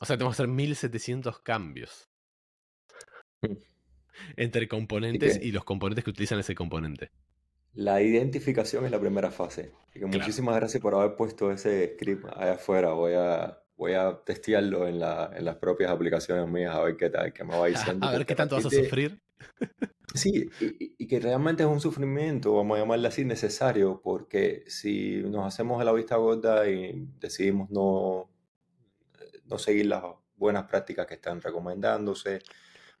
O 0.00 0.06
sea, 0.06 0.16
tengo 0.16 0.30
que 0.30 0.34
hacer 0.34 0.48
1700 0.48 1.40
cambios. 1.40 2.08
Mm. 3.42 3.56
Entre 4.36 4.68
componentes 4.68 5.38
y 5.40 5.52
los 5.52 5.64
componentes 5.64 6.04
que 6.04 6.10
utilizan 6.10 6.40
ese 6.40 6.54
componente. 6.54 7.10
La 7.74 8.02
identificación 8.02 8.84
es 8.84 8.90
la 8.90 9.00
primera 9.00 9.30
fase. 9.30 9.72
muchísimas 9.94 10.56
gracias 10.56 10.82
por 10.82 10.94
haber 10.94 11.14
puesto 11.14 11.52
ese 11.52 11.94
script 11.94 12.24
allá 12.34 12.54
afuera. 12.54 12.92
Voy 12.92 13.12
a, 13.14 13.62
voy 13.76 13.92
a 13.92 14.20
testearlo 14.24 14.88
en, 14.88 14.98
la, 14.98 15.30
en 15.36 15.44
las 15.44 15.56
propias 15.56 15.90
aplicaciones 15.90 16.48
mías 16.48 16.74
a 16.74 16.82
ver 16.82 16.96
qué 16.96 17.10
tal, 17.10 17.32
qué 17.32 17.44
me 17.44 17.56
va 17.56 17.66
diciendo. 17.68 18.06
a 18.06 18.12
ver 18.12 18.26
qué 18.26 18.34
tanto 18.34 18.56
vas 18.56 18.66
a 18.66 18.70
sufrir. 18.70 19.20
Sí, 20.14 20.48
y, 20.98 21.06
que 21.06 21.20
realmente 21.20 21.62
es 21.62 21.68
un 21.68 21.80
sufrimiento, 21.80 22.54
vamos 22.54 22.76
a 22.76 22.80
llamarle 22.80 23.08
así, 23.08 23.26
necesario, 23.26 24.00
porque 24.02 24.64
si 24.66 25.18
nos 25.18 25.46
hacemos 25.46 25.80
a 25.82 25.84
la 25.84 25.92
vista 25.92 26.16
gorda 26.16 26.68
y 26.68 27.06
decidimos 27.20 27.70
no, 27.70 28.30
no 29.48 29.58
seguir 29.58 29.86
las 29.86 30.02
buenas 30.36 30.64
prácticas 30.64 31.06
que 31.06 31.14
están 31.14 31.40
recomendándose, 31.40 32.40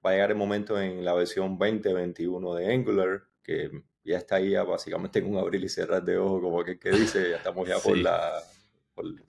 va 0.04 0.10
a 0.10 0.12
llegar 0.14 0.30
el 0.30 0.36
momento 0.36 0.80
en 0.80 1.04
la 1.04 1.14
versión 1.14 1.58
2021 1.58 2.54
de 2.54 2.74
Angular, 2.74 3.22
que 3.42 3.70
ya 4.04 4.18
está 4.18 4.36
ahí 4.36 4.50
ya 4.50 4.62
básicamente 4.64 5.18
en 5.18 5.26
un 5.26 5.38
abrir 5.38 5.62
y 5.62 5.68
cerrar 5.68 6.02
de 6.02 6.18
ojos, 6.18 6.40
como 6.42 6.64
que, 6.64 6.78
que 6.78 6.90
dice, 6.90 7.30
ya 7.30 7.36
estamos 7.36 7.68
ya 7.68 7.78
por 7.78 7.96
la... 7.96 8.42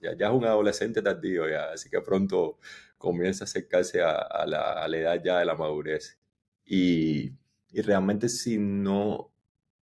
ya, 0.00 0.16
ya, 0.16 0.26
es 0.28 0.32
un 0.32 0.44
adolescente 0.44 1.02
tardío 1.02 1.48
ya, 1.48 1.72
así 1.72 1.88
que 1.90 2.00
pronto 2.00 2.58
comienza 2.98 3.44
a 3.44 3.46
acercarse 3.46 4.02
a, 4.02 4.44
la, 4.46 4.72
a 4.72 4.88
la, 4.88 4.96
edad 4.96 5.22
ya 5.22 5.38
de 5.38 5.44
la 5.44 5.54
madurez. 5.54 6.18
Y, 6.64 7.32
y 7.70 7.80
realmente 7.82 8.28
si 8.28 8.58
no 8.58 9.32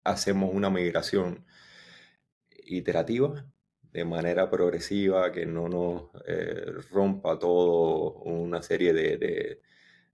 hacemos 0.04 0.54
una 0.54 0.70
migración 0.70 1.46
iterativa, 2.66 3.46
de 3.94 4.06
manera 4.06 4.50
progresiva, 4.50 5.32
que 5.32 5.46
no 5.46 5.70
nos 5.70 6.10
eh, 6.26 6.66
rompa 6.92 7.38
todo 7.38 8.14
una 8.24 8.62
serie 8.64 8.92
de, 8.92 9.62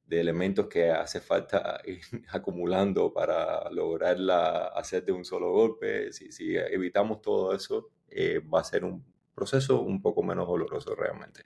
de 0.10 0.20
elementos 0.20 0.68
que 0.68 0.90
hace 0.90 1.22
falta 1.22 1.80
ir 1.86 2.02
acumulando 2.30 3.14
para 3.14 3.70
lograrla 3.70 4.68
hacer 4.68 5.06
de 5.06 5.12
un 5.12 5.24
solo 5.24 5.52
golpe. 5.52 6.12
Si, 6.12 6.32
si 6.32 6.58
evitamos 6.58 7.22
todo 7.22 7.56
eso, 7.56 7.92
eh, 8.10 8.40
va 8.40 8.62
a 8.62 8.64
ser 8.64 8.84
un 8.84 9.06
proceso 9.34 9.82
un 9.82 10.02
poco 10.02 10.24
menos 10.24 10.48
doloroso 10.48 10.96
realmente. 10.96 11.46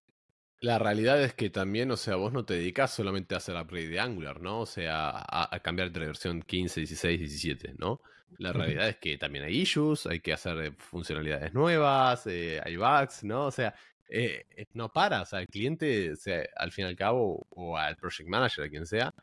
La 0.63 0.79
realidad 0.79 1.21
es 1.21 1.33
que 1.33 1.49
también, 1.49 1.91
o 1.91 1.97
sea, 1.97 2.15
vos 2.15 2.31
no 2.31 2.45
te 2.45 2.53
dedicas 2.53 2.93
solamente 2.93 3.35
a 3.35 3.39
hacer 3.39 3.53
upgrade 3.57 3.89
de 3.89 3.99
Angular, 3.99 4.39
¿no? 4.39 4.61
O 4.61 4.65
sea, 4.65 5.11
a, 5.13 5.59
cambiar 5.59 5.91
de 5.91 5.99
versión 5.99 6.41
15, 6.41 6.79
16, 6.79 7.19
17, 7.19 7.75
¿no? 7.77 7.99
La 8.37 8.53
realidad 8.53 8.87
es 8.87 8.95
que 8.95 9.17
también 9.17 9.43
hay 9.43 9.59
issues, 9.59 10.05
hay 10.05 10.21
que 10.21 10.31
hacer 10.31 10.57
eh, 10.59 10.71
funcionalidades 10.77 11.53
nuevas, 11.53 12.25
eh, 12.27 12.61
hay 12.63 12.77
bugs, 12.77 13.25
¿no? 13.25 13.47
O 13.47 13.51
sea, 13.51 13.75
eh, 14.07 14.45
eh, 14.55 14.67
no 14.73 14.87
para, 14.93 15.23
o 15.23 15.25
sea, 15.25 15.39
el 15.39 15.47
cliente, 15.47 16.15
sea, 16.15 16.45
al 16.55 16.71
fin 16.71 16.85
y 16.85 16.87
al 16.89 16.95
cabo, 16.95 17.45
o 17.49 17.77
al 17.77 17.97
project 17.97 18.29
manager, 18.29 18.63
a 18.63 18.69
quien 18.69 18.85
sea, 18.85 19.13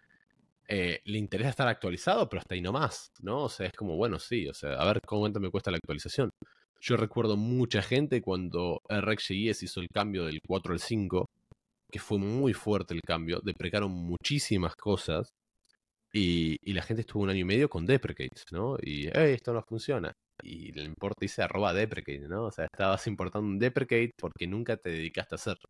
eh, 0.69 1.01
le 1.05 1.19
interesa 1.19 1.51
estar 1.51 1.69
actualizado, 1.69 2.29
pero 2.29 2.41
hasta 2.41 2.55
ahí 2.55 2.61
no 2.61 2.73
más, 2.73 3.13
¿no? 3.23 3.45
O 3.45 3.49
sea, 3.49 3.67
es 3.67 3.73
como, 3.73 3.97
bueno, 3.97 4.19
sí, 4.19 4.47
o 4.49 4.55
sea, 4.55 4.75
a 4.75 4.85
ver 4.85 5.01
cuánto 5.01 5.41
me 5.41 5.51
cuesta 5.51 5.71
la 5.71 5.79
actualización. 5.79 6.33
Yo 6.81 6.97
recuerdo 6.97 7.37
mucha 7.37 7.83
gente 7.83 8.23
cuando 8.23 8.81
RxJS 8.89 9.63
hizo 9.65 9.81
el 9.81 9.89
cambio 9.93 10.25
del 10.25 10.41
4 10.47 10.73
al 10.73 10.81
5, 10.81 11.27
que 11.91 11.99
fue 11.99 12.19
muy 12.19 12.55
fuerte 12.55 12.95
el 12.95 13.03
cambio, 13.03 13.41
deprecaron 13.43 13.91
muchísimas 13.93 14.75
cosas, 14.77 15.31
Y, 16.13 16.57
la 16.73 16.83
gente 16.83 17.03
estuvo 17.03 17.23
un 17.23 17.31
año 17.31 17.41
y 17.41 17.45
medio 17.45 17.69
con 17.71 17.87
deprecates, 17.87 18.45
¿no? 18.53 18.77
Y, 18.83 19.09
esto 19.09 19.53
no 19.53 19.63
funciona. 19.63 20.13
Y 20.43 20.73
le 20.73 20.85
importa 20.85 21.19
dice 21.21 21.43
arroba 21.43 21.73
deprecate, 21.75 22.29
¿no? 22.29 22.47
O 22.47 22.51
sea, 22.53 22.67
estabas 22.67 23.07
importando 23.07 23.49
un 23.49 23.59
deprecate 23.59 24.13
porque 24.19 24.47
nunca 24.47 24.77
te 24.77 24.91
dedicaste 24.91 25.35
a 25.35 25.37
hacerlo. 25.37 25.69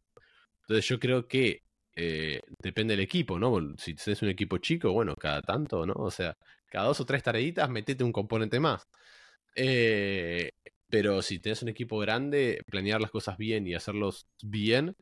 Entonces 0.62 0.88
yo 0.88 0.98
creo 1.00 1.26
que 1.28 1.61
eh, 1.96 2.40
depende 2.62 2.94
del 2.94 3.04
equipo, 3.04 3.38
¿no? 3.38 3.58
Si 3.78 3.94
tienes 3.94 4.22
un 4.22 4.28
equipo 4.30 4.58
chico, 4.58 4.92
bueno, 4.92 5.14
cada 5.16 5.42
tanto, 5.42 5.86
¿no? 5.86 5.94
O 5.94 6.11
sea, 6.11 6.34
cada 6.66 6.86
dos 6.86 7.00
o 7.00 7.04
tres 7.06 7.22
tareitas, 7.22 7.68
metete 7.70 8.04
un 8.04 8.12
componente 8.12 8.61
más. 8.61 8.84
Eh, 9.56 10.50
pero 10.91 11.22
si 11.22 11.38
tienes 11.38 11.62
un 11.62 11.68
equipo 11.68 11.99
grande, 11.99 12.62
planear 12.66 13.01
las 13.01 13.11
cosas 13.11 13.36
bien 13.38 13.66
y 13.66 13.74
hacerlos 13.74 14.26
bien 14.43 14.97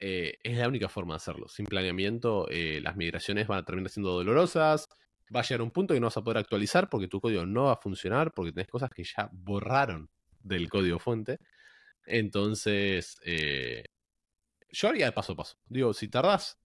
eh, 0.00 0.38
es 0.42 0.56
la 0.56 0.68
única 0.68 0.88
forma 0.88 1.14
de 1.14 1.16
hacerlo. 1.16 1.48
Sin 1.48 1.66
planeamiento, 1.66 2.46
las 2.50 2.96
migraciones 2.96 3.46
van 3.46 3.60
a 3.60 3.64
terminar 3.64 3.90
siendo 3.90 4.12
dolorosas. 4.12 4.88
Va 5.34 5.40
a 5.40 5.42
llegar 5.42 5.62
un 5.62 5.70
punto 5.70 5.94
que 5.94 6.00
no 6.00 6.06
vas 6.08 6.16
a 6.16 6.22
poder 6.22 6.38
actualizar 6.38 6.88
porque 6.88 7.08
tu 7.08 7.20
código 7.20 7.46
no 7.46 7.64
va 7.64 7.74
a 7.74 7.80
funcionar 7.80 8.32
porque 8.32 8.52
tenés 8.52 8.68
cosas 8.68 8.90
que 8.90 9.04
ya 9.04 9.28
borraron 9.32 10.10
del 10.42 10.68
código 10.68 10.98
fuente. 10.98 11.38
Entonces, 12.06 13.16
yo 14.74 14.88
haría 14.88 15.06
de 15.06 15.12
paso 15.12 15.32
a 15.32 15.36
paso. 15.36 15.56
Digo, 15.66 15.94
si 15.94 16.08
tardás 16.08 16.58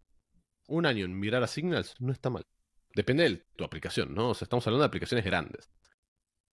un 0.67 0.85
año 0.85 1.05
en 1.05 1.17
migrar 1.17 1.43
a 1.43 1.47
Signals, 1.47 1.95
no 1.99 2.11
está 2.11 2.29
mal. 2.29 2.45
Depende 2.95 3.29
de 3.29 3.45
tu 3.55 3.63
aplicación, 3.63 4.13
¿no? 4.13 4.29
O 4.29 4.33
sea, 4.33 4.45
estamos 4.45 4.65
hablando 4.67 4.83
de 4.83 4.87
aplicaciones 4.87 5.25
grandes. 5.25 5.69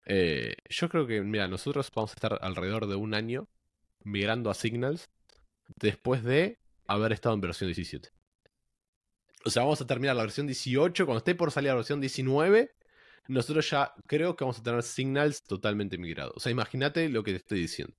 Eh, 0.06 0.54
yo 0.68 0.88
creo 0.88 1.06
que, 1.06 1.20
mira, 1.20 1.48
nosotros 1.48 1.90
vamos 1.94 2.12
a 2.12 2.14
estar 2.14 2.38
alrededor 2.40 2.86
de 2.86 2.94
un 2.94 3.12
año 3.12 3.48
migrando 4.04 4.50
a 4.50 4.54
Signals 4.54 5.10
después 5.80 6.22
de 6.22 6.58
haber 6.86 7.12
estado 7.12 7.34
en 7.34 7.40
versión 7.40 7.68
17. 7.68 8.10
O 9.44 9.50
sea, 9.50 9.62
vamos 9.62 9.80
a 9.80 9.86
terminar 9.86 10.16
la 10.16 10.22
versión 10.22 10.46
18. 10.46 11.06
Cuando 11.06 11.18
esté 11.18 11.34
por 11.34 11.50
salir 11.50 11.68
la 11.68 11.76
versión 11.76 12.00
19, 12.00 12.70
nosotros 13.28 13.68
ya 13.68 13.92
creo 14.06 14.36
que 14.36 14.44
vamos 14.44 14.58
a 14.58 14.62
tener 14.62 14.82
Signals 14.82 15.42
totalmente 15.42 15.98
migrados. 15.98 16.34
O 16.36 16.40
sea, 16.40 16.52
imagínate 16.52 17.08
lo 17.08 17.22
que 17.22 17.32
te 17.32 17.38
estoy 17.38 17.60
diciendo. 17.60 17.94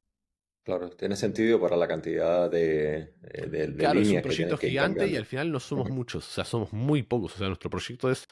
Claro, 0.63 0.89
tiene 0.89 1.15
sentido 1.15 1.61
para 1.61 1.77
la 1.77 1.87
cantidad 1.87 2.51
de, 2.51 3.13
eh, 3.23 3.47
de, 3.47 3.73
claro, 3.73 4.01
es 4.01 4.09
un 4.09 4.21
proyecto 4.21 4.57
gigante 4.57 5.07
y 5.07 5.15
al 5.15 5.25
final 5.25 5.49
no 5.49 5.61
somos 5.61 5.89
muchos, 5.89 6.27
o 6.27 6.31
sea, 6.31 6.43
somos 6.43 6.73
muy 6.73 7.03
pocos. 7.03 7.35
O 7.35 7.37
sea, 7.37 7.47
nuestro 7.47 7.69
proyecto 7.69 8.11
es, 8.11 8.27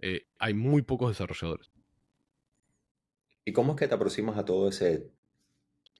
eh, 0.00 0.26
hay 0.40 0.52
muy 0.52 0.82
pocos 0.82 1.10
desarrolladores. 1.10 1.70
¿Y 3.48 3.52
cómo 3.52 3.72
es 3.72 3.78
que 3.78 3.86
te 3.86 3.94
aproximas 3.94 4.36
a 4.36 4.44
todo 4.44 4.68
ese 4.68 5.08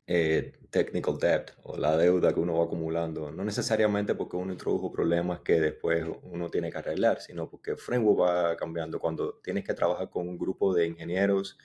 eh, 0.09 0.59
technical 0.71 1.17
debt 1.17 1.53
o 1.63 1.77
la 1.77 1.97
deuda 1.97 2.35
que 2.35 2.41
uno 2.41 2.59
va 2.59 2.65
acumulando? 2.65 3.31
No 3.31 3.45
necesariamente 3.45 4.17
porque 4.17 4.37
uno 4.37 4.51
introdujo 4.51 4.91
problemas 4.91 5.43
que 5.43 5.61
después 5.61 6.05
uno 6.25 6.51
tiene 6.51 6.73
que 6.73 6.79
arreglar, 6.79 7.21
sino 7.21 7.49
porque 7.49 7.71
el 7.71 7.79
framework 7.79 8.21
va 8.21 8.57
cambiando. 8.57 8.99
Cuando 8.99 9.35
tienes 9.45 9.63
que 9.63 9.75
trabajar 9.75 10.11
con 10.11 10.29
un 10.29 10.37
grupo 10.37 10.75
de 10.75 10.89
ingenieros 10.89 11.57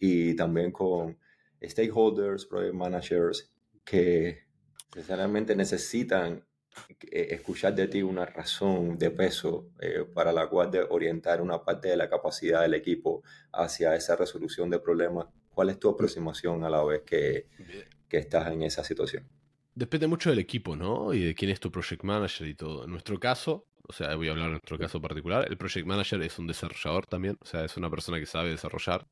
y 0.00 0.34
también 0.34 0.72
con 0.72 1.16
stakeholders, 1.62 2.46
project 2.46 2.74
managers 2.74 3.54
que 3.84 4.48
necesariamente 4.96 5.54
necesitan 5.54 6.44
escuchar 7.00 7.74
de 7.74 7.88
ti 7.88 8.02
una 8.02 8.26
razón 8.26 8.98
de 8.98 9.10
peso 9.10 9.70
eh, 9.80 10.04
para 10.12 10.32
la 10.32 10.48
cual 10.48 10.70
de 10.70 10.82
orientar 10.82 11.40
una 11.40 11.62
parte 11.64 11.88
de 11.88 11.96
la 11.96 12.08
capacidad 12.08 12.62
del 12.62 12.74
equipo 12.74 13.22
hacia 13.52 13.94
esa 13.94 14.16
resolución 14.16 14.70
de 14.70 14.78
problemas. 14.78 15.26
¿Cuál 15.50 15.70
es 15.70 15.78
tu 15.78 15.88
aproximación 15.88 16.64
a 16.64 16.70
la 16.70 16.84
vez 16.84 17.02
que, 17.02 17.46
que 18.08 18.18
estás 18.18 18.52
en 18.52 18.62
esa 18.62 18.84
situación? 18.84 19.28
Depende 19.74 20.06
mucho 20.06 20.30
del 20.30 20.38
equipo, 20.38 20.76
¿no? 20.76 21.14
Y 21.14 21.24
de 21.24 21.34
quién 21.34 21.50
es 21.50 21.60
tu 21.60 21.70
project 21.70 22.02
manager 22.02 22.46
y 22.48 22.54
todo. 22.54 22.84
En 22.84 22.90
nuestro 22.90 23.18
caso, 23.18 23.68
o 23.88 23.92
sea, 23.92 24.14
voy 24.16 24.28
a 24.28 24.32
hablar 24.32 24.46
de 24.46 24.52
nuestro 24.52 24.78
caso 24.78 25.00
particular, 25.00 25.46
el 25.48 25.56
project 25.56 25.86
manager 25.86 26.20
es 26.22 26.38
un 26.38 26.46
desarrollador 26.46 27.06
también, 27.06 27.36
o 27.40 27.46
sea, 27.46 27.64
es 27.64 27.76
una 27.76 27.90
persona 27.90 28.18
que 28.18 28.26
sabe 28.26 28.50
desarrollar, 28.50 29.06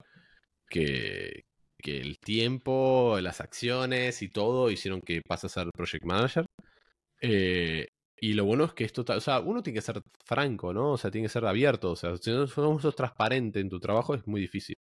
que, 0.68 1.44
que 1.78 2.00
el 2.00 2.18
tiempo, 2.18 3.18
las 3.20 3.40
acciones 3.40 4.22
y 4.22 4.28
todo 4.28 4.70
hicieron 4.70 5.00
que 5.00 5.22
pase 5.26 5.46
a 5.46 5.50
ser 5.50 5.68
project 5.74 6.04
manager. 6.04 6.46
Eh, 7.20 7.88
y 8.18 8.32
lo 8.34 8.44
bueno 8.44 8.64
es 8.64 8.72
que 8.72 8.84
esto, 8.84 9.04
o 9.08 9.20
sea, 9.20 9.40
uno 9.40 9.62
tiene 9.62 9.78
que 9.78 9.82
ser 9.82 10.00
franco, 10.24 10.72
¿no? 10.72 10.92
O 10.92 10.96
sea, 10.98 11.10
tiene 11.10 11.26
que 11.26 11.32
ser 11.32 11.44
abierto. 11.44 11.92
O 11.92 11.96
sea, 11.96 12.16
si 12.16 12.30
no 12.30 12.46
sos 12.46 12.96
transparente 12.96 13.60
en 13.60 13.68
tu 13.68 13.78
trabajo 13.78 14.14
es 14.14 14.26
muy 14.26 14.40
difícil. 14.40 14.76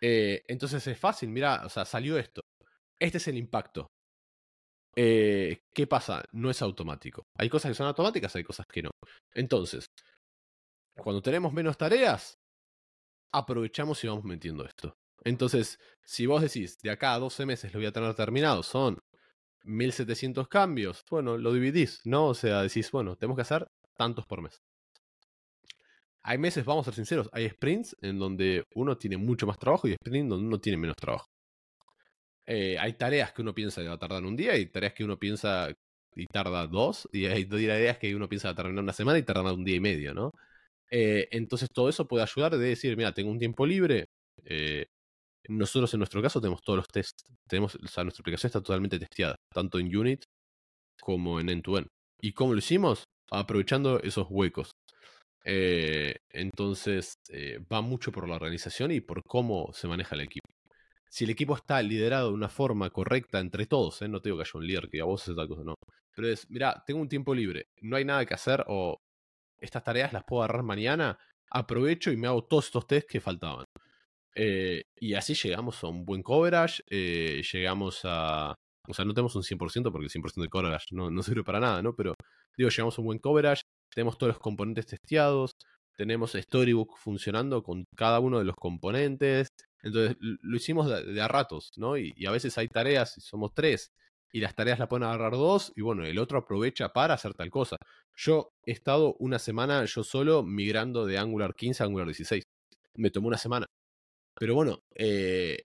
Eh, 0.00 0.44
entonces 0.48 0.86
es 0.86 0.98
fácil, 0.98 1.28
mira, 1.30 1.62
o 1.66 1.68
sea, 1.68 1.84
salió 1.84 2.18
esto. 2.18 2.40
Este 2.98 3.18
es 3.18 3.28
el 3.28 3.36
impacto. 3.36 3.88
Eh, 4.96 5.58
¿Qué 5.74 5.86
pasa? 5.86 6.24
No 6.32 6.50
es 6.50 6.62
automático. 6.62 7.22
Hay 7.38 7.48
cosas 7.48 7.70
que 7.70 7.74
son 7.76 7.86
automáticas, 7.86 8.34
hay 8.36 8.44
cosas 8.44 8.66
que 8.70 8.82
no. 8.82 8.90
Entonces, 9.34 9.86
cuando 10.96 11.22
tenemos 11.22 11.52
menos 11.52 11.76
tareas, 11.76 12.34
aprovechamos 13.32 14.02
y 14.02 14.08
vamos 14.08 14.24
metiendo 14.24 14.64
esto. 14.64 14.94
Entonces, 15.24 15.78
si 16.04 16.26
vos 16.26 16.42
decís, 16.42 16.78
de 16.82 16.90
acá 16.90 17.14
a 17.14 17.18
12 17.18 17.46
meses 17.46 17.72
lo 17.72 17.80
voy 17.80 17.86
a 17.86 17.92
tener 17.92 18.14
terminado, 18.14 18.62
son 18.62 18.98
1700 19.64 20.48
cambios, 20.48 21.04
bueno, 21.10 21.36
lo 21.38 21.52
dividís, 21.52 22.00
¿no? 22.04 22.28
O 22.28 22.34
sea, 22.34 22.62
decís, 22.62 22.90
bueno, 22.90 23.16
tenemos 23.16 23.36
que 23.36 23.42
hacer 23.42 23.66
tantos 23.96 24.26
por 24.26 24.42
mes. 24.42 24.62
Hay 26.22 26.38
meses, 26.38 26.64
vamos 26.64 26.86
a 26.86 26.90
ser 26.90 26.96
sinceros, 26.96 27.28
hay 27.32 27.48
sprints 27.48 27.96
en 28.02 28.18
donde 28.18 28.64
uno 28.74 28.96
tiene 28.96 29.16
mucho 29.16 29.46
más 29.46 29.58
trabajo 29.58 29.88
y 29.88 29.94
sprints 29.94 30.30
donde 30.30 30.46
uno 30.46 30.60
tiene 30.60 30.78
menos 30.78 30.96
trabajo. 30.96 31.26
Eh, 32.46 32.78
hay 32.78 32.94
tareas 32.94 33.32
que 33.32 33.42
uno 33.42 33.54
piensa 33.54 33.82
que 33.82 33.88
va 33.88 33.94
a 33.94 33.98
tardar 33.98 34.24
un 34.24 34.36
día 34.36 34.56
y 34.56 34.66
tareas 34.66 34.94
que 34.94 35.04
uno 35.04 35.18
piensa 35.18 35.70
y 36.16 36.26
tarda 36.26 36.66
dos, 36.66 37.08
y 37.12 37.26
hay 37.26 37.44
tareas 37.46 37.98
que 37.98 38.14
uno 38.14 38.28
piensa 38.28 38.48
que 38.48 38.48
va 38.48 38.52
a 38.52 38.56
terminar 38.56 38.82
una 38.84 38.92
semana 38.92 39.18
y 39.18 39.22
tarda 39.22 39.52
un 39.52 39.64
día 39.64 39.76
y 39.76 39.80
medio, 39.80 40.14
¿no? 40.14 40.32
Eh, 40.90 41.28
entonces 41.32 41.68
todo 41.72 41.88
eso 41.88 42.08
puede 42.08 42.24
ayudar 42.24 42.56
de 42.56 42.68
decir, 42.68 42.96
mira, 42.96 43.12
tengo 43.12 43.30
un 43.30 43.38
tiempo 43.38 43.66
libre, 43.66 44.06
eh, 44.44 44.86
nosotros 45.48 45.92
en 45.94 45.98
nuestro 46.00 46.22
caso 46.22 46.40
tenemos 46.40 46.62
todos 46.62 46.78
los 46.78 46.88
tests. 46.88 47.24
Tenemos, 47.48 47.74
o 47.74 47.88
sea, 47.88 48.04
nuestra 48.04 48.22
aplicación 48.22 48.48
está 48.48 48.60
totalmente 48.60 48.98
testeada, 48.98 49.36
tanto 49.52 49.78
en 49.78 49.94
Unit 49.94 50.22
como 51.00 51.40
en 51.40 51.48
End-to-End. 51.48 51.88
¿Y 52.20 52.32
cómo 52.32 52.52
lo 52.52 52.58
hicimos? 52.58 53.04
Aprovechando 53.30 54.00
esos 54.00 54.26
huecos. 54.30 54.70
Eh, 55.44 56.16
entonces, 56.30 57.14
eh, 57.30 57.58
va 57.72 57.80
mucho 57.80 58.12
por 58.12 58.28
la 58.28 58.36
organización 58.36 58.90
y 58.92 59.00
por 59.00 59.22
cómo 59.24 59.72
se 59.72 59.88
maneja 59.88 60.14
el 60.14 60.22
equipo. 60.22 60.46
Si 61.10 61.24
el 61.24 61.30
equipo 61.30 61.56
está 61.56 61.80
liderado 61.82 62.28
de 62.28 62.34
una 62.34 62.50
forma 62.50 62.90
correcta 62.90 63.40
entre 63.40 63.66
todos, 63.66 64.02
¿eh? 64.02 64.08
no 64.08 64.20
te 64.20 64.28
digo 64.28 64.38
que 64.38 64.42
haya 64.42 64.58
un 64.58 64.66
líder 64.66 64.88
que 64.90 65.00
a 65.00 65.04
vos 65.04 65.22
haces 65.22 65.36
tal 65.36 65.48
cosa, 65.48 65.62
no. 65.64 65.74
Pero 66.14 66.28
es, 66.28 66.48
mira, 66.50 66.82
tengo 66.86 67.00
un 67.00 67.08
tiempo 67.08 67.34
libre, 67.34 67.68
no 67.80 67.96
hay 67.96 68.04
nada 68.04 68.26
que 68.26 68.34
hacer 68.34 68.64
o 68.68 68.98
estas 69.60 69.82
tareas 69.84 70.12
las 70.12 70.24
puedo 70.24 70.42
agarrar 70.42 70.64
mañana, 70.64 71.18
aprovecho 71.50 72.10
y 72.12 72.16
me 72.16 72.26
hago 72.26 72.44
todos 72.44 72.66
estos 72.66 72.86
tests 72.86 73.10
que 73.10 73.20
faltaban. 73.20 73.64
Eh, 74.40 74.84
y 74.96 75.14
así 75.14 75.34
llegamos 75.34 75.82
a 75.82 75.88
un 75.88 76.04
buen 76.04 76.22
coverage, 76.22 76.82
eh, 76.88 77.42
llegamos 77.52 78.00
a... 78.04 78.54
O 78.86 78.94
sea, 78.94 79.04
no 79.04 79.12
tenemos 79.12 79.34
un 79.34 79.42
100% 79.42 79.90
porque 79.90 80.06
el 80.06 80.10
100% 80.10 80.40
de 80.40 80.48
coverage 80.48 80.86
no, 80.92 81.10
no 81.10 81.22
sirve 81.24 81.42
para 81.42 81.58
nada, 81.58 81.82
¿no? 81.82 81.94
Pero 81.94 82.14
digo, 82.56 82.70
llegamos 82.70 82.96
a 82.96 83.00
un 83.02 83.06
buen 83.06 83.18
coverage, 83.18 83.62
tenemos 83.92 84.16
todos 84.16 84.34
los 84.34 84.38
componentes 84.38 84.86
testeados, 84.86 85.50
tenemos 85.96 86.32
Storybook 86.32 86.96
funcionando 86.98 87.64
con 87.64 87.84
cada 87.96 88.20
uno 88.20 88.38
de 88.38 88.44
los 88.44 88.54
componentes. 88.54 89.48
Entonces, 89.82 90.16
lo 90.20 90.56
hicimos 90.56 90.88
de, 90.88 91.20
a 91.20 91.28
ratos, 91.28 91.70
¿no? 91.76 91.98
Y, 91.98 92.12
y, 92.16 92.26
a 92.26 92.30
veces 92.30 92.56
hay 92.58 92.68
tareas, 92.68 93.14
somos 93.18 93.52
tres, 93.54 93.90
y 94.32 94.40
las 94.40 94.54
tareas 94.54 94.78
las 94.78 94.88
pueden 94.88 95.04
agarrar 95.04 95.32
dos, 95.32 95.72
y 95.74 95.82
bueno, 95.82 96.04
el 96.04 96.18
otro 96.18 96.38
aprovecha 96.38 96.90
para 96.90 97.14
hacer 97.14 97.34
tal 97.34 97.50
cosa. 97.50 97.76
Yo 98.16 98.50
he 98.64 98.72
estado 98.72 99.16
una 99.18 99.38
semana 99.40 99.84
yo 99.84 100.04
solo 100.04 100.44
migrando 100.44 101.06
de 101.06 101.18
Angular 101.18 101.54
15 101.54 101.82
a 101.82 101.86
Angular 101.86 102.06
16. 102.06 102.44
Me 102.94 103.10
tomó 103.10 103.28
una 103.28 103.38
semana. 103.38 103.66
Pero 104.38 104.54
bueno, 104.54 104.80
eh, 104.94 105.62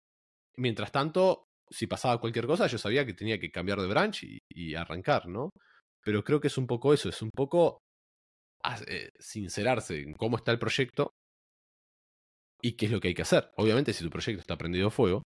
mientras 0.58 0.92
tanto, 0.92 1.46
si 1.70 1.88
pasaba 1.88 2.20
cualquier 2.20 2.48
cosa, 2.48 2.68
yo 2.68 2.78
sabía 2.78 3.06
que 3.06 3.14
tenía 3.14 3.40
que 3.40 3.52
cambiar 3.52 3.80
de 3.80 3.88
branch 3.88 4.24
y, 4.50 4.76
arrancar, 4.76 5.28
¿no? 5.28 5.50
Pero 6.04 6.24
creo 6.24 6.42
que 6.42 6.48
es 6.48 6.58
un 6.58 6.68
poco 6.68 6.94
eso, 6.94 7.10
es 7.10 7.22
un 7.22 7.30
poco 7.32 7.80
eh, 8.88 9.10
sincerarse 9.20 10.02
en 10.02 10.14
cómo 10.14 10.38
está 10.38 10.52
el 10.52 10.60
proyecto 10.60 11.12
y 12.62 12.74
qué 12.74 12.86
es 12.88 12.92
lo 12.92 13.00
que 13.00 13.10
hay 13.10 13.14
que 13.14 13.22
hacer. 13.22 13.52
Obviamente, 13.58 13.94
si 13.94 14.04
tu 14.04 14.10
proyecto 14.10 14.42
está 14.42 14.58
prendido 14.58 14.88
a 14.88 14.92
fuego, 14.92 15.24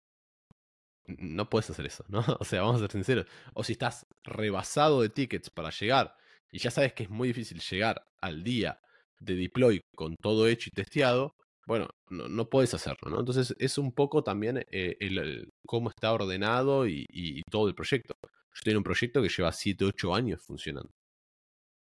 no 1.07 1.49
puedes 1.49 1.69
hacer 1.69 1.85
eso, 1.85 2.05
¿no? 2.07 2.19
O 2.39 2.45
sea, 2.45 2.61
vamos 2.61 2.77
a 2.77 2.79
ser 2.79 2.91
sinceros. 2.91 3.27
O 3.53 3.63
si 3.63 3.73
estás 3.73 4.05
rebasado 4.23 5.01
de 5.01 5.09
tickets 5.09 5.49
para 5.49 5.69
llegar 5.69 6.15
y 6.51 6.59
ya 6.59 6.71
sabes 6.71 6.93
que 6.93 7.03
es 7.03 7.09
muy 7.09 7.29
difícil 7.29 7.59
llegar 7.59 8.05
al 8.21 8.43
día 8.43 8.79
de 9.19 9.35
deploy 9.35 9.81
con 9.95 10.15
todo 10.17 10.47
hecho 10.47 10.69
y 10.71 10.75
testeado, 10.75 11.33
bueno, 11.65 11.87
no, 12.09 12.27
no 12.27 12.49
puedes 12.49 12.73
hacerlo, 12.73 13.09
¿no? 13.09 13.19
Entonces 13.19 13.55
es 13.59 13.77
un 13.77 13.93
poco 13.93 14.23
también 14.23 14.65
eh, 14.71 14.97
el, 14.99 15.53
cómo 15.65 15.89
está 15.89 16.11
ordenado 16.11 16.87
y, 16.87 17.41
todo 17.49 17.67
el 17.67 17.75
proyecto. 17.75 18.15
Yo 18.23 18.61
tengo 18.63 18.79
un 18.79 18.83
proyecto 18.83 19.21
que 19.21 19.29
lleva 19.29 19.51
7, 19.51 19.85
8 19.85 20.15
años 20.15 20.41
funcionando. 20.41 20.91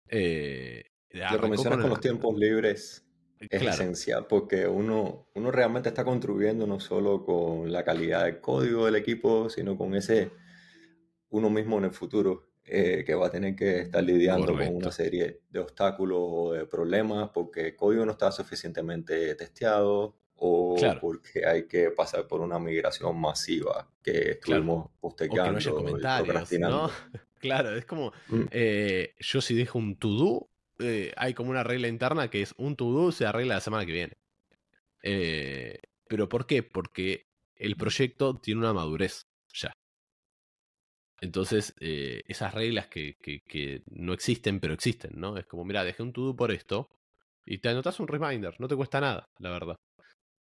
Eh, 0.07 0.83
Lo 1.11 1.41
que 1.41 1.47
mencionas 1.49 1.79
con 1.79 1.89
los 1.89 1.99
tiempos 1.99 2.37
libres 2.37 3.05
eh, 3.39 3.47
es 3.51 3.61
esencial 3.61 4.25
porque 4.27 4.67
uno, 4.67 5.29
uno 5.35 5.51
realmente 5.51 5.89
está 5.89 6.05
contribuyendo 6.05 6.65
no 6.65 6.79
solo 6.79 7.23
con 7.25 7.71
la 7.71 7.83
calidad 7.83 8.25
del 8.25 8.39
código 8.39 8.85
del 8.85 8.95
equipo, 8.95 9.49
sino 9.49 9.77
con 9.77 9.95
ese 9.95 10.31
uno 11.29 11.49
mismo 11.49 11.77
en 11.77 11.85
el 11.85 11.91
futuro. 11.91 12.46
Eh, 12.67 13.03
que 13.05 13.15
va 13.15 13.27
a 13.27 13.29
tener 13.29 13.55
que 13.55 13.81
estar 13.81 14.03
lidiando 14.03 14.53
con 14.53 14.75
una 14.75 14.91
serie 14.91 15.41
de 15.49 15.59
obstáculos 15.59 16.19
o 16.21 16.53
de 16.53 16.65
problemas 16.65 17.29
porque 17.33 17.67
el 17.67 17.75
código 17.75 18.05
no 18.05 18.11
está 18.11 18.31
suficientemente 18.31 19.33
testeado 19.35 20.15
o 20.35 20.75
porque 21.01 21.45
hay 21.45 21.67
que 21.67 21.91
pasar 21.91 22.27
por 22.27 22.41
una 22.41 22.59
migración 22.59 23.19
masiva 23.19 23.87
que 24.03 24.31
estuvimos 24.31 24.89
postergando 24.99 25.59
o 25.71 25.75
comentarios, 25.75 26.51
¿no? 26.59 26.89
Claro, 27.39 27.75
es 27.75 27.85
como 27.85 28.13
mm. 28.29 28.45
eh, 28.49 29.15
yo 29.19 29.41
si 29.41 29.55
dejo 29.55 29.77
un 29.77 29.95
to-do, 29.95 30.49
eh, 30.79 31.13
hay 31.15 31.33
como 31.35 31.51
una 31.51 31.63
regla 31.63 31.87
interna 31.87 32.29
que 32.29 32.41
es 32.41 32.53
un 32.57 32.75
to-do 32.75 33.11
se 33.11 33.25
arregla 33.25 33.55
la 33.55 33.61
semana 33.61 33.85
que 33.85 33.91
viene. 33.91 34.17
Eh, 35.03 35.79
¿Pero 36.07 36.27
por 36.29 36.47
qué? 36.47 36.63
Porque 36.63 37.27
el 37.55 37.75
proyecto 37.75 38.35
tiene 38.39 38.61
una 38.61 38.73
madurez 38.73 39.27
ya. 39.53 39.71
Entonces, 41.19 41.73
esas 41.79 42.53
reglas 42.53 42.87
que, 42.87 43.15
que, 43.17 43.81
no 43.91 44.13
existen, 44.13 44.59
pero 44.59 44.73
existen, 44.73 45.11
¿no? 45.15 45.37
Es 45.37 45.45
como, 45.45 45.65
mira, 45.65 45.83
dejé 45.83 46.03
un 46.03 46.13
to-do 46.13 46.35
por 46.35 46.51
esto 46.51 46.89
y 47.45 47.59
te 47.59 47.69
anotas 47.69 47.99
un 47.99 48.07
reminder, 48.07 48.55
no 48.59 48.67
te 48.67 48.75
cuesta 48.75 49.01
nada, 49.01 49.25
la 49.39 49.49
verdad. 49.49 49.75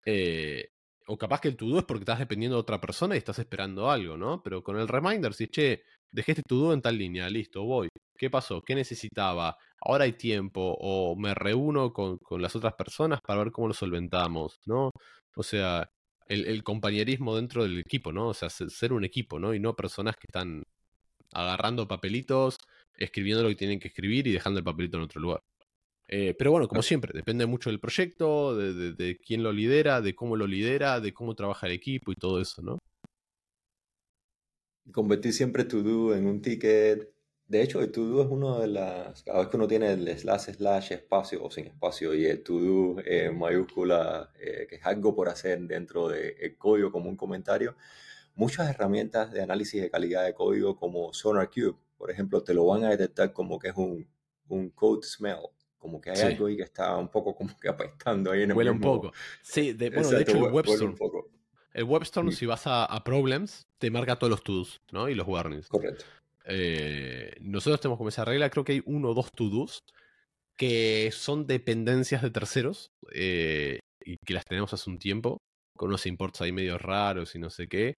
Eh, 0.04 0.70
o 1.08 1.16
capaz 1.16 1.40
que 1.40 1.48
el 1.48 1.56
to-do 1.56 1.78
es 1.78 1.84
porque 1.84 2.02
estás 2.02 2.18
dependiendo 2.18 2.56
de 2.56 2.60
otra 2.62 2.80
persona 2.80 3.14
y 3.14 3.18
estás 3.18 3.38
esperando 3.38 3.90
algo, 3.90 4.16
¿no? 4.16 4.42
Pero 4.42 4.62
con 4.62 4.76
el 4.78 4.88
reminder, 4.88 5.34
si, 5.34 5.48
che, 5.48 5.82
dejé 6.10 6.32
este 6.32 6.42
to-do 6.48 6.72
en 6.72 6.82
tal 6.82 6.98
línea, 6.98 7.28
listo, 7.28 7.62
voy. 7.64 7.88
¿Qué 8.16 8.30
pasó? 8.30 8.62
¿Qué 8.62 8.74
necesitaba? 8.74 9.56
Ahora 9.80 10.04
hay 10.04 10.14
tiempo. 10.14 10.76
O 10.80 11.16
me 11.16 11.34
reúno 11.34 11.92
con, 11.92 12.18
las 12.40 12.56
otras 12.56 12.74
personas 12.74 13.20
para 13.24 13.44
ver 13.44 13.52
cómo 13.52 13.68
lo 13.68 13.74
solventamos, 13.74 14.56
¿no? 14.66 14.90
O 15.36 15.42
sea, 15.42 15.88
el, 16.28 16.62
compañerismo 16.62 17.36
dentro 17.36 17.62
del 17.62 17.78
equipo, 17.78 18.12
¿no? 18.12 18.28
O 18.28 18.34
sea, 18.34 18.50
ser 18.50 18.92
un 18.92 19.04
equipo, 19.04 19.38
¿no? 19.38 19.54
Y 19.54 19.60
no 19.60 19.76
personas 19.76 20.16
que 20.16 20.26
están 20.28 20.64
agarrando 21.32 21.88
papelitos, 21.88 22.58
escribiendo 22.96 23.42
lo 23.42 23.48
que 23.48 23.56
tienen 23.56 23.80
que 23.80 23.88
escribir 23.88 24.26
y 24.26 24.32
dejando 24.32 24.58
el 24.58 24.64
papelito 24.64 24.96
en 24.96 25.04
otro 25.04 25.20
lugar. 25.20 25.40
Eh, 26.08 26.34
pero 26.38 26.52
bueno, 26.52 26.68
como 26.68 26.82
siempre, 26.82 27.12
depende 27.12 27.46
mucho 27.46 27.70
del 27.70 27.80
proyecto, 27.80 28.56
de, 28.56 29.18
quién 29.24 29.42
lo 29.42 29.52
lidera, 29.52 30.00
de 30.00 30.14
cómo 30.14 30.36
lo 30.36 30.46
lidera, 30.46 31.00
de 31.00 31.12
cómo 31.12 31.34
trabaja 31.34 31.66
el 31.66 31.72
equipo 31.72 32.12
y 32.12 32.14
todo 32.14 32.40
eso, 32.40 32.62
¿no? 32.62 32.78
Convertir 34.92 35.32
siempre 35.32 35.64
to 35.64 35.82
do 35.82 36.14
en 36.14 36.26
un 36.26 36.40
ticket. 36.40 37.15
De 37.48 37.62
hecho, 37.62 37.80
el 37.80 37.92
to 37.92 38.04
do 38.04 38.22
es 38.22 38.28
uno 38.28 38.58
de 38.58 38.66
las. 38.66 39.22
Cada 39.22 39.38
vez 39.38 39.48
que 39.48 39.56
uno 39.56 39.68
tiene 39.68 39.92
el 39.92 40.18
slash 40.18 40.50
slash 40.52 40.92
espacio 40.92 41.44
o 41.44 41.50
sin 41.50 41.66
espacio 41.66 42.12
y 42.14 42.26
el 42.26 42.42
to 42.42 42.58
do 42.58 42.96
en 43.04 43.38
mayúscula, 43.38 44.32
eh, 44.40 44.66
que 44.68 44.76
es 44.76 44.86
algo 44.86 45.14
por 45.14 45.28
hacer 45.28 45.60
dentro 45.60 46.08
del 46.08 46.56
código 46.58 46.90
como 46.90 47.08
un 47.08 47.16
comentario, 47.16 47.76
muchas 48.34 48.68
herramientas 48.68 49.32
de 49.32 49.42
análisis 49.42 49.80
de 49.80 49.90
calidad 49.90 50.24
de 50.24 50.34
código 50.34 50.76
como 50.76 51.12
SonarQube, 51.12 51.76
por 51.96 52.10
ejemplo, 52.10 52.42
te 52.42 52.52
lo 52.52 52.66
van 52.66 52.84
a 52.84 52.90
detectar 52.90 53.32
como 53.32 53.58
que 53.58 53.68
es 53.68 53.76
un, 53.76 54.08
un 54.48 54.70
code 54.70 55.02
smell 55.06 55.38
como 55.78 56.00
que 56.00 56.10
hay 56.10 56.20
algo 56.20 56.46
ahí 56.46 56.56
que 56.56 56.64
está 56.64 56.96
un 56.96 57.08
poco 57.08 57.34
como 57.34 57.56
que 57.58 57.68
apestando 57.68 58.32
ahí 58.32 58.42
en 58.42 58.50
el 58.50 58.56
Huele 58.56 58.70
un 58.70 58.80
poco. 58.80 59.12
Sí, 59.40 59.72
de, 59.72 59.90
bueno, 59.90 60.08
de 60.08 60.22
hecho 60.22 60.36
el 60.36 60.52
WebStorm, 60.52 60.96
el 61.72 61.84
WebStorm 61.84 62.32
si 62.32 62.44
vas 62.46 62.62
a, 62.66 63.02
Problems, 63.04 63.68
te 63.78 63.90
marca 63.90 64.18
todos 64.18 64.30
los 64.30 64.42
to-dos, 64.42 64.80
¿no? 64.90 65.08
Y 65.08 65.14
los 65.14 65.28
warnings. 65.28 65.68
Correcto. 65.68 66.04
Eh, 66.46 67.36
nosotros 67.40 67.80
tenemos 67.80 67.98
como 67.98 68.08
esa 68.08 68.24
regla, 68.24 68.50
creo 68.50 68.64
que 68.64 68.72
hay 68.72 68.82
uno 68.86 69.10
o 69.10 69.14
dos 69.14 69.32
to-dos 69.32 69.82
que 70.56 71.10
son 71.12 71.46
dependencias 71.46 72.22
de 72.22 72.30
terceros 72.30 72.90
eh, 73.12 73.80
y 74.04 74.16
que 74.24 74.34
las 74.34 74.44
tenemos 74.44 74.72
hace 74.72 74.88
un 74.88 74.98
tiempo, 74.98 75.38
con 75.76 75.88
unos 75.88 76.06
imports 76.06 76.40
ahí 76.40 76.52
medio 76.52 76.78
raros 76.78 77.34
y 77.34 77.38
no 77.38 77.50
sé 77.50 77.68
qué, 77.68 77.94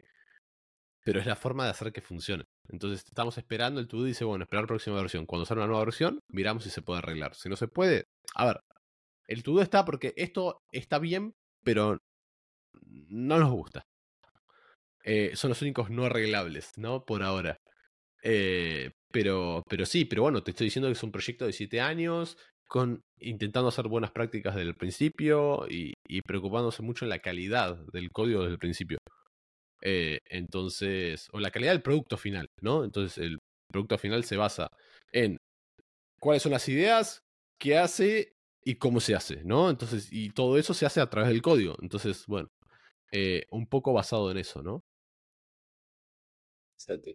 pero 1.05 1.20
es 1.20 1.26
la 1.26 1.36
forma 1.36 1.64
de 1.64 1.70
hacer 1.70 1.92
que 1.92 2.01
funcione. 2.01 2.44
Entonces 2.68 3.05
estamos 3.07 3.38
esperando, 3.38 3.80
el 3.80 3.88
to 3.88 4.03
dice, 4.05 4.24
bueno, 4.24 4.44
esperar 4.44 4.64
la 4.64 4.68
próxima 4.68 4.96
versión. 4.96 5.26
Cuando 5.26 5.46
salga 5.46 5.62
una 5.64 5.68
nueva 5.68 5.84
versión, 5.84 6.20
miramos 6.28 6.64
si 6.64 6.70
se 6.70 6.82
puede 6.82 6.99
arreglar. 6.99 7.34
Si 7.34 7.49
no 7.49 7.57
se 7.57 7.68
puede, 7.68 8.05
a 8.34 8.46
ver, 8.46 8.61
el 9.26 9.42
to 9.42 9.61
está 9.62 9.84
porque 9.84 10.12
esto 10.16 10.61
está 10.72 10.99
bien, 10.99 11.34
pero 11.64 11.99
no 12.82 13.38
nos 13.38 13.53
gusta. 13.53 13.86
Eh, 15.05 15.32
son 15.34 15.51
los 15.51 15.62
únicos 15.62 15.90
no 15.90 16.05
arreglables, 16.05 16.72
¿no? 16.76 17.05
Por 17.05 17.22
ahora. 17.22 17.57
Eh, 18.22 18.90
pero, 19.10 19.62
pero 19.68 19.86
sí, 19.86 20.04
pero 20.04 20.22
bueno, 20.22 20.42
te 20.42 20.50
estoy 20.50 20.66
diciendo 20.66 20.88
que 20.88 20.92
es 20.92 21.02
un 21.02 21.12
proyecto 21.12 21.46
de 21.46 21.52
siete 21.52 21.80
años, 21.80 22.36
con 22.68 23.02
intentando 23.20 23.68
hacer 23.68 23.88
buenas 23.88 24.10
prácticas 24.12 24.54
desde 24.54 24.68
el 24.68 24.76
principio 24.76 25.66
y, 25.68 25.94
preocupándose 26.22 26.82
mucho 26.82 27.04
en 27.04 27.08
la 27.10 27.20
calidad 27.20 27.78
del 27.92 28.10
código 28.10 28.40
desde 28.40 28.52
el 28.52 28.58
principio. 28.58 28.98
Eh, 29.82 30.18
entonces, 30.26 31.28
o 31.32 31.40
la 31.40 31.50
calidad 31.50 31.72
del 31.72 31.82
producto 31.82 32.16
final, 32.16 32.48
¿no? 32.60 32.84
Entonces, 32.84 33.18
el 33.18 33.38
producto 33.70 33.98
final 33.98 34.24
se 34.24 34.36
basa 34.36 34.68
en 35.12 35.38
cuáles 36.20 36.42
son 36.42 36.52
las 36.52 36.68
ideas, 36.68 37.20
qué 37.58 37.78
hace 37.78 38.32
y 38.64 38.76
cómo 38.76 39.00
se 39.00 39.14
hace, 39.14 39.44
¿no? 39.44 39.70
Entonces, 39.70 40.08
y 40.12 40.30
todo 40.30 40.58
eso 40.58 40.74
se 40.74 40.86
hace 40.86 41.00
a 41.00 41.10
través 41.10 41.30
del 41.30 41.42
código. 41.42 41.76
Entonces, 41.80 42.24
bueno, 42.26 42.48
eh, 43.12 43.46
un 43.50 43.66
poco 43.66 43.92
basado 43.92 44.30
en 44.30 44.38
eso, 44.38 44.62
¿no? 44.62 44.82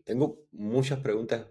Tengo 0.03 0.45
muchas 0.51 0.99
preguntas 0.99 1.47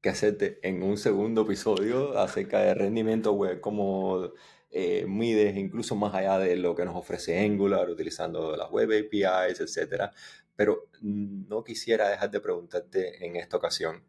que 0.00 0.08
hacerte 0.08 0.60
en 0.62 0.82
un 0.82 0.96
segundo 0.96 1.42
episodio 1.42 2.16
acerca 2.18 2.60
de 2.60 2.74
rendimiento 2.74 3.32
web, 3.32 3.60
cómo 3.60 4.32
eh, 4.70 5.04
mides 5.06 5.56
incluso 5.56 5.96
más 5.96 6.14
allá 6.14 6.38
de 6.38 6.56
lo 6.56 6.74
que 6.74 6.84
nos 6.84 6.94
ofrece 6.94 7.38
Angular, 7.40 7.88
utilizando 7.90 8.56
las 8.56 8.70
web 8.70 8.90
APIs, 8.90 9.60
etcétera. 9.60 10.12
Pero 10.54 10.88
no 11.00 11.64
quisiera 11.64 12.08
dejar 12.08 12.30
de 12.30 12.40
preguntarte 12.40 13.26
en 13.26 13.36
esta 13.36 13.56
ocasión, 13.56 14.04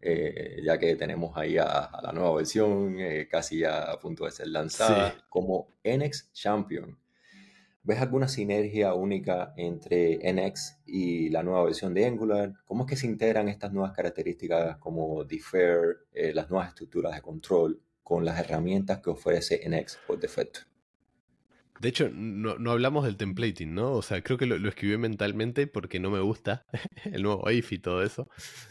eh, 0.00 0.60
ya 0.64 0.78
que 0.78 0.96
tenemos 0.96 1.36
ahí 1.36 1.58
a, 1.58 1.90
la 2.02 2.12
nueva 2.12 2.36
versión, 2.36 2.98
eh, 2.98 3.28
casi 3.30 3.60
ya 3.60 3.90
a 3.90 3.98
punto 3.98 4.24
de 4.24 4.32
ser 4.32 4.48
lanzada, 4.48 5.26
como 5.28 5.68
NX 5.84 6.32
Champion. 6.32 6.98
¿Ves 7.86 8.00
alguna 8.00 8.26
sinergia 8.26 8.94
única 8.94 9.54
entre 9.56 10.18
NX 10.32 10.80
y 10.86 11.28
la 11.28 11.44
nueva 11.44 11.62
versión 11.62 11.94
de 11.94 12.04
Angular? 12.04 12.52
¿Cómo 12.64 12.82
es 12.82 12.90
que 12.90 12.96
se 12.96 13.06
integran 13.06 13.48
estas 13.48 13.72
nuevas 13.72 13.92
características 13.92 14.78
como 14.78 15.22
Defer, 15.22 15.98
eh, 16.12 16.32
las 16.34 16.50
nuevas 16.50 16.70
estructuras 16.70 17.14
de 17.14 17.22
control, 17.22 17.80
con 18.02 18.24
las 18.24 18.40
herramientas 18.40 18.98
que 18.98 19.10
ofrece 19.10 19.60
NX 19.68 20.00
por 20.04 20.18
defecto? 20.18 20.60
De 21.78 21.88
hecho, 21.88 22.08
no, 22.12 22.72
hablamos 22.72 23.04
del 23.04 23.16
templating, 23.16 23.72
¿no? 23.72 23.92
O 23.92 24.02
sea, 24.02 24.20
creo 24.20 24.36
que 24.36 24.46
lo, 24.46 24.68
escribí 24.68 24.96
mentalmente 24.96 25.68
porque 25.68 26.00
no 26.00 26.10
me 26.10 26.18
gusta 26.18 26.66
el 27.04 27.22
nuevo 27.22 27.48
IF 27.48 27.70
y 27.70 27.78
todo 27.78 28.02
eso. 28.02 28.28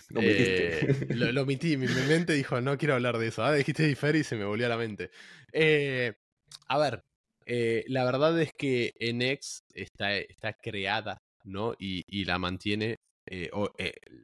Lo 0.09 0.19
eh, 0.21 1.07
lo, 1.11 1.43
omití. 1.43 1.77
Mi, 1.77 1.87
mente 1.87 2.33
dijo, 2.33 2.59
no 2.59 2.77
quiero 2.77 2.95
hablar 2.95 3.17
de 3.17 3.27
eso. 3.27 3.45
Ah, 3.45 3.53
dijiste 3.53 3.87
Differ 3.87 4.17
y 4.17 4.25
se 4.25 4.35
me 4.35 4.43
volvió 4.43 4.65
a 4.65 4.69
la 4.69 4.77
mente. 4.77 5.09
Eh, 5.53 6.15
a 6.67 6.77
ver, 6.77 7.05
eh, 7.45 7.83
la 7.87 8.05
verdad 8.05 8.39
es 8.41 8.51
que 8.57 8.93
NX 8.99 9.61
está, 9.73 10.17
está 10.17 10.53
creada, 10.53 11.17
¿no? 11.43 11.73
Y, 11.79 12.03
y 12.07 12.25
la 12.25 12.39
mantiene, 12.39 12.95
o, 13.53 13.69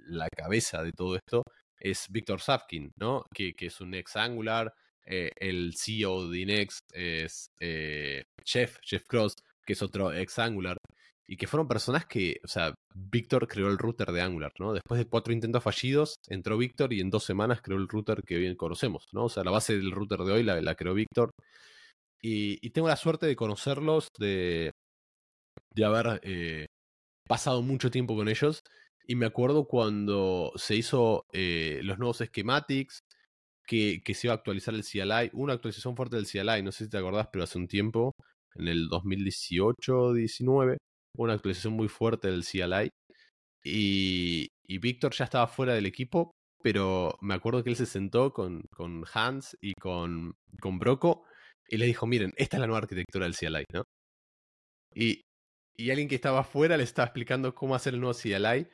la 0.07 0.27
cabeza 0.29 0.83
de 0.83 0.91
todo 0.91 1.15
esto 1.15 1.43
es 1.79 2.05
Víctor 2.09 2.39
Sapkin, 2.39 2.91
¿no? 2.99 3.25
Que, 3.33 3.53
que, 3.53 3.67
es 3.67 3.81
un 3.81 3.95
ex 3.95 4.15
Angular, 4.15 4.71
eh, 5.05 5.31
el 5.37 5.73
CEO 5.75 6.29
de 6.29 6.39
Inex 6.39 6.79
es 6.93 7.49
eh, 7.59 8.23
Jeff, 8.45 8.77
Jeff 8.83 9.03
Cross, 9.07 9.35
que 9.65 9.73
es 9.73 9.81
otro 9.81 10.13
ex 10.13 10.39
Angular, 10.39 10.77
y 11.27 11.37
que 11.37 11.47
fueron 11.47 11.67
personas 11.67 12.05
que, 12.05 12.39
o 12.43 12.47
sea, 12.47 12.73
Víctor 12.93 13.47
creó 13.47 13.67
el 13.67 13.77
router 13.77 14.11
de 14.11 14.21
Angular, 14.21 14.51
¿no? 14.59 14.73
Después 14.73 14.99
de 14.99 15.05
cuatro 15.05 15.33
intentos 15.33 15.63
fallidos, 15.63 16.15
entró 16.27 16.57
Víctor 16.57 16.93
y 16.93 16.99
en 16.99 17.09
dos 17.09 17.23
semanas 17.23 17.61
creó 17.61 17.77
el 17.77 17.87
router 17.87 18.21
que 18.25 18.35
hoy 18.35 18.55
conocemos, 18.55 19.05
¿no? 19.13 19.25
O 19.25 19.29
sea, 19.29 19.43
la 19.43 19.51
base 19.51 19.77
del 19.77 19.91
router 19.91 20.19
de 20.19 20.31
hoy 20.33 20.43
la, 20.43 20.75
creó 20.75 20.93
Víctor. 20.93 21.31
Y, 22.21 22.69
tengo 22.71 22.87
la 22.87 22.95
suerte 22.95 23.25
de 23.25 23.35
conocerlos, 23.35 24.09
de, 24.19 24.71
de 25.73 25.85
haber 25.85 26.21
eh, 26.23 26.67
pasado 27.27 27.61
mucho 27.61 27.91
tiempo 27.91 28.15
con 28.15 28.27
ellos. 28.29 28.61
Y 29.07 29.15
me 29.15 29.25
acuerdo 29.25 29.65
cuando 29.65 30.51
se 30.55 30.75
hizo 30.75 31.25
los 31.33 31.97
nuevos 31.97 32.19
schematics, 32.19 33.01
que, 33.67 34.13
se 34.13 34.27
iba 34.27 34.33
a 34.33 34.37
actualizar 34.37 34.73
el 34.73 34.83
CLI. 34.83 35.29
Una 35.33 35.53
actualización 35.53 35.95
fuerte 35.95 36.17
del 36.17 36.27
CLI, 36.27 36.61
no 36.63 36.71
sé 36.71 36.85
si 36.85 36.89
te 36.89 36.97
acordás, 36.97 37.27
pero 37.31 37.43
hace 37.43 37.57
un 37.57 37.67
tiempo, 37.67 38.13
en 38.55 38.67
el 38.67 38.89
2018-19, 38.89 40.77
una 41.17 41.33
actualización 41.33 41.73
muy 41.73 41.87
fuerte 41.87 42.29
del 42.29 42.45
CLI. 42.45 42.89
Y, 43.63 44.49
y 44.65 44.77
Víctor 44.79 45.13
ya 45.13 45.25
estaba 45.25 45.47
fuera 45.47 45.73
del 45.73 45.85
equipo, 45.85 46.31
pero 46.63 47.17
me 47.21 47.33
acuerdo 47.33 47.63
que 47.63 47.69
él 47.69 47.75
se 47.75 47.85
sentó 47.85 48.33
con, 48.33 48.63
con 48.71 49.05
Hans 49.13 49.57
y 49.61 49.73
con, 49.75 50.33
con 50.59 50.79
Broco 50.79 51.23
y 51.71 51.77
le 51.77 51.85
dijo, 51.85 52.05
miren, 52.05 52.33
esta 52.35 52.57
es 52.57 52.61
la 52.61 52.67
nueva 52.67 52.79
arquitectura 52.79 53.25
del 53.25 53.35
CLI, 53.35 53.65
¿no? 53.73 53.85
Y, 54.93 55.23
y 55.77 55.89
alguien 55.89 56.09
que 56.09 56.15
estaba 56.15 56.43
fuera 56.43 56.75
le 56.75 56.83
estaba 56.83 57.05
explicando 57.07 57.55
cómo 57.55 57.75
hacer 57.75 57.93
el 57.93 58.01
nuevo 58.01 58.13
CLI 58.13 58.67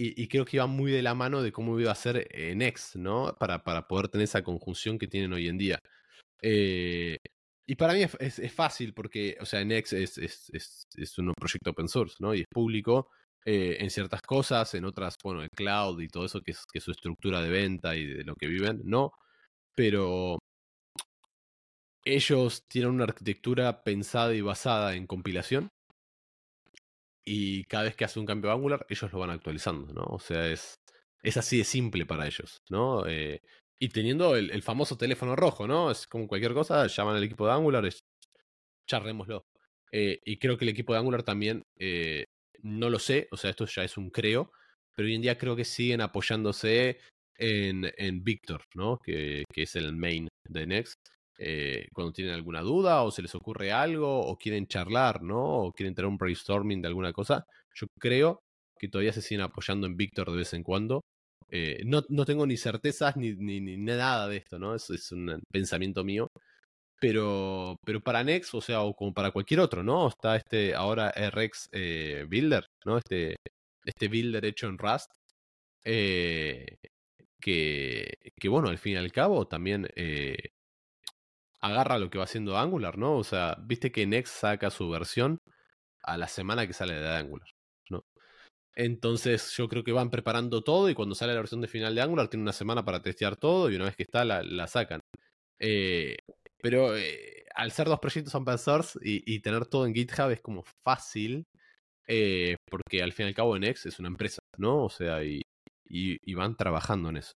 y, 0.00 0.28
creo 0.28 0.44
que 0.44 0.58
iba 0.58 0.66
muy 0.68 0.92
de 0.92 1.02
la 1.02 1.14
mano 1.14 1.42
de 1.42 1.50
cómo 1.50 1.78
iba 1.80 1.90
a 1.90 1.94
ser 1.96 2.28
Next, 2.54 2.94
¿no? 2.94 3.34
Para, 3.36 3.64
para 3.64 3.88
poder 3.88 4.06
tener 4.08 4.26
esa 4.26 4.44
conjunción 4.44 4.96
que 4.96 5.08
tienen 5.08 5.32
hoy 5.32 5.48
en 5.48 5.58
día. 5.58 5.80
Eh, 6.40 7.16
y 7.66 7.74
para 7.74 7.94
mí 7.94 8.02
es, 8.04 8.38
es, 8.38 8.52
fácil 8.52 8.94
porque, 8.94 9.36
o 9.40 9.44
sea, 9.44 9.64
Next 9.64 9.92
es, 9.94 10.16
es, 10.18 10.48
es, 10.52 11.18
un 11.18 11.32
proyecto 11.34 11.70
open 11.70 11.88
source, 11.88 12.14
¿no? 12.20 12.32
Y 12.32 12.42
es 12.42 12.46
público. 12.48 13.10
en 13.44 13.90
ciertas 13.90 14.22
cosas, 14.22 14.72
en 14.74 14.84
otras, 14.84 15.16
bueno, 15.24 15.42
el 15.42 15.50
cloud 15.50 16.00
y 16.00 16.08
todo 16.08 16.26
eso 16.26 16.40
que 16.42 16.52
es, 16.52 16.64
que 16.72 16.78
es 16.78 16.84
su 16.84 16.92
estructura 16.92 17.42
de 17.42 17.50
venta 17.50 17.96
y 17.96 18.06
de 18.06 18.22
lo 18.22 18.36
que 18.36 18.46
viven, 18.46 18.80
no. 18.84 19.10
Pero 19.74 20.37
ellos 22.14 22.66
tienen 22.68 22.92
una 22.92 23.04
arquitectura 23.04 23.82
pensada 23.82 24.34
y 24.34 24.40
basada 24.40 24.96
en 24.96 25.06
compilación. 25.06 25.68
Y 27.24 27.64
cada 27.64 27.84
vez 27.84 27.96
que 27.96 28.04
hace 28.04 28.18
un 28.18 28.26
cambio 28.26 28.50
Angular, 28.50 28.86
ellos 28.88 29.12
lo 29.12 29.18
van 29.18 29.30
actualizando, 29.30 29.92
¿no? 29.92 30.04
O 30.04 30.18
sea, 30.18 30.48
es, 30.50 30.76
es 31.22 31.36
así 31.36 31.58
de 31.58 31.64
simple 31.64 32.06
para 32.06 32.26
ellos, 32.26 32.58
¿no? 32.70 33.06
Eh, 33.06 33.40
y 33.78 33.90
teniendo 33.90 34.34
el, 34.36 34.62
famoso 34.62 34.96
teléfono 34.96 35.36
rojo, 35.36 35.68
¿no? 35.68 35.90
Es 35.90 36.06
como 36.06 36.26
cualquier 36.26 36.54
cosa, 36.54 36.86
llaman 36.86 37.16
al 37.16 37.24
equipo 37.24 37.46
de 37.46 37.52
Angular, 37.52 37.84
es, 37.84 38.00
charrémoslo. 38.88 39.44
Eh, 39.92 40.20
y 40.24 40.38
creo 40.38 40.56
que 40.56 40.64
el 40.64 40.70
equipo 40.70 40.94
de 40.94 41.00
Angular 41.00 41.22
también, 41.22 41.62
eh, 41.78 42.24
no 42.62 42.88
lo 42.90 42.98
sé, 42.98 43.28
o 43.30 43.36
sea, 43.36 43.50
esto 43.50 43.66
ya 43.66 43.84
es 43.84 43.98
un 43.98 44.10
creo, 44.10 44.50
pero 44.94 45.06
hoy 45.06 45.14
en 45.14 45.22
día 45.22 45.38
creo 45.38 45.54
que 45.54 45.64
siguen 45.64 46.00
apoyándose 46.00 46.98
en, 47.36 47.92
en 47.98 48.24
Victor, 48.24 48.62
¿no? 48.74 48.98
Que, 49.04 49.44
que 49.52 49.62
es 49.62 49.76
el 49.76 49.94
main 49.94 50.28
de 50.48 50.66
Next. 50.66 50.96
Eh, 51.40 51.88
cuando 51.92 52.12
tienen 52.12 52.34
alguna 52.34 52.62
duda 52.62 53.04
o 53.04 53.12
se 53.12 53.22
les 53.22 53.32
ocurre 53.36 53.70
algo 53.70 54.20
o 54.20 54.36
quieren 54.36 54.66
charlar, 54.66 55.22
¿no? 55.22 55.38
O 55.62 55.72
quieren 55.72 55.94
tener 55.94 56.08
un 56.08 56.18
brainstorming 56.18 56.82
de 56.82 56.88
alguna 56.88 57.12
cosa. 57.12 57.46
Yo 57.74 57.86
creo 57.98 58.42
que 58.78 58.88
todavía 58.88 59.12
se 59.12 59.22
siguen 59.22 59.42
apoyando 59.42 59.86
en 59.86 59.96
Víctor 59.96 60.30
de 60.32 60.38
vez 60.38 60.52
en 60.54 60.64
cuando. 60.64 61.02
Eh, 61.50 61.82
no, 61.86 62.02
no, 62.08 62.24
tengo 62.24 62.46
ni 62.46 62.56
certezas 62.56 63.16
ni, 63.16 63.32
ni, 63.34 63.60
ni, 63.60 63.76
nada 63.76 64.28
de 64.28 64.38
esto, 64.38 64.58
¿no? 64.58 64.74
Eso 64.74 64.94
es 64.94 65.12
un 65.12 65.40
pensamiento 65.50 66.04
mío. 66.04 66.28
Pero, 67.00 67.76
pero 67.84 68.00
para 68.02 68.24
Next, 68.24 68.54
o 68.54 68.60
sea, 68.60 68.82
o 68.82 68.94
como 68.94 69.14
para 69.14 69.30
cualquier 69.30 69.60
otro, 69.60 69.82
¿no? 69.84 70.08
Está 70.08 70.36
este 70.36 70.74
ahora 70.74 71.12
RX 71.12 71.68
eh, 71.72 72.26
Builder, 72.28 72.66
¿no? 72.84 72.98
Este, 72.98 73.36
este 73.84 74.08
builder 74.08 74.44
hecho 74.44 74.66
en 74.68 74.78
Rust. 74.78 75.10
que, 77.40 78.14
que, 78.36 78.48
bueno, 78.48 78.68
al 78.68 78.78
fin 78.78 78.94
y 78.94 78.96
al 78.96 79.12
cabo 79.12 79.46
también 79.46 79.88
agarra 81.60 81.98
lo 81.98 82.10
que 82.10 82.18
va 82.18 82.24
haciendo 82.24 82.56
Angular, 82.58 82.98
¿no? 82.98 83.16
O 83.16 83.24
sea, 83.24 83.56
viste 83.60 83.92
que 83.92 84.06
Next 84.06 84.34
saca 84.34 84.70
su 84.70 84.88
versión 84.88 85.40
a 86.02 86.16
la 86.18 86.28
semana 86.28 86.66
que 86.66 86.72
sale 86.72 86.94
de 86.94 87.08
Angular, 87.08 87.48
¿no? 87.90 88.04
Entonces 88.74 89.52
yo 89.56 89.68
creo 89.68 89.84
que 89.84 89.92
van 89.92 90.10
preparando 90.10 90.62
todo 90.64 90.90
y 90.90 90.94
cuando 90.94 91.14
sale 91.14 91.34
la 91.34 91.40
versión 91.40 91.60
de 91.60 91.68
final 91.68 91.94
de 91.94 92.02
Angular 92.02 92.28
tiene 92.28 92.42
una 92.42 92.52
semana 92.52 92.84
para 92.84 93.02
testear 93.02 93.36
todo 93.36 93.70
y 93.70 93.76
una 93.76 93.86
vez 93.86 93.96
que 93.96 94.04
está 94.04 94.24
la, 94.24 94.66
sacan. 94.68 95.00
Eh, 95.58 96.16
pero 96.62 96.96
eh, 96.96 97.46
al 97.54 97.72
ser 97.72 97.88
dos 97.88 98.00
proyectos 98.00 98.34
open 98.34 98.58
source 98.58 98.98
y, 99.02 99.40
tener 99.40 99.66
todo 99.66 99.86
en 99.86 99.94
GitHub 99.94 100.30
es 100.30 100.40
como 100.40 100.64
fácil 100.84 101.46
eh, 102.06 102.56
porque 102.70 103.02
al 103.02 103.12
fin 103.12 103.26
y 103.26 103.28
al 103.30 103.34
cabo 103.34 103.58
Next 103.58 103.86
es 103.86 103.98
una 104.00 104.08
empresa, 104.08 104.40
¿no? 104.58 104.84
O 104.84 104.90
sea, 104.90 105.24
y, 105.24 105.42
y 105.86 106.34
van 106.34 106.56
trabajando 106.56 107.10
en 107.10 107.18
eso. 107.18 107.32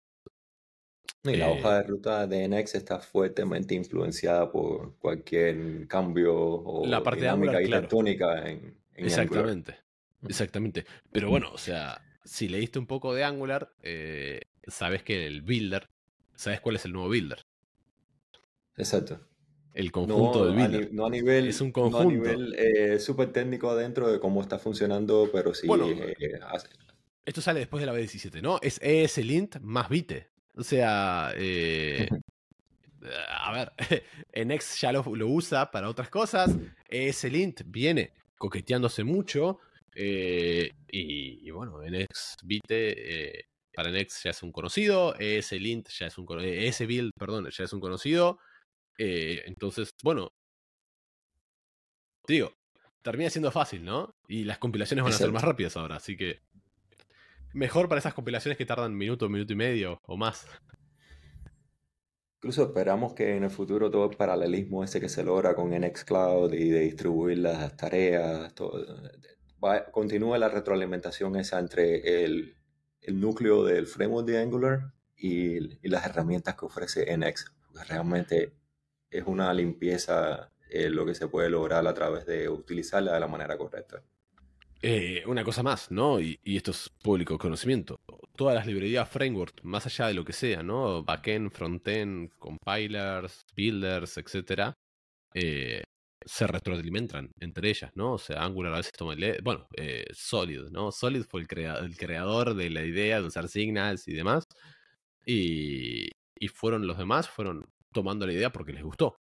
Y 1.24 1.36
la 1.36 1.50
hoja 1.50 1.76
de 1.76 1.82
ruta 1.84 2.26
de 2.26 2.48
NX 2.48 2.74
está 2.74 2.98
fuertemente 2.98 3.74
influenciada 3.74 4.50
por 4.50 4.96
cualquier 4.98 5.86
cambio 5.86 6.34
o 6.34 6.84
la 6.84 7.02
parte 7.02 7.20
dinámica 7.20 7.58
de 7.58 7.64
Angular, 7.64 7.88
y 8.44 8.50
en, 8.50 8.76
en, 8.94 9.04
Exactamente, 9.04 9.76
exactamente. 10.26 10.84
Pero 11.12 11.30
bueno, 11.30 11.50
o 11.52 11.58
sea, 11.58 12.02
si 12.24 12.48
leíste 12.48 12.80
un 12.80 12.86
poco 12.86 13.14
de 13.14 13.22
Angular, 13.22 13.72
eh, 13.82 14.40
sabes 14.66 15.04
que 15.04 15.26
el 15.26 15.42
builder, 15.42 15.88
sabes 16.34 16.60
cuál 16.60 16.76
es 16.76 16.84
el 16.84 16.92
nuevo 16.92 17.08
builder. 17.08 17.46
Exacto. 18.76 19.20
El 19.74 19.92
conjunto 19.92 20.44
del 20.44 20.54
builder. 20.54 20.92
no 20.92 21.06
a 21.06 21.10
nivel, 21.10 21.48
es 21.48 21.60
un 21.60 21.70
conjunto. 21.70 22.02
No 22.02 22.08
a 22.08 22.12
nivel 22.12 22.54
eh, 22.58 22.98
súper 22.98 23.32
técnico 23.32 23.70
adentro 23.70 24.10
de 24.10 24.18
cómo 24.18 24.42
está 24.42 24.58
funcionando, 24.58 25.30
pero 25.32 25.54
sí. 25.54 25.68
Eh, 26.18 26.40
esto 27.24 27.40
sale 27.40 27.60
después 27.60 27.80
de 27.80 27.86
la 27.86 27.94
B17, 27.94 28.42
¿no? 28.42 28.58
Es 28.60 28.80
ESLint 28.82 29.60
más 29.60 29.88
Vite. 29.88 30.31
O 30.54 30.62
sea, 30.62 31.32
eh, 31.36 32.08
a 33.28 33.52
ver, 33.52 33.72
NX 34.46 34.80
ya 34.80 34.92
lo, 34.92 35.02
usa 35.26 35.70
para 35.70 35.88
otras 35.88 36.10
cosas. 36.10 36.54
ESLint 36.88 37.62
viene 37.66 38.12
coqueteándose 38.36 39.04
mucho. 39.04 39.60
Eh, 39.94 40.70
y, 40.88 41.50
bueno, 41.50 41.80
NX 41.82 42.36
Vite 42.44 43.38
eh, 43.38 43.44
para 43.74 43.90
NX 43.90 44.24
ya 44.24 44.30
es 44.30 44.42
un 44.42 44.52
conocido. 44.52 45.14
ESLint 45.18 45.88
ya 45.88 46.06
es 46.06 46.18
un 46.18 46.26
ESBuild, 46.40 47.12
perdón, 47.18 47.48
ya 47.50 47.64
es 47.64 47.72
un 47.72 47.80
conocido. 47.80 48.38
entonces, 48.98 49.94
bueno, 50.02 50.32
digo, 52.26 52.54
termina 53.02 53.30
siendo 53.30 53.50
fácil, 53.50 53.84
¿no? 53.84 54.14
Y 54.28 54.44
las 54.44 54.58
compilaciones 54.58 55.02
van 55.02 55.12
a 55.12 55.16
ser 55.16 55.32
más 55.32 55.42
rápidas 55.42 55.76
ahora, 55.76 55.96
así 55.96 56.16
que 56.16 56.40
mejor 57.54 57.88
para 57.88 57.98
esas 57.98 58.14
compilaciones 58.14 58.58
que 58.58 58.66
tardan 58.66 58.96
minuto, 58.96 59.28
minuto 59.28 59.52
y 59.52 59.56
medio 59.56 60.00
o 60.04 60.16
más. 60.16 60.46
Incluso 62.36 62.64
esperamos 62.64 63.14
que 63.14 63.36
en 63.36 63.44
el 63.44 63.50
futuro 63.50 63.90
todo 63.90 64.10
el 64.10 64.16
paralelismo 64.16 64.82
ese 64.82 65.00
que 65.00 65.08
se 65.08 65.22
logra 65.22 65.54
con 65.54 65.70
Nxcloud 65.70 66.52
y 66.52 66.70
de 66.70 66.80
distribuir 66.80 67.38
las 67.38 67.76
tareas, 67.76 68.52
todo, 68.54 68.84
continúe 69.92 70.36
la 70.38 70.48
retroalimentación 70.48 71.36
esa 71.36 71.60
entre 71.60 72.24
el, 72.24 72.56
núcleo 73.06 73.64
del 73.64 73.86
framework 73.86 74.26
de 74.26 74.40
Angular 74.40 74.92
y, 75.16 75.88
las 75.88 76.04
herramientas 76.06 76.56
que 76.56 76.66
ofrece 76.66 77.16
NX. 77.16 77.52
realmente 77.88 78.54
es 79.10 79.24
una 79.26 79.52
limpieza 79.52 80.50
eh, 80.68 80.88
lo 80.88 81.04
que 81.06 81.14
se 81.14 81.28
puede 81.28 81.50
lograr 81.50 81.86
a 81.86 81.94
través 81.94 82.26
de 82.26 82.48
utilizarla 82.48 83.14
de 83.14 83.20
la 83.20 83.28
manera 83.28 83.56
correcta. 83.56 84.02
Eh, 84.84 85.22
una 85.26 85.44
cosa 85.44 85.62
más, 85.62 85.92
¿no? 85.92 86.20
Y, 86.20 86.40
esto 86.44 86.72
es 86.72 86.90
público 87.02 87.38
conocimiento. 87.38 88.00
Todas 88.34 88.56
las 88.56 88.66
librerías 88.66 89.08
framework, 89.08 89.62
más 89.62 89.86
allá 89.86 90.08
de 90.08 90.14
lo 90.14 90.24
que 90.24 90.32
sea, 90.32 90.62
¿no? 90.64 91.04
Backend, 91.04 91.52
frontend, 91.52 92.30
compilers, 92.38 93.44
builders, 93.54 94.18
etcétera, 94.18 94.74
eh, 95.34 95.84
se 96.24 96.46
retroalimentan 96.48 97.30
entre 97.40 97.70
ellas, 97.70 97.92
¿no? 97.94 98.14
O 98.14 98.18
sea, 98.18 98.42
Angular 98.44 98.74
a 98.74 98.78
veces 98.78 98.92
toma 98.92 99.14
el... 99.14 99.40
Bueno, 99.42 99.68
eh, 99.76 100.04
Solid, 100.12 100.70
¿no? 100.70 100.90
Solid 100.92 101.24
fue 101.30 101.42
el, 101.42 101.46
creador 101.96 102.54
de 102.54 102.70
la 102.70 102.84
idea 102.84 103.20
de 103.20 103.26
usar 103.28 103.48
signals 103.48 104.08
y 104.08 104.14
demás. 104.14 104.44
Y, 105.26 106.08
y 106.38 106.48
fueron 106.48 106.86
los 106.86 106.98
demás, 106.98 107.28
fueron 107.28 107.64
tomando 107.92 108.26
la 108.26 108.32
idea 108.32 108.50
porque 108.52 108.72
les 108.72 108.82
gustó. 108.82 109.16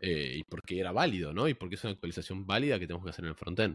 y 0.00 0.42
porque 0.44 0.80
era 0.80 0.92
válido, 0.92 1.32
¿no? 1.32 1.48
Y 1.48 1.54
porque 1.54 1.76
es 1.76 1.84
una 1.84 1.92
actualización 1.92 2.46
válida 2.46 2.78
que 2.78 2.86
tenemos 2.86 3.04
que 3.04 3.10
hacer 3.10 3.24
en 3.24 3.30
el 3.30 3.36
frontend. 3.36 3.74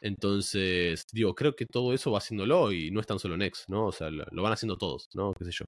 Entonces, 0.00 1.06
digo, 1.12 1.34
creo 1.34 1.56
que 1.56 1.66
todo 1.66 1.92
eso 1.92 2.10
va 2.10 2.18
haciéndolo 2.18 2.72
y 2.72 2.90
no 2.90 3.00
es 3.00 3.06
tan 3.06 3.18
solo 3.18 3.36
Next, 3.36 3.68
¿no? 3.68 3.86
O 3.86 3.92
sea, 3.92 4.10
lo, 4.10 4.42
van 4.42 4.52
haciendo 4.52 4.76
todos, 4.76 5.08
¿no? 5.14 5.32
¿Qué 5.32 5.44
sé 5.44 5.50
yo? 5.52 5.64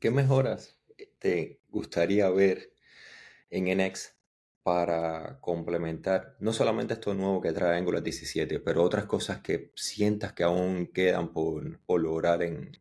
¿Qué 0.00 0.10
mejoras 0.10 0.78
te 1.18 1.60
gustaría 1.68 2.28
ver 2.30 2.72
en 3.50 3.68
NX 3.78 4.14
para 4.62 5.40
complementar 5.40 6.36
no 6.40 6.52
solamente 6.52 6.94
esto 6.94 7.14
nuevo 7.14 7.40
que 7.40 7.52
trae 7.52 7.78
Angular 7.78 8.02
17, 8.02 8.60
pero 8.60 8.82
otras 8.82 9.06
cosas 9.06 9.40
que 9.40 9.72
sientas 9.76 10.32
que 10.32 10.42
aún 10.42 10.88
quedan 10.88 11.32
por, 11.32 11.80
lograr 12.00 12.42
en, 12.42 12.76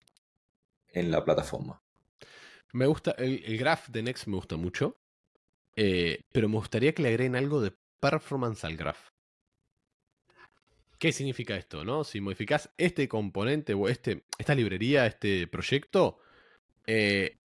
en, 0.90 1.12
la 1.12 1.24
plataforma? 1.24 1.84
Me 2.74 2.88
gusta, 2.88 3.12
el, 3.12 3.44
el 3.46 3.58
graph 3.58 3.90
de 3.90 4.04
Next 4.04 4.28
me 4.28 4.36
gusta 4.36 4.58
mucho, 4.58 4.98
eh, 5.76 6.22
pero 6.32 6.50
me 6.50 6.56
gustaría 6.56 6.94
que 6.94 7.04
le 7.04 7.10
agreguen 7.10 7.36
algo 7.36 7.62
de 7.62 7.74
performance 8.00 8.66
al 8.66 8.78
graph. 8.78 9.10
¿Qué 10.98 11.12
significa 11.12 11.56
esto? 11.56 11.84
No? 11.84 12.04
Si 12.04 12.22
modificas 12.22 12.70
este 12.78 13.08
componente 13.08 13.74
o 13.74 13.90
este, 13.90 14.24
esta 14.38 14.56
librería, 14.56 15.06
este 15.06 15.48
proyecto, 15.48 16.20
eh, 16.88 17.38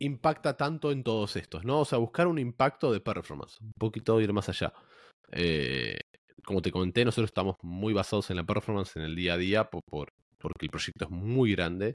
impacta 0.00 0.56
tanto 0.56 0.90
en 0.90 1.04
todos 1.04 1.36
estos, 1.36 1.64
¿no? 1.64 1.80
O 1.80 1.84
sea, 1.84 1.98
buscar 1.98 2.26
un 2.26 2.38
impacto 2.38 2.92
de 2.92 3.00
performance, 3.00 3.60
un 3.60 3.72
poquito 3.78 4.20
ir 4.20 4.32
más 4.32 4.48
allá. 4.48 4.72
Eh, 5.30 5.98
como 6.44 6.60
te 6.62 6.72
comenté, 6.72 7.04
nosotros 7.04 7.30
estamos 7.30 7.56
muy 7.62 7.92
basados 7.92 8.30
en 8.30 8.36
la 8.36 8.44
performance 8.44 8.96
en 8.96 9.02
el 9.02 9.14
día 9.14 9.34
a 9.34 9.38
día 9.38 9.64
por, 9.70 10.08
porque 10.38 10.66
el 10.66 10.70
proyecto 10.70 11.04
es 11.06 11.10
muy 11.10 11.52
grande 11.52 11.94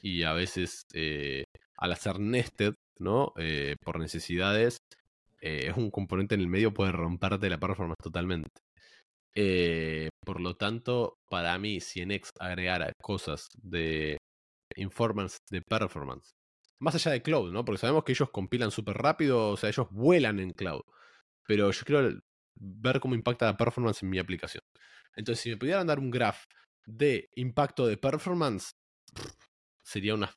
y 0.00 0.22
a 0.22 0.32
veces 0.32 0.84
eh, 0.94 1.44
al 1.76 1.92
hacer 1.92 2.20
nested, 2.20 2.74
¿no? 2.98 3.34
por 3.84 3.98
necesidades, 3.98 4.78
eh, 5.42 5.72
un 5.76 5.90
componente 5.90 6.36
en 6.36 6.40
el 6.40 6.48
medio, 6.48 6.72
puede 6.72 6.92
romperte 6.92 7.50
la 7.50 7.58
performance 7.58 7.98
totalmente. 8.02 8.50
Eh, 9.34 10.10
por 10.24 10.40
lo 10.40 10.56
tanto, 10.56 11.16
para 11.28 11.58
mí, 11.58 11.80
si 11.80 12.04
NX 12.04 12.30
agregara 12.38 12.92
cosas 13.02 13.48
de 13.60 14.18
informance 14.76 15.38
de 15.50 15.62
performance, 15.62 16.30
más 16.80 16.94
allá 16.94 17.12
de 17.12 17.22
cloud, 17.22 17.52
¿no? 17.52 17.64
Porque 17.64 17.80
sabemos 17.80 18.04
que 18.04 18.12
ellos 18.12 18.30
compilan 18.30 18.70
súper 18.70 18.96
rápido, 18.98 19.50
o 19.50 19.56
sea, 19.56 19.70
ellos 19.70 19.88
vuelan 19.90 20.38
en 20.40 20.50
cloud. 20.52 20.82
Pero 21.46 21.70
yo 21.72 21.84
quiero 21.84 22.20
ver 22.60 23.00
cómo 23.00 23.14
impacta 23.14 23.46
la 23.46 23.56
performance 23.56 24.02
en 24.02 24.10
mi 24.10 24.18
aplicación. 24.18 24.62
Entonces, 25.16 25.42
si 25.42 25.50
me 25.50 25.56
pudieran 25.56 25.86
dar 25.86 25.98
un 25.98 26.10
graph 26.10 26.44
de 26.86 27.28
impacto 27.36 27.86
de 27.86 27.96
performance, 27.96 28.72
sería 29.84 30.14
una, 30.14 30.32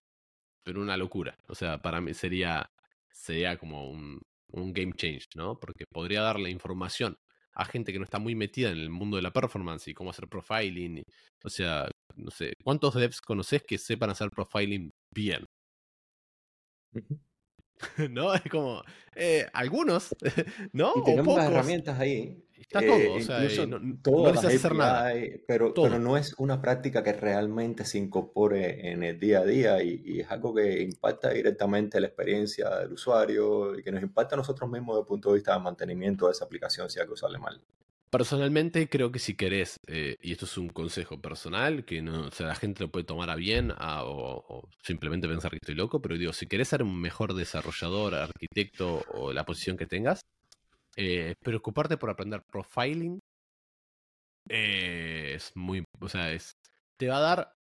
pero 0.64 0.82
una 0.82 0.98
locura. 0.98 1.36
O 1.48 1.56
sea, 1.56 1.82
para 1.82 2.02
mí 2.02 2.14
sería, 2.14 2.70
sería 3.12 3.58
como 3.58 3.90
un, 3.90 4.22
un 4.52 4.74
game 4.74 4.94
change, 4.94 5.28
¿no? 5.36 5.60
Porque 5.60 5.86
podría 5.92 6.22
darle 6.22 6.50
información 6.50 7.18
a 7.56 7.66
gente 7.66 7.94
que 7.94 8.00
no 8.00 8.06
está 8.06 8.20
muy 8.20 8.36
metida 8.36 8.70
en 8.70 8.78
el 8.78 8.90
mundo 8.90 9.16
de 9.18 9.24
la 9.24 9.32
performance 9.32 9.88
y 9.88 9.94
cómo 9.94 10.10
hacer 10.10 10.28
profiling. 10.28 11.04
o 11.44 11.50
sea, 11.50 11.90
no 12.16 12.32
sé, 12.32 12.54
¿cuántos 12.64 12.94
devs 12.96 13.22
conoces 13.22 13.64
que 13.64 13.78
sepan 13.78 14.10
hacer 14.10 14.30
profiling 14.30 14.92
bien? 15.12 15.46
¿No? 18.12 18.34
Es 18.34 18.44
como, 18.50 18.84
eh, 19.16 19.48
algunos, 19.54 20.16
¿no? 20.74 20.94
Y 20.98 21.04
tenemos 21.04 21.38
las 21.38 21.52
herramientas 21.52 22.00
ahí. 22.00 22.44
Está 22.76 22.88
todo, 22.88 23.00
eh, 23.00 23.10
o 23.10 23.50
sea, 23.50 23.66
no, 23.66 23.80
no 23.80 24.28
hacer 24.28 24.76
nada. 24.76 25.14
Pero, 25.48 25.74
pero 25.74 25.98
no 25.98 26.18
es 26.18 26.34
una 26.38 26.62
práctica 26.62 27.02
que 27.02 27.14
realmente 27.14 27.86
se 27.86 27.98
incorpore 27.98 28.92
en 28.92 29.04
el 29.04 29.18
día 29.18 29.40
a 29.40 29.46
día 29.46 29.84
y, 29.84 30.20
es 30.20 30.30
algo 30.30 30.54
que 30.54 30.82
impacta 30.82 31.30
directamente 31.30 32.00
la 32.02 32.08
experiencia 32.08 32.70
del 32.80 32.94
usuario 32.94 33.78
y 33.78 33.84
que 33.84 33.92
nos 33.92 34.04
impacta 34.04 34.36
a 34.36 34.40
nosotros 34.40 34.70
mismos 34.70 34.96
desde 34.96 35.02
el 35.02 35.08
punto 35.08 35.30
de 35.30 35.36
vista 35.36 35.54
de 35.54 35.60
mantenimiento 35.60 36.26
de 36.26 36.34
esa 36.34 36.46
aplicación 36.46 36.90
si 36.90 37.00
algo 37.00 37.16
sale 37.16 37.38
mal. 37.38 37.62
Personalmente 38.10 38.88
creo 38.90 39.12
que 39.12 39.20
si 39.20 39.36
querés, 39.36 39.80
eh, 39.88 40.18
y 40.22 40.32
esto 40.32 40.46
es 40.46 40.58
un 40.58 40.70
consejo 40.70 41.22
personal, 41.22 41.86
que 41.86 42.02
no, 42.02 42.30
sea, 42.32 42.48
la 42.48 42.56
gente 42.56 42.84
lo 42.84 42.92
puede 42.92 43.06
tomar 43.06 43.30
a 43.30 43.36
bien 43.36 43.74
o, 43.80 44.68
simplemente 44.84 45.28
pensar 45.28 45.52
que 45.52 45.58
estoy 45.58 45.76
loco, 45.76 46.02
pero 46.02 46.18
digo, 46.18 46.32
si 46.32 46.48
querés 46.48 46.70
ser 46.70 46.84
un 46.84 47.00
mejor 47.00 47.34
desarrollador, 47.34 48.16
arquitecto 48.16 49.04
o 49.14 49.34
la 49.34 49.46
posición 49.46 49.76
que 49.76 49.86
tengas, 49.86 50.22
eh, 50.96 51.36
preocuparte 51.44 51.98
por 51.98 52.10
aprender 52.10 52.42
profiling 52.52 53.20
eh, 54.50 55.34
es 55.36 55.52
muy, 55.56 55.84
o 56.00 56.10
sea, 56.10 56.32
es, 56.32 56.54
te 56.98 57.08
va 57.08 57.18
a 57.18 57.22
dar 57.22 57.54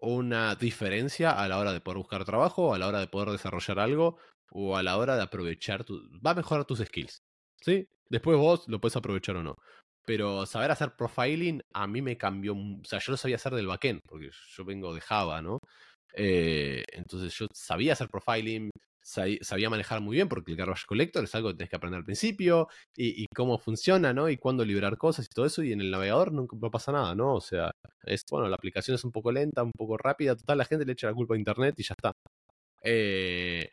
una 0.00 0.54
diferencia 0.54 1.30
a 1.32 1.48
la 1.48 1.58
hora 1.58 1.72
de 1.72 1.80
poder 1.80 1.98
buscar 1.98 2.24
trabajo, 2.24 2.74
a 2.74 2.78
la 2.78 2.88
hora 2.88 3.00
de 3.00 3.06
poder 3.08 3.30
desarrollar 3.30 3.78
algo 3.78 4.18
o 4.50 4.76
a 4.76 4.82
la 4.82 4.98
hora 4.98 5.16
de 5.16 5.22
aprovechar, 5.22 5.84
tu, 5.84 6.02
va 6.24 6.32
a 6.32 6.34
mejorar 6.34 6.64
tus 6.66 6.80
skills. 6.80 7.22
¿Sí? 7.60 7.88
Después 8.10 8.36
vos 8.38 8.68
lo 8.68 8.80
puedes 8.80 8.96
aprovechar 8.96 9.36
o 9.36 9.42
no. 9.42 9.56
Pero 10.06 10.44
saber 10.46 10.70
hacer 10.70 10.94
profiling 10.96 11.62
a 11.72 11.86
mí 11.86 12.02
me 12.02 12.18
cambió. 12.18 12.54
O 12.54 12.84
sea, 12.84 12.98
yo 12.98 13.12
lo 13.12 13.16
sabía 13.16 13.36
hacer 13.36 13.54
del 13.54 13.66
backend, 13.66 14.00
porque 14.06 14.30
yo 14.56 14.64
vengo 14.64 14.94
de 14.94 15.00
Java, 15.00 15.40
¿no? 15.42 15.60
Eh, 16.14 16.84
entonces 16.92 17.34
yo 17.34 17.46
sabía 17.54 17.94
hacer 17.94 18.08
profiling, 18.08 18.70
sabía 19.04 19.70
manejar 19.70 20.00
muy 20.00 20.16
bien, 20.16 20.28
porque 20.28 20.52
el 20.52 20.56
garbage 20.56 20.86
collector 20.86 21.24
es 21.24 21.34
algo 21.34 21.50
que 21.50 21.56
tenés 21.56 21.70
que 21.70 21.76
aprender 21.76 21.98
al 21.98 22.04
principio, 22.04 22.68
y, 22.96 23.26
cómo 23.34 23.58
funciona, 23.58 24.12
¿no? 24.12 24.28
Y 24.30 24.38
cuándo 24.38 24.64
liberar 24.64 24.96
cosas 24.96 25.26
y 25.26 25.28
todo 25.28 25.46
eso, 25.46 25.62
y 25.62 25.72
en 25.72 25.80
el 25.80 25.90
navegador 25.90 26.32
nunca 26.32 26.56
pasa 26.70 26.92
nada, 26.92 27.14
¿no? 27.14 27.34
O 27.34 27.40
sea, 27.40 27.70
es, 28.04 28.24
bueno, 28.30 28.48
la 28.48 28.56
aplicación 28.56 28.94
es 28.94 29.04
un 29.04 29.12
poco 29.12 29.30
lenta, 29.30 29.62
un 29.62 29.72
poco 29.72 29.96
rápida, 29.98 30.36
total, 30.36 30.58
la 30.58 30.64
gente 30.64 30.86
le 30.86 30.92
echa 30.92 31.06
la 31.08 31.14
culpa 31.14 31.34
a 31.34 31.38
Internet 31.38 31.74
y 31.78 31.82
ya 31.82 31.94
está. 31.96 32.12
Eh, 32.82 33.70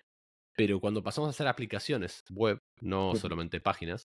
pero 0.55 0.79
cuando 0.79 1.03
pasamos 1.03 1.29
a 1.29 1.31
hacer 1.31 1.47
aplicaciones 1.47 2.23
web, 2.31 2.59
no 2.81 3.15
solamente 3.15 3.61
páginas, 3.61 4.03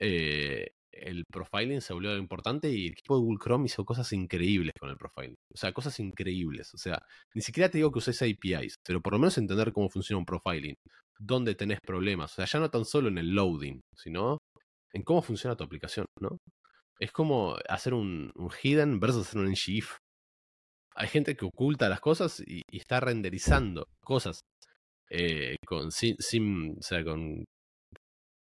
eh, 0.00 0.72
el 0.96 1.24
profiling 1.30 1.80
se 1.80 1.92
volvió 1.92 2.16
importante 2.16 2.70
y 2.70 2.86
el 2.86 2.92
equipo 2.92 3.16
de 3.16 3.22
Google 3.22 3.38
Chrome 3.42 3.66
hizo 3.66 3.84
cosas 3.84 4.12
increíbles 4.12 4.72
con 4.78 4.90
el 4.90 4.96
profiling. 4.96 5.36
O 5.52 5.56
sea, 5.56 5.72
cosas 5.72 5.98
increíbles. 6.00 6.72
O 6.74 6.78
sea, 6.78 7.02
ni 7.34 7.42
siquiera 7.42 7.68
te 7.70 7.78
digo 7.78 7.92
que 7.92 7.98
uses 7.98 8.20
APIs, 8.22 8.76
pero 8.84 9.00
por 9.00 9.12
lo 9.12 9.18
menos 9.18 9.38
entender 9.38 9.72
cómo 9.72 9.88
funciona 9.88 10.18
un 10.18 10.24
profiling, 10.24 10.74
dónde 11.18 11.54
tenés 11.54 11.78
problemas. 11.84 12.32
O 12.32 12.34
sea, 12.36 12.46
ya 12.46 12.60
no 12.60 12.70
tan 12.70 12.84
solo 12.84 13.08
en 13.08 13.18
el 13.18 13.34
loading, 13.34 13.80
sino 13.96 14.38
en 14.92 15.02
cómo 15.02 15.22
funciona 15.22 15.56
tu 15.56 15.64
aplicación, 15.64 16.06
¿no? 16.20 16.38
Es 17.00 17.12
como 17.12 17.56
hacer 17.68 17.94
un, 17.94 18.32
hidden 18.62 19.00
versus 19.00 19.26
hacer 19.26 19.40
un 19.40 19.50
ngIf. 19.50 19.96
Hay 20.96 21.08
gente 21.08 21.36
que 21.36 21.44
oculta 21.44 21.88
las 21.88 22.00
cosas 22.00 22.40
y, 22.46 22.62
está 22.70 23.00
renderizando 23.00 23.84
cosas 24.04 24.40
eh, 25.10 25.56
con, 25.66 25.90
sin, 25.90 26.76
o 26.78 26.82
sea, 26.82 27.04
con 27.04 27.44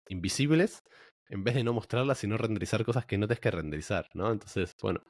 invisibles 0.09 0.80
en 1.33 1.45
vez 1.45 1.55
de 1.55 1.64
no 1.64 1.72
mostrarlas, 1.72 2.18
sino 2.18 2.37
renderizar 2.37 2.85
cosas 2.85 3.07
que 3.07 3.16
no 3.16 3.26
tienes 3.26 3.41
que 3.41 3.51
renderizar, 3.51 4.07
¿no? 4.12 4.30
Entonces, 4.30 4.76
bueno. 4.83 5.01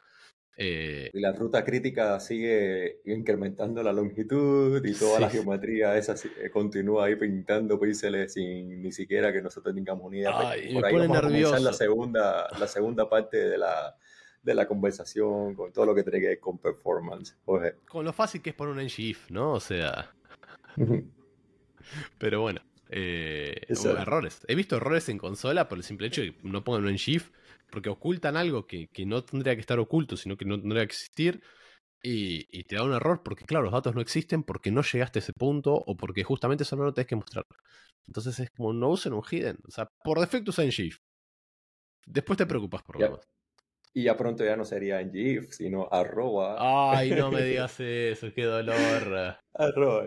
Eh 0.56 1.10
y 1.12 1.18
la 1.18 1.32
ruta 1.32 1.64
crítica 1.64 2.20
sigue 2.20 3.00
incrementando 3.06 3.82
la 3.82 3.92
longitud 3.92 4.84
y 4.84 4.92
toda 4.92 5.18
la 5.18 5.30
geometría 5.30 5.96
esa 5.96 6.14
eh, 6.14 6.50
continúa 6.50 7.06
ahí 7.06 7.16
pintando 7.16 7.80
píxeles 7.80 8.34
sin 8.34 8.82
ni 8.82 8.92
siquiera 8.92 9.32
que 9.32 9.40
nosotros 9.42 9.74
tengamos 9.74 10.12
ni 10.12 10.18
idea. 10.18 10.30
Por 10.30 10.44
ahí 10.84 10.94
vamos 10.94 11.08
nervioso. 11.08 11.54
a 11.54 11.58
la 11.58 11.72
segunda, 11.72 12.46
la 12.56 12.68
segunda 12.68 13.08
parte 13.08 13.48
de 13.48 13.58
la, 13.58 13.96
de 14.42 14.54
la 14.54 14.68
conversación, 14.68 15.56
con 15.56 15.72
todo 15.72 15.86
lo 15.86 15.94
que 15.94 16.04
tiene 16.04 16.20
que 16.20 16.26
ver 16.28 16.40
con 16.40 16.58
performance. 16.58 17.36
Con 17.44 18.04
lo 18.04 18.12
fácil 18.12 18.40
que 18.42 18.50
es 18.50 18.56
poner 18.56 18.74
un 18.74 18.84
ngIf, 18.84 19.28
¿no? 19.30 19.54
O 19.54 19.60
sea. 19.60 20.14
Pero 22.18 22.42
bueno. 22.42 22.60
Eh, 22.94 23.66
errores. 23.68 24.44
He 24.48 24.54
visto 24.54 24.76
errores 24.76 25.08
en 25.08 25.16
consola 25.16 25.66
por 25.66 25.78
el 25.78 25.84
simple 25.84 26.08
hecho 26.08 26.20
de 26.20 26.36
que 26.36 26.48
no 26.48 26.62
pongan 26.62 26.84
un 26.84 26.96
shift 26.96 27.32
porque 27.70 27.88
ocultan 27.88 28.36
algo 28.36 28.66
que, 28.66 28.90
no 29.06 29.24
tendría 29.24 29.54
que 29.54 29.62
estar 29.62 29.78
oculto, 29.78 30.18
sino 30.18 30.36
que 30.36 30.44
no 30.44 30.60
tendría 30.60 30.82
que 30.82 30.92
existir. 30.92 31.42
Y, 32.02 32.64
te 32.64 32.76
da 32.76 32.82
un 32.82 32.92
error 32.92 33.22
porque, 33.24 33.46
claro, 33.46 33.64
los 33.64 33.72
datos 33.72 33.94
no 33.94 34.02
existen 34.02 34.42
porque 34.42 34.70
no 34.70 34.82
llegaste 34.82 35.20
a 35.20 35.22
ese 35.22 35.32
punto 35.32 35.72
o 35.72 35.96
porque 35.96 36.22
justamente 36.22 36.64
eso 36.64 36.76
no 36.76 36.92
tenés 36.92 37.06
que 37.06 37.16
mostrar. 37.16 37.46
Entonces 38.06 38.38
es 38.40 38.50
como 38.50 38.74
no 38.74 38.90
usen 38.90 39.14
un 39.14 39.22
hidden. 39.22 39.56
O 39.66 39.70
sea, 39.70 39.88
por 40.04 40.20
defecto 40.20 40.50
usa 40.50 40.64
en 40.64 40.72
GIF. 40.72 40.98
Después 42.04 42.36
te 42.36 42.44
preocupas 42.44 42.82
por 42.82 43.00
lo 43.00 43.06
demás. 43.06 43.26
Y 43.94 44.04
ya 44.04 44.16
pronto 44.18 44.44
ya 44.44 44.56
no 44.56 44.66
sería 44.66 45.00
en 45.00 45.12
GIF, 45.12 45.52
sino 45.52 45.88
arroba. 45.90 46.56
Ay, 46.58 47.12
no 47.12 47.30
me 47.30 47.42
digas 47.42 47.80
eso, 47.80 48.34
qué 48.34 48.44
dolor. 48.44 49.38
arroba. 49.54 50.04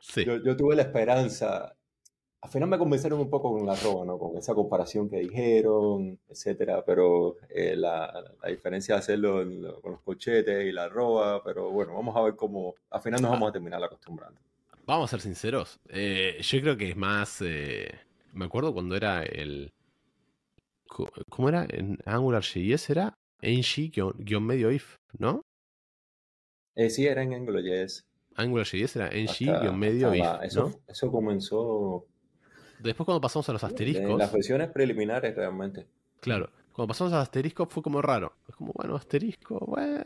Sí. 0.00 0.24
yo, 0.24 0.56
tuve 0.56 0.76
la 0.76 0.82
esperanza 0.82 1.74
al 2.44 2.50
final 2.50 2.68
me 2.68 2.76
convencieron 2.76 3.18
un 3.20 3.30
poco 3.30 3.54
con 3.54 3.64
la 3.64 3.72
arroba, 3.72 4.04
¿no? 4.04 4.18
Con 4.18 4.36
esa 4.36 4.52
comparación 4.52 5.08
que 5.08 5.16
dijeron, 5.20 6.18
etcétera, 6.28 6.84
pero 6.84 7.38
eh, 7.48 7.74
la, 7.74 8.22
la, 8.42 8.50
diferencia 8.50 8.96
de 8.96 8.98
hacerlo 8.98 9.42
con 9.80 9.92
los 9.92 10.02
cochetes 10.02 10.66
y 10.66 10.70
la 10.70 10.84
arroba, 10.84 11.42
pero 11.42 11.70
bueno, 11.70 11.94
vamos 11.94 12.14
a 12.14 12.20
ver 12.20 12.36
cómo, 12.36 12.74
al 12.90 13.00
final 13.00 13.22
nos 13.22 13.30
vamos 13.30 13.48
a 13.48 13.52
terminar 13.52 13.82
acostumbrando. 13.82 14.38
Vamos 14.84 15.08
a 15.08 15.10
ser 15.12 15.22
sinceros, 15.22 15.80
eh, 15.88 16.36
yo 16.42 16.60
creo 16.60 16.76
que 16.76 16.90
es 16.90 16.96
más, 16.96 17.40
eh, 17.40 17.88
me 18.34 18.44
acuerdo 18.44 18.74
cuando 18.74 18.94
era 18.94 19.22
el, 19.22 19.72
¿cómo 21.30 21.48
era? 21.48 21.66
En 21.70 21.96
AngularJS 22.04 22.90
era 22.90 23.14
ng-medio 23.40 24.70
if, 24.70 24.98
¿no? 25.16 25.40
sí, 26.90 27.06
era 27.06 27.22
en 27.22 27.32
AngularJS. 27.32 28.04
AngularJS 28.34 28.96
era 28.96 29.08
ng-medio 29.08 30.14
if, 30.14 30.26
eso, 30.42 30.78
eso 30.86 31.10
comenzó 31.10 32.06
Después 32.80 33.04
cuando 33.04 33.20
pasamos 33.20 33.48
a 33.48 33.52
los 33.52 33.64
asteriscos... 33.64 34.18
las 34.18 34.32
versiones 34.32 34.70
preliminares 34.70 35.34
realmente. 35.34 35.86
Claro. 36.20 36.50
Cuando 36.72 36.88
pasamos 36.88 37.12
a 37.12 37.16
los 37.16 37.22
asteriscos 37.22 37.68
fue 37.70 37.82
como 37.82 38.02
raro. 38.02 38.36
Es 38.48 38.56
como, 38.56 38.72
bueno, 38.74 38.96
asterisco, 38.96 39.58
bueno. 39.66 40.02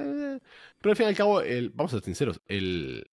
Pero 0.80 0.90
al 0.90 0.96
fin 0.96 1.06
y 1.06 1.08
al 1.08 1.16
cabo, 1.16 1.40
el, 1.40 1.70
vamos 1.70 1.92
a 1.92 1.96
ser 1.96 2.04
sinceros, 2.04 2.40
el, 2.46 3.08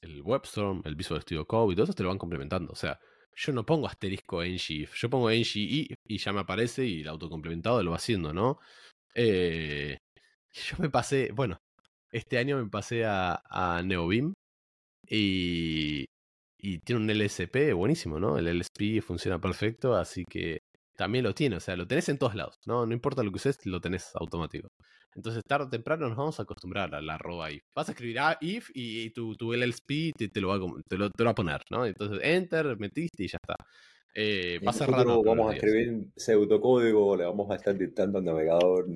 el 0.00 0.22
WebStorm, 0.22 0.82
el 0.84 0.96
Visual 0.96 1.20
Studio 1.20 1.46
Code 1.46 1.72
y 1.72 1.76
todo 1.76 1.84
eso 1.84 1.92
te 1.92 2.02
lo 2.02 2.08
van 2.08 2.18
complementando. 2.18 2.72
O 2.72 2.76
sea, 2.76 2.98
yo 3.34 3.52
no 3.52 3.66
pongo 3.66 3.86
asterisco 3.86 4.42
en 4.42 4.58
GIF, 4.58 4.94
yo 4.94 5.10
pongo 5.10 5.30
en 5.30 5.42
y, 5.54 5.88
y 6.06 6.18
ya 6.18 6.32
me 6.32 6.40
aparece 6.40 6.86
y 6.86 7.02
el 7.02 7.08
autocomplementado 7.08 7.82
lo 7.82 7.90
va 7.90 7.96
haciendo, 7.96 8.32
¿no? 8.32 8.58
Eh, 9.14 9.98
yo 10.52 10.76
me 10.78 10.88
pasé, 10.88 11.30
bueno, 11.32 11.58
este 12.10 12.38
año 12.38 12.62
me 12.62 12.70
pasé 12.70 13.04
a, 13.04 13.42
a 13.48 13.82
NeoBeam 13.82 14.34
y 15.08 16.06
y 16.64 16.78
tiene 16.78 17.02
un 17.02 17.10
LSP 17.10 17.74
buenísimo, 17.74 18.18
¿no? 18.18 18.38
El 18.38 18.46
LSP 18.46 19.02
funciona 19.02 19.38
perfecto, 19.38 19.94
así 19.94 20.24
que 20.24 20.60
también 20.96 21.22
lo 21.24 21.34
tiene, 21.34 21.56
o 21.56 21.60
sea, 21.60 21.76
lo 21.76 21.86
tenés 21.86 22.08
en 22.08 22.16
todos 22.16 22.34
lados, 22.34 22.56
¿no? 22.66 22.86
No 22.86 22.94
importa 22.94 23.22
lo 23.22 23.30
que 23.30 23.36
uses, 23.36 23.58
lo 23.66 23.82
tenés 23.82 24.10
automático. 24.14 24.68
Entonces, 25.14 25.42
tarde 25.46 25.66
o 25.66 25.68
temprano 25.68 26.08
nos 26.08 26.16
vamos 26.16 26.40
a 26.40 26.44
acostumbrar 26.44 26.94
a 26.94 27.02
la 27.02 27.16
arroba 27.16 27.52
if. 27.52 27.62
Vas 27.76 27.88
a 27.90 27.92
escribir 27.92 28.18
ah, 28.18 28.38
if 28.40 28.70
y, 28.72 29.10
tu, 29.10 29.36
tu 29.36 29.52
LSP 29.52 30.12
te, 30.16 30.40
lo 30.40 30.48
va 30.48 30.54
a, 30.56 30.60
te, 30.88 30.96
lo, 30.96 31.10
va 31.10 31.30
a 31.30 31.34
poner, 31.34 31.60
¿no? 31.70 31.84
Entonces, 31.84 32.18
enter, 32.22 32.78
metiste 32.78 33.24
y 33.24 33.28
ya 33.28 33.38
está. 33.42 33.56
Eh, 34.14 34.58
va 34.66 34.70
a 34.70 34.74
ser 34.74 34.88
raro. 34.90 35.22
Vamos 35.22 35.52
a 35.52 35.56
escribir 35.56 36.06
pseudocódigo, 36.16 37.14
le 37.14 37.24
vamos 37.24 37.50
a 37.50 37.56
estar 37.56 37.76
dictando 37.76 38.18
al 38.18 38.24
navegador 38.24 38.86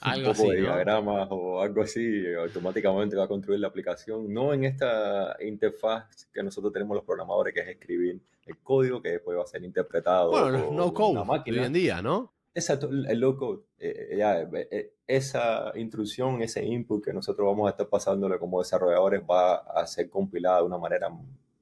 algo 0.00 0.30
un 0.30 0.36
poco 0.36 0.50
de 0.50 0.60
diagramas 0.60 1.28
o 1.30 1.60
algo 1.60 1.82
así, 1.82 2.24
automáticamente 2.34 3.16
va 3.16 3.24
a 3.24 3.28
construir 3.28 3.60
la 3.60 3.68
aplicación, 3.68 4.32
no 4.32 4.52
en 4.52 4.64
esta 4.64 5.36
interfaz 5.40 6.26
que 6.32 6.42
nosotros 6.42 6.72
tenemos 6.72 6.94
los 6.94 7.04
programadores, 7.04 7.54
que 7.54 7.60
es 7.60 7.68
escribir 7.68 8.20
el 8.46 8.58
código 8.58 9.02
que 9.02 9.10
después 9.10 9.36
va 9.36 9.42
a 9.42 9.46
ser 9.46 9.62
interpretado. 9.64 10.30
Bueno, 10.30 10.70
no 10.72 10.94
code 10.94 11.18
hoy 11.18 11.58
en 11.58 11.72
día, 11.72 12.00
¿no? 12.00 12.32
Exacto, 12.54 12.88
el 12.90 13.20
low 13.20 13.36
code. 13.36 13.62
Eh, 13.78 14.18
eh, 14.20 14.68
eh, 14.70 14.92
esa 15.06 15.72
intrusión, 15.76 16.42
ese 16.42 16.64
input 16.64 17.04
que 17.04 17.12
nosotros 17.12 17.46
vamos 17.46 17.68
a 17.68 17.70
estar 17.70 17.88
pasándole 17.88 18.38
como 18.38 18.58
desarrolladores 18.58 19.22
va 19.22 19.56
a 19.56 19.86
ser 19.86 20.10
compilada 20.10 20.58
de 20.58 20.64
una 20.64 20.78
manera 20.78 21.08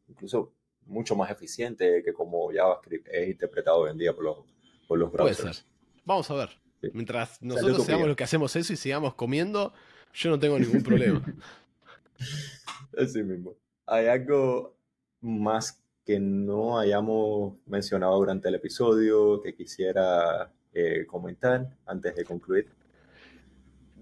incluso 0.08 0.52
mucho 0.86 1.14
más 1.14 1.30
eficiente 1.30 2.02
que 2.02 2.12
como 2.14 2.50
JavaScript 2.50 3.08
es 3.08 3.28
interpretado 3.28 3.80
hoy 3.80 3.90
en 3.90 3.98
día 3.98 4.14
por 4.14 4.24
los, 4.24 4.38
por 4.88 4.98
los 4.98 5.12
browsers. 5.12 5.66
Vamos 6.04 6.30
a 6.30 6.34
ver. 6.34 6.65
Mientras 6.92 7.42
nosotros 7.42 7.84
seamos 7.84 8.06
los 8.06 8.16
que 8.16 8.24
hacemos 8.24 8.54
eso 8.56 8.72
y 8.72 8.76
sigamos 8.76 9.14
comiendo, 9.14 9.72
yo 10.14 10.30
no 10.30 10.38
tengo 10.38 10.58
ningún 10.58 10.82
problema. 10.82 11.22
Así 12.98 13.22
mismo. 13.22 13.54
¿Hay 13.86 14.06
algo 14.06 14.74
más 15.20 15.82
que 16.04 16.20
no 16.20 16.78
hayamos 16.78 17.54
mencionado 17.66 18.16
durante 18.16 18.48
el 18.48 18.54
episodio 18.54 19.42
que 19.42 19.54
quisiera 19.54 20.52
eh, 20.72 21.04
comentar 21.06 21.76
antes 21.86 22.14
de 22.14 22.24
concluir? 22.24 22.68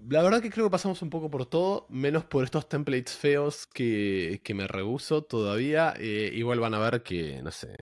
La 0.07 0.21
verdad 0.21 0.39
que 0.41 0.51
creo 0.51 0.67
que 0.67 0.71
pasamos 0.71 1.01
un 1.01 1.09
poco 1.09 1.31
por 1.31 1.47
todo, 1.47 1.87
menos 1.89 2.25
por 2.25 2.43
estos 2.43 2.69
templates 2.69 3.15
feos 3.15 3.65
que, 3.65 4.39
me 4.53 4.67
rehuso 4.67 5.23
todavía. 5.23 5.95
Eh, 5.97 6.29
igual 6.33 6.59
van 6.59 6.75
a 6.75 6.79
ver 6.79 7.01
que, 7.01 7.41
no 7.41 7.51
sé, 7.51 7.75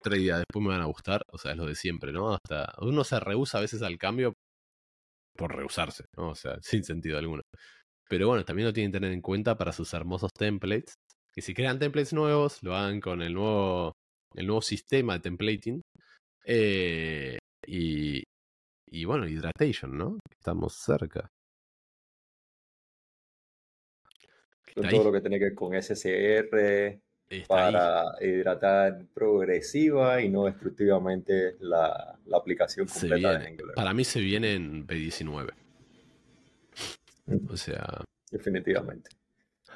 tres 0.00 0.20
días 0.20 0.38
después 0.38 0.62
me 0.62 0.70
van 0.70 0.82
a 0.82 0.86
gustar, 0.86 1.22
o 1.32 1.38
sea, 1.38 1.52
es 1.52 1.56
lo 1.56 1.66
de 1.66 1.74
siempre, 1.74 2.12
¿no? 2.12 2.34
Hasta 2.34 2.72
uno 2.80 3.04
se 3.04 3.20
rehúsa 3.20 3.58
a 3.58 3.62
veces 3.62 3.82
al 3.82 3.98
cambio 3.98 4.34
por 5.36 5.54
rehusarse, 5.54 6.04
¿no? 6.16 6.30
O 6.30 6.34
sea, 6.34 6.58
sin 6.62 6.84
sentido 6.84 7.18
alguno. 7.18 7.42
Pero 8.08 8.28
bueno, 8.28 8.44
también 8.44 8.66
lo 8.66 8.72
tienen 8.72 8.90
que 8.90 8.98
tener 8.98 9.12
en 9.12 9.20
cuenta 9.22 9.56
para 9.56 9.72
sus 9.72 9.92
hermosos 9.94 10.30
templates. 10.32 10.94
Que 11.34 11.42
si 11.42 11.54
crean 11.54 11.78
templates 11.78 12.12
nuevos, 12.12 12.58
lo 12.62 12.74
hagan 12.74 13.00
con 13.00 13.22
el 13.22 13.34
nuevo, 13.34 13.92
el 14.34 14.46
nuevo 14.46 14.62
sistema 14.62 15.14
de 15.14 15.20
templating. 15.20 15.82
Eh, 16.44 17.38
y, 17.66 18.22
y 18.90 19.04
bueno, 19.04 19.28
Hydratation, 19.28 19.96
¿no? 19.96 20.18
Estamos 20.30 20.74
cerca. 20.74 21.28
todo 24.74 25.04
lo 25.04 25.12
que 25.12 25.20
tiene 25.20 25.38
que 25.38 25.44
ver 25.46 25.54
con 25.54 25.74
SCR, 25.74 27.00
para 27.46 28.04
hidratar 28.20 29.04
progresiva 29.12 30.22
y 30.22 30.28
no 30.28 30.44
destructivamente 30.44 31.56
la, 31.60 32.18
aplicación 32.32 32.86
completa 32.86 33.38
de 33.38 33.46
Angular. 33.48 33.74
Para 33.74 33.92
mí 33.94 34.04
se 34.04 34.20
viene 34.20 34.54
en 34.54 34.86
B19. 34.86 35.52
Mm. 37.26 37.50
O 37.50 37.56
sea. 37.56 38.02
Definitivamente. 38.30 39.10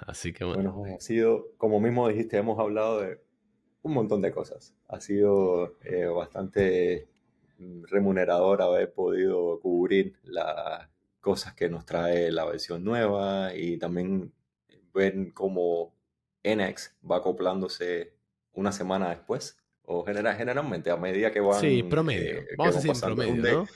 Así 0.07 0.33
que 0.33 0.45
bueno. 0.45 0.73
Bueno, 0.73 0.97
ha 0.97 1.01
sido, 1.01 1.49
como 1.57 1.81
mismo 1.81 2.09
dijiste, 2.09 2.39
hemos 2.39 2.59
hablado 2.59 3.01
de 3.01 3.21
un 3.83 3.95
montón 3.95 4.23
de 4.23 4.33
cosas. 4.33 4.75
Ha 4.89 5.01
sido 5.01 5.77
eh, 5.85 6.07
bastante 6.07 7.09
remunerador 7.59 8.63
haber 8.63 8.93
podido 8.93 9.61
cubrir 9.61 10.17
las 10.25 10.89
cosas 11.21 11.55
que 11.55 11.69
nos 11.69 11.85
trae 11.85 12.33
la 12.33 12.45
versión 12.45 12.83
nueva 12.83 13.55
y 13.55 13.79
también 13.79 14.33
ver 14.93 15.33
cómo 15.33 15.95
NX 16.45 16.95
va 17.09 17.17
acoplándose 17.17 18.15
una 18.53 18.73
semana 18.73 19.11
después, 19.11 19.59
o 19.85 20.05
genera, 20.05 20.35
generalmente 20.35 20.91
a 20.91 20.97
medida 20.97 21.31
que 21.33 21.41
van. 21.41 21.61
Sí, 21.61 21.83
promedio. 21.83 22.39
Eh, 22.39 22.49
Vamos 22.57 22.77
a 22.77 22.81
decir 22.81 23.01
promedio, 23.01 23.53
¿no? 23.53 23.69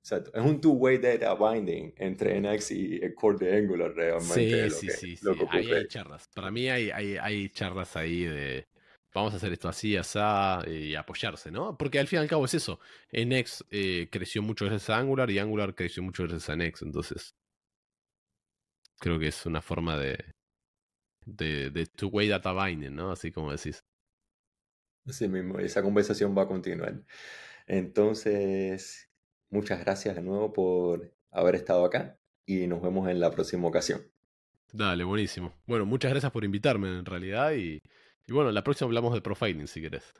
Exacto. 0.00 0.30
Es 0.34 0.44
un 0.44 0.60
two-way 0.60 0.98
data 0.98 1.34
binding 1.34 1.94
entre 1.96 2.38
NX 2.38 2.70
y 2.72 2.96
el 3.02 3.14
core 3.14 3.38
de 3.38 3.56
Angular 3.56 3.94
realmente. 3.94 4.70
Sí, 4.70 4.90
sí, 4.90 5.16
sí, 5.16 5.28
Ahí 5.48 5.72
hay 5.72 5.88
charlas. 5.88 6.28
Para 6.34 6.50
mí 6.50 6.68
hay, 6.68 6.90
hay, 6.90 7.16
hay, 7.16 7.48
charlas 7.48 7.96
ahí 7.96 8.24
de 8.24 8.66
vamos 9.14 9.32
a 9.32 9.36
hacer 9.36 9.52
esto 9.52 9.68
así, 9.68 9.96
así, 9.96 10.18
y 10.66 10.94
apoyarse, 10.94 11.50
¿no? 11.50 11.78
Porque 11.78 11.98
al 11.98 12.06
fin 12.06 12.18
y 12.18 12.22
al 12.22 12.28
cabo 12.28 12.44
es 12.44 12.52
eso. 12.52 12.80
NX 13.12 13.64
eh, 13.70 14.08
creció 14.10 14.42
mucho 14.42 14.66
gracias 14.66 14.90
a 14.90 14.98
Angular 14.98 15.30
y 15.30 15.38
Angular 15.38 15.74
creció 15.74 16.02
mucho 16.02 16.24
gracias 16.24 16.50
a 16.50 16.56
NX. 16.56 16.82
Entonces, 16.82 17.34
creo 18.98 19.18
que 19.18 19.28
es 19.28 19.46
una 19.46 19.62
forma 19.62 19.96
de, 19.96 20.33
de, 21.26 21.70
de 21.70 21.86
two-way 21.86 22.28
data 22.28 22.52
binding, 22.52 22.94
¿no? 22.94 23.12
Así 23.12 23.30
como 23.32 23.52
decís. 23.52 23.84
Así 25.06 25.28
mismo, 25.28 25.58
esa 25.58 25.82
conversación 25.82 26.36
va 26.36 26.42
a 26.42 26.48
continuar. 26.48 27.02
Entonces, 27.66 29.10
muchas 29.50 29.80
gracias 29.80 30.16
de 30.16 30.22
nuevo 30.22 30.52
por 30.52 31.12
haber 31.30 31.56
estado 31.56 31.84
acá 31.84 32.18
y 32.46 32.66
nos 32.66 32.82
vemos 32.82 33.08
en 33.08 33.20
la 33.20 33.30
próxima 33.30 33.68
ocasión. 33.68 34.02
Dale, 34.72 35.04
buenísimo. 35.04 35.54
Bueno, 35.66 35.86
muchas 35.86 36.10
gracias 36.10 36.32
por 36.32 36.44
invitarme 36.44 36.88
en 36.88 37.04
realidad 37.04 37.52
y, 37.52 37.80
y 38.26 38.32
bueno, 38.32 38.50
la 38.50 38.64
próxima 38.64 38.86
hablamos 38.86 39.14
de 39.14 39.20
profiling 39.20 39.68
si 39.68 39.80
querés. 39.80 40.12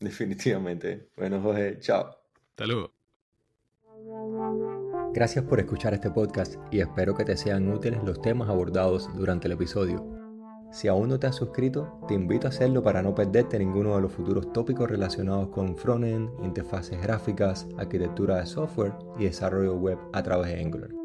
Definitivamente. 0.00 1.08
Bueno, 1.16 1.40
José, 1.40 1.78
chao. 1.80 2.14
Hasta 2.50 2.66
luego. 2.66 2.92
Gracias 5.14 5.44
por 5.44 5.60
escuchar 5.60 5.94
este 5.94 6.10
podcast 6.10 6.56
y 6.72 6.80
espero 6.80 7.14
que 7.14 7.24
te 7.24 7.36
sean 7.36 7.72
útiles 7.72 8.02
los 8.02 8.20
temas 8.20 8.48
abordados 8.48 9.08
durante 9.14 9.46
el 9.46 9.52
episodio. 9.52 10.04
Si 10.72 10.88
aún 10.88 11.08
no 11.08 11.20
te 11.20 11.28
has 11.28 11.36
suscrito, 11.36 12.00
te 12.08 12.14
invito 12.14 12.48
a 12.48 12.50
hacerlo 12.50 12.82
para 12.82 13.00
no 13.00 13.14
perderte 13.14 13.60
ninguno 13.60 13.94
de 13.94 14.02
los 14.02 14.12
futuros 14.12 14.52
tópicos 14.52 14.90
relacionados 14.90 15.50
con 15.50 15.76
frontend, 15.76 16.30
interfaces 16.42 17.00
gráficas, 17.00 17.68
arquitectura 17.78 18.38
de 18.38 18.46
software 18.46 18.92
y 19.16 19.26
desarrollo 19.26 19.76
web 19.76 19.98
a 20.12 20.20
través 20.24 20.48
de 20.48 20.60
Angular. 20.60 21.03